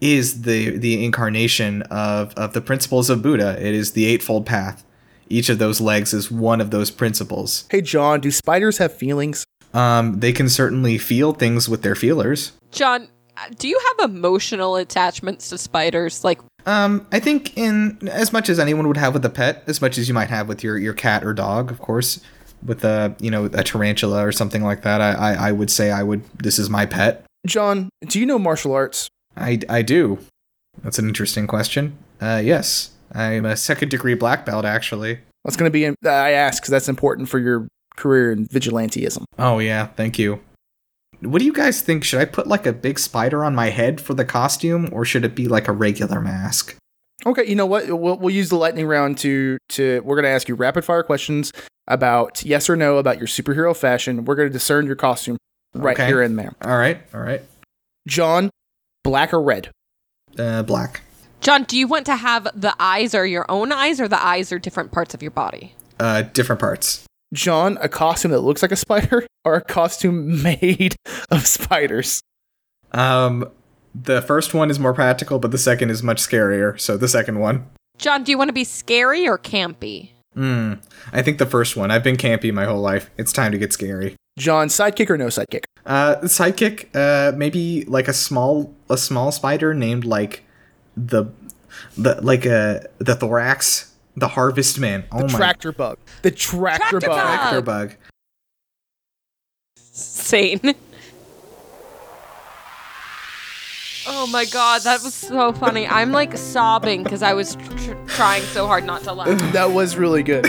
is 0.00 0.42
the 0.42 0.76
the 0.76 1.04
incarnation 1.04 1.82
of 1.82 2.34
of 2.34 2.52
the 2.52 2.60
principles 2.60 3.08
of 3.10 3.22
Buddha. 3.22 3.56
It 3.58 3.74
is 3.74 3.92
the 3.92 4.06
eightfold 4.06 4.46
path. 4.46 4.84
Each 5.28 5.48
of 5.48 5.58
those 5.58 5.80
legs 5.80 6.14
is 6.14 6.30
one 6.30 6.60
of 6.60 6.70
those 6.70 6.90
principles. 6.90 7.64
Hey, 7.70 7.80
John, 7.80 8.20
do 8.20 8.30
spiders 8.30 8.78
have 8.78 8.94
feelings? 8.94 9.44
Um, 9.74 10.20
they 10.20 10.32
can 10.32 10.48
certainly 10.48 10.98
feel 10.98 11.32
things 11.32 11.68
with 11.68 11.82
their 11.82 11.96
feelers. 11.96 12.52
John, 12.70 13.08
uh, 13.36 13.40
do 13.58 13.66
you 13.68 13.78
have 13.98 14.08
emotional 14.10 14.76
attachments 14.76 15.48
to 15.50 15.58
spiders? 15.58 16.22
Like, 16.22 16.38
Um, 16.64 17.06
I 17.10 17.18
think 17.18 17.56
in 17.58 18.08
as 18.10 18.32
much 18.32 18.48
as 18.48 18.58
anyone 18.60 18.86
would 18.86 18.96
have 18.96 19.14
with 19.14 19.24
a 19.24 19.30
pet, 19.30 19.64
as 19.66 19.82
much 19.82 19.98
as 19.98 20.06
you 20.08 20.14
might 20.14 20.30
have 20.30 20.46
with 20.48 20.62
your, 20.62 20.78
your 20.78 20.94
cat 20.94 21.24
or 21.24 21.34
dog, 21.34 21.70
of 21.70 21.80
course, 21.80 22.20
with 22.64 22.84
a 22.84 23.14
you 23.20 23.30
know 23.30 23.46
a 23.46 23.62
tarantula 23.62 24.26
or 24.26 24.32
something 24.32 24.62
like 24.62 24.82
that, 24.82 25.00
I, 25.00 25.12
I 25.12 25.48
I 25.48 25.52
would 25.52 25.70
say 25.70 25.90
I 25.90 26.02
would. 26.02 26.22
This 26.38 26.58
is 26.58 26.70
my 26.70 26.86
pet. 26.86 27.24
John, 27.46 27.90
do 28.06 28.18
you 28.18 28.26
know 28.26 28.38
martial 28.38 28.72
arts? 28.72 29.08
I 29.36 29.60
I 29.68 29.82
do. 29.82 30.18
That's 30.82 30.98
an 30.98 31.08
interesting 31.08 31.46
question. 31.46 31.96
Uh, 32.20 32.40
yes, 32.44 32.90
I'm 33.12 33.44
a 33.44 33.56
second 33.56 33.90
degree 33.90 34.14
black 34.14 34.44
belt 34.44 34.64
actually. 34.64 35.20
That's 35.44 35.56
going 35.56 35.68
to 35.68 35.72
be, 35.72 35.84
in, 35.84 35.94
I 36.04 36.32
ask 36.32 36.60
because 36.60 36.72
that's 36.72 36.88
important 36.88 37.28
for 37.28 37.38
your 37.38 37.68
career 37.96 38.32
in 38.32 38.46
vigilanteism. 38.46 39.24
Oh 39.38 39.58
yeah, 39.60 39.86
thank 39.86 40.18
you. 40.18 40.40
What 41.20 41.38
do 41.38 41.44
you 41.44 41.52
guys 41.52 41.80
think? 41.80 42.04
Should 42.04 42.20
I 42.20 42.24
put 42.24 42.46
like 42.46 42.66
a 42.66 42.72
big 42.72 42.98
spider 42.98 43.44
on 43.44 43.54
my 43.54 43.70
head 43.70 44.00
for 44.00 44.12
the 44.14 44.24
costume, 44.24 44.88
or 44.92 45.04
should 45.04 45.24
it 45.24 45.34
be 45.34 45.48
like 45.48 45.68
a 45.68 45.72
regular 45.72 46.20
mask? 46.20 46.76
Okay, 47.24 47.46
you 47.48 47.54
know 47.54 47.66
what? 47.66 47.86
We'll, 47.88 48.16
we'll 48.18 48.34
use 48.34 48.50
the 48.50 48.56
lightning 48.56 48.86
round 48.86 49.18
to 49.18 49.58
to. 49.70 50.00
We're 50.04 50.16
going 50.16 50.24
to 50.24 50.30
ask 50.30 50.48
you 50.48 50.54
rapid 50.54 50.84
fire 50.84 51.02
questions 51.02 51.52
about 51.88 52.44
yes 52.44 52.68
or 52.68 52.76
no 52.76 52.98
about 52.98 53.18
your 53.18 53.26
superhero 53.26 53.74
fashion. 53.74 54.24
We're 54.24 54.34
going 54.34 54.48
to 54.48 54.52
discern 54.52 54.86
your 54.86 54.96
costume 54.96 55.38
right 55.74 55.96
Okay. 55.96 56.06
here 56.06 56.20
and 56.22 56.38
there. 56.38 56.52
All 56.62 56.76
right, 56.76 57.00
all 57.14 57.20
right. 57.20 57.42
John, 58.06 58.50
black 59.02 59.32
or 59.32 59.40
red? 59.42 59.70
Uh, 60.38 60.62
black. 60.62 61.00
John, 61.40 61.64
do 61.64 61.78
you 61.78 61.86
want 61.86 62.06
to 62.06 62.16
have 62.16 62.48
the 62.54 62.74
eyes 62.78 63.14
are 63.14 63.26
your 63.26 63.50
own 63.50 63.72
eyes 63.72 64.00
or 64.00 64.08
the 64.08 64.22
eyes 64.22 64.52
are 64.52 64.58
different 64.58 64.92
parts 64.92 65.14
of 65.14 65.22
your 65.22 65.30
body? 65.30 65.74
Uh, 65.98 66.22
different 66.22 66.60
parts. 66.60 67.04
John, 67.32 67.78
a 67.80 67.88
costume 67.88 68.30
that 68.32 68.40
looks 68.40 68.62
like 68.62 68.72
a 68.72 68.76
spider 68.76 69.26
or 69.44 69.54
a 69.54 69.60
costume 69.62 70.42
made 70.42 70.96
of 71.30 71.46
spiders? 71.46 72.20
Um, 72.92 73.50
the 74.02 74.20
first 74.22 74.52
one 74.54 74.70
is 74.70 74.78
more 74.78 74.92
practical, 74.92 75.38
but 75.38 75.50
the 75.50 75.58
second 75.58 75.90
is 75.90 76.02
much 76.02 76.18
scarier. 76.18 76.78
So 76.80 76.96
the 76.96 77.08
second 77.08 77.38
one. 77.38 77.66
John, 77.98 78.24
do 78.24 78.30
you 78.30 78.38
want 78.38 78.48
to 78.48 78.52
be 78.54 78.64
scary 78.64 79.26
or 79.26 79.38
campy? 79.38 80.10
Hmm. 80.34 80.74
I 81.12 81.22
think 81.22 81.38
the 81.38 81.46
first 81.46 81.76
one. 81.76 81.90
I've 81.90 82.04
been 82.04 82.16
campy 82.18 82.52
my 82.52 82.66
whole 82.66 82.80
life. 82.80 83.08
It's 83.16 83.32
time 83.32 83.52
to 83.52 83.58
get 83.58 83.72
scary. 83.72 84.16
John, 84.38 84.68
sidekick 84.68 85.08
or 85.08 85.16
no 85.16 85.28
sidekick? 85.28 85.64
Uh, 85.86 86.16
sidekick. 86.24 86.94
Uh, 86.94 87.34
maybe 87.36 87.84
like 87.86 88.06
a 88.06 88.12
small 88.12 88.74
a 88.90 88.98
small 88.98 89.32
spider 89.32 89.72
named 89.72 90.04
like 90.04 90.42
the 90.94 91.24
the 91.96 92.20
like 92.20 92.44
uh 92.44 92.80
the 92.98 93.14
thorax, 93.14 93.94
the 94.14 94.28
harvest 94.28 94.78
man. 94.78 95.04
Oh 95.10 95.20
The 95.22 95.32
my 95.32 95.38
tractor 95.38 95.72
bug. 95.72 95.96
The 96.20 96.30
tractor, 96.32 97.00
Tractor 97.00 97.00
bug. 97.00 97.16
bug. 97.16 97.38
tractor 97.38 97.60
bug. 97.62 97.92
Sane. 99.76 100.74
Oh 104.08 104.26
my 104.28 104.44
god, 104.44 104.82
that 104.82 105.02
was 105.02 105.14
so 105.14 105.52
funny. 105.52 105.86
I'm 105.86 106.12
like 106.12 106.36
sobbing 106.36 107.02
because 107.02 107.22
I 107.22 107.34
was 107.34 107.56
tr- 107.56 107.94
trying 108.06 108.42
so 108.42 108.66
hard 108.66 108.84
not 108.84 109.02
to 109.04 109.12
laugh. 109.12 109.26
That 109.52 109.72
was 109.72 109.96
really 109.96 110.22
good. 110.22 110.46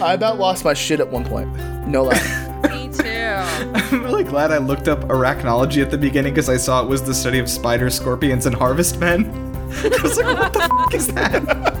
I 0.00 0.14
about 0.14 0.38
lost 0.38 0.64
my 0.64 0.74
shit 0.74 0.98
at 0.98 1.08
one 1.08 1.24
point. 1.24 1.54
No 1.86 2.04
lie. 2.04 2.60
Me 2.70 2.88
too. 2.92 3.04
I'm 3.08 4.02
really 4.02 4.24
glad 4.24 4.50
I 4.50 4.58
looked 4.58 4.88
up 4.88 5.00
arachnology 5.04 5.82
at 5.82 5.90
the 5.90 5.98
beginning 5.98 6.32
because 6.34 6.48
I 6.48 6.56
saw 6.56 6.82
it 6.82 6.88
was 6.88 7.02
the 7.02 7.14
study 7.14 7.38
of 7.38 7.48
spiders, 7.48 7.94
scorpions, 7.94 8.46
and 8.46 8.54
harvest 8.54 8.98
men. 8.98 9.26
I 9.84 10.02
was 10.02 10.18
like, 10.18 10.38
what 10.38 10.52
the 10.52 10.60
fuck 10.60 10.94
is 10.94 11.06
that? 11.08 11.80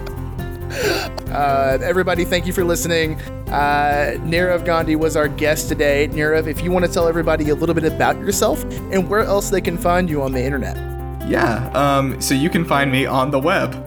Uh, 1.30 1.78
everybody, 1.82 2.24
thank 2.24 2.46
you 2.46 2.52
for 2.52 2.64
listening. 2.64 3.20
Uh, 3.48 4.16
Nirav 4.20 4.64
Gandhi 4.64 4.96
was 4.96 5.16
our 5.16 5.28
guest 5.28 5.68
today. 5.68 6.08
Nirav, 6.08 6.46
if 6.46 6.62
you 6.62 6.70
want 6.70 6.84
to 6.84 6.92
tell 6.92 7.08
everybody 7.08 7.50
a 7.50 7.54
little 7.54 7.74
bit 7.74 7.84
about 7.84 8.16
yourself 8.18 8.62
and 8.92 9.08
where 9.08 9.20
else 9.22 9.50
they 9.50 9.60
can 9.60 9.76
find 9.76 10.08
you 10.08 10.22
on 10.22 10.32
the 10.32 10.42
internet. 10.42 10.89
Yeah, 11.30 11.70
um, 11.74 12.20
so 12.20 12.34
you 12.34 12.50
can 12.50 12.64
find 12.64 12.90
me 12.90 13.06
on 13.06 13.30
the 13.30 13.38
web. 13.38 13.72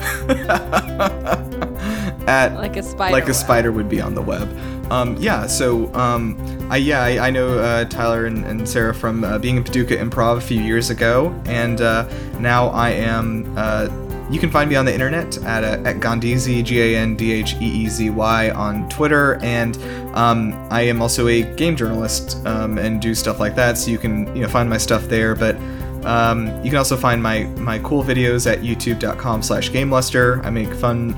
At 2.26 2.54
Like 2.54 2.78
a 2.78 2.84
spider. 2.84 3.12
like 3.12 3.26
a 3.26 3.28
web. 3.28 3.36
spider 3.36 3.72
would 3.74 3.90
be 3.90 4.00
on 4.00 4.16
the 4.16 4.22
web. 4.22 4.48
Um, 4.90 5.18
yeah, 5.18 5.46
so 5.46 5.94
um, 5.94 6.38
I 6.72 6.78
yeah 6.78 7.02
I, 7.04 7.28
I 7.28 7.30
know 7.32 7.60
uh, 7.60 7.84
Tyler 7.86 8.28
and, 8.28 8.46
and 8.46 8.68
Sarah 8.68 8.96
from 8.96 9.26
uh, 9.26 9.40
being 9.40 9.58
in 9.58 9.64
Paducah 9.66 9.98
Improv 9.98 10.38
a 10.38 10.42
few 10.42 10.62
years 10.62 10.90
ago, 10.90 11.36
and 11.46 11.82
uh, 11.82 12.08
now 12.40 12.68
I 12.70 12.92
am. 12.92 13.54
Uh, 13.58 13.90
you 14.32 14.40
can 14.40 14.50
find 14.50 14.70
me 14.70 14.78
on 14.78 14.86
the 14.86 14.94
internet 14.94 15.38
at 15.44 15.66
uh, 15.66 15.90
at 15.90 15.98
Gandheezy 15.98 16.64
G 16.64 16.80
A 16.82 16.98
N 16.98 17.18
D 17.18 17.34
H 17.34 17.56
E 17.56 17.66
E 17.66 17.90
Z 17.90 18.10
Y 18.10 18.52
on 18.52 18.88
Twitter, 18.88 19.38
and 19.44 19.76
um, 20.16 20.54
I 20.72 20.84
am 20.84 21.02
also 21.02 21.28
a 21.28 21.42
game 21.56 21.76
journalist 21.76 22.38
um, 22.46 22.78
and 22.78 23.02
do 23.02 23.14
stuff 23.14 23.42
like 23.42 23.56
that. 23.56 23.78
So 23.78 23.92
you 23.92 23.98
can 23.98 24.34
you 24.34 24.44
know 24.44 24.48
find 24.48 24.70
my 24.70 24.78
stuff 24.78 25.04
there, 25.10 25.36
but. 25.36 25.58
Um, 26.06 26.48
you 26.64 26.70
can 26.70 26.78
also 26.78 26.98
find 26.98 27.22
my, 27.22 27.44
my 27.58 27.80
cool 27.80 28.04
videos 28.04 28.52
at 28.52 28.60
youtube.com 28.60 29.42
slash 29.42 29.72
gameluster. 29.72 30.44
I 30.46 30.50
make 30.50 30.74
fun 30.74 31.18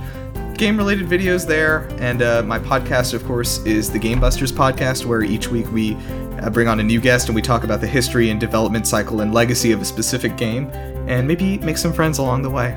game 0.57 0.77
related 0.77 1.07
videos 1.07 1.45
there. 1.45 1.87
And 1.99 2.21
uh, 2.21 2.43
my 2.43 2.59
podcast, 2.59 3.13
of 3.13 3.23
course, 3.25 3.59
is 3.65 3.91
the 3.91 3.99
Game 3.99 4.19
Busters 4.19 4.51
podcast, 4.51 5.05
where 5.05 5.21
each 5.21 5.49
week 5.49 5.71
we 5.71 5.95
uh, 6.41 6.49
bring 6.49 6.67
on 6.67 6.79
a 6.79 6.83
new 6.83 6.99
guest 6.99 7.27
and 7.27 7.35
we 7.35 7.41
talk 7.41 7.63
about 7.63 7.81
the 7.81 7.87
history 7.87 8.29
and 8.29 8.39
development 8.39 8.87
cycle 8.87 9.21
and 9.21 9.33
legacy 9.33 9.71
of 9.71 9.81
a 9.81 9.85
specific 9.85 10.37
game, 10.37 10.69
and 11.07 11.27
maybe 11.27 11.57
make 11.59 11.77
some 11.77 11.93
friends 11.93 12.17
along 12.17 12.41
the 12.41 12.49
way. 12.49 12.73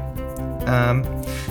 Um, 0.66 1.04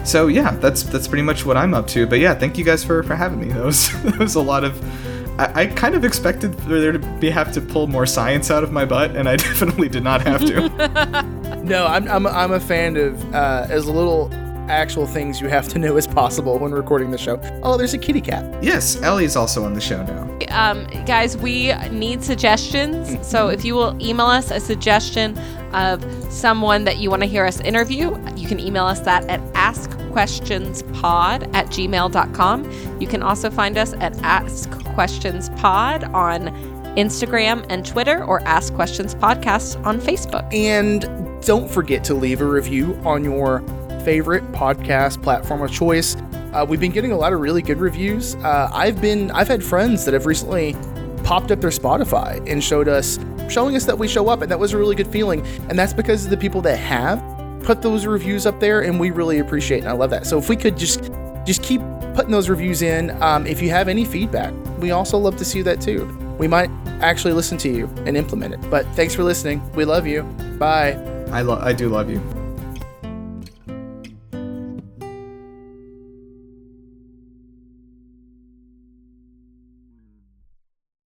so 0.05 0.27
yeah, 0.27 0.51
that's 0.57 0.83
that's 0.83 1.07
pretty 1.07 1.23
much 1.23 1.45
what 1.45 1.57
I'm 1.57 1.73
up 1.73 1.87
to. 1.87 2.05
But 2.05 2.19
yeah, 2.19 2.35
thank 2.35 2.57
you 2.57 2.63
guys 2.63 2.83
for, 2.83 3.01
for 3.03 3.15
having 3.15 3.39
me. 3.39 3.47
That 3.57 3.65
was 3.65 4.03
that 4.03 4.19
was 4.19 4.35
a 4.35 4.41
lot 4.41 4.63
of. 4.63 5.06
I, 5.37 5.61
I 5.61 5.65
kind 5.67 5.95
of 5.95 6.03
expected 6.03 6.53
there 6.59 6.91
to 6.91 6.99
be 6.99 7.29
have 7.29 7.51
to 7.53 7.61
pull 7.61 7.87
more 7.87 8.05
science 8.05 8.49
out 8.49 8.63
of 8.63 8.71
my 8.71 8.85
butt, 8.85 9.15
and 9.15 9.29
I 9.29 9.35
definitely 9.47 9.89
did 9.89 10.03
not 10.03 10.21
have 10.21 10.41
to. 10.45 11.37
No, 11.67 11.85
I'm, 11.85 12.07
I'm, 12.07 12.25
I'm 12.25 12.53
a 12.53 12.61
fan 12.61 12.95
of 12.95 13.35
uh, 13.35 13.67
as 13.69 13.87
little 13.87 14.29
actual 14.69 15.05
things 15.05 15.41
you 15.41 15.49
have 15.49 15.67
to 15.69 15.79
know 15.79 15.97
as 15.97 16.07
possible 16.07 16.57
when 16.59 16.71
recording 16.71 17.11
the 17.11 17.17
show. 17.17 17.41
Oh, 17.61 17.75
there's 17.75 17.93
a 17.93 17.97
kitty 17.97 18.21
cat. 18.21 18.63
yes, 18.63 19.01
Ellie's 19.01 19.35
also 19.35 19.65
on 19.65 19.73
the 19.73 19.81
show 19.81 20.01
now. 20.03 20.23
um, 20.49 20.85
guys, 21.05 21.35
we 21.35 21.73
need 21.89 22.23
suggestions. 22.23 23.17
So 23.27 23.49
if 23.49 23.65
you 23.65 23.75
will 23.75 24.01
email 24.01 24.27
us 24.27 24.49
a 24.49 24.61
suggestion 24.61 25.37
of 25.73 26.01
someone 26.31 26.85
that 26.85 26.99
you 26.99 27.09
want 27.09 27.23
to 27.23 27.27
hear 27.27 27.43
us 27.45 27.59
interview, 27.59 28.17
you 28.37 28.47
can 28.47 28.61
email 28.61 28.85
us 28.85 29.01
that 29.01 29.25
at 29.25 29.41
askquestionspod 30.17 31.53
at 31.53 31.67
gmail.com. 31.67 32.99
You 32.99 33.07
can 33.07 33.21
also 33.21 33.49
find 33.49 33.77
us 33.77 33.93
at 33.93 34.17
Ask 34.23 34.71
Questions 34.93 35.49
Pod 35.57 36.05
on 36.05 36.47
Instagram 36.97 37.65
and 37.69 37.85
Twitter 37.85 38.23
or 38.23 38.41
Ask 38.41 38.73
Questions 38.73 39.13
Podcast 39.13 39.83
on 39.85 39.99
Facebook. 39.99 40.51
And 40.53 41.01
don't 41.45 41.69
forget 41.69 42.03
to 42.05 42.15
leave 42.15 42.41
a 42.41 42.45
review 42.45 42.99
on 43.05 43.23
your 43.23 43.61
favorite 44.03 44.43
podcast 44.51 45.21
platform 45.21 45.61
of 45.61 45.71
choice. 45.71 46.15
Uh, 46.53 46.65
we've 46.67 46.79
been 46.79 46.91
getting 46.91 47.11
a 47.11 47.17
lot 47.17 47.33
of 47.33 47.39
really 47.39 47.61
good 47.61 47.77
reviews. 47.77 48.35
Uh, 48.35 48.69
I've 48.73 48.99
been 48.99 49.29
I've 49.31 49.47
had 49.47 49.63
friends 49.63 50.05
that 50.05 50.13
have 50.13 50.25
recently 50.25 50.75
popped 51.23 51.51
up 51.51 51.61
their 51.61 51.69
Spotify 51.69 52.43
and 52.49 52.63
showed 52.63 52.87
us 52.87 53.19
showing 53.49 53.75
us 53.75 53.85
that 53.85 53.97
we 53.97 54.07
show 54.07 54.29
up, 54.29 54.41
and 54.41 54.49
that 54.49 54.59
was 54.59 54.73
a 54.73 54.77
really 54.77 54.95
good 54.95 55.07
feeling. 55.07 55.45
And 55.69 55.77
that's 55.77 55.93
because 55.93 56.23
of 56.23 56.31
the 56.31 56.37
people 56.37 56.61
that 56.61 56.77
have 56.77 57.21
put 57.67 57.81
those 57.81 58.05
reviews 58.05 58.45
up 58.45 58.59
there, 58.59 58.81
and 58.81 58.99
we 58.99 59.11
really 59.11 59.39
appreciate 59.39 59.79
it. 59.79 59.81
And 59.81 59.89
I 59.89 59.91
love 59.91 60.09
that. 60.09 60.25
So 60.25 60.37
if 60.39 60.47
we 60.49 60.55
could 60.55 60.77
just 60.77 61.11
just 61.45 61.61
keep 61.63 61.81
putting 62.17 62.31
those 62.31 62.49
reviews 62.49 62.81
in. 62.81 63.11
Um, 63.21 63.45
if 63.45 63.61
you 63.61 63.69
have 63.69 63.87
any 63.87 64.03
feedback, 64.03 64.51
we 64.79 64.89
also 64.89 65.17
love 65.19 65.37
to 65.37 65.45
see 65.45 65.61
that 65.61 65.79
too. 65.79 66.05
We 66.39 66.47
might 66.47 66.69
actually 66.99 67.33
listen 67.33 67.57
to 67.59 67.69
you 67.69 67.85
and 68.05 68.17
implement 68.17 68.55
it. 68.55 68.69
But 68.71 68.87
thanks 68.95 69.13
for 69.13 69.23
listening. 69.23 69.61
We 69.73 69.85
love 69.85 70.07
you. 70.07 70.23
Bye. 70.57 70.93
I 71.31 71.41
lo- 71.41 71.59
I 71.61 71.73
do 71.73 71.89
love 71.89 72.09
you. 72.09 72.36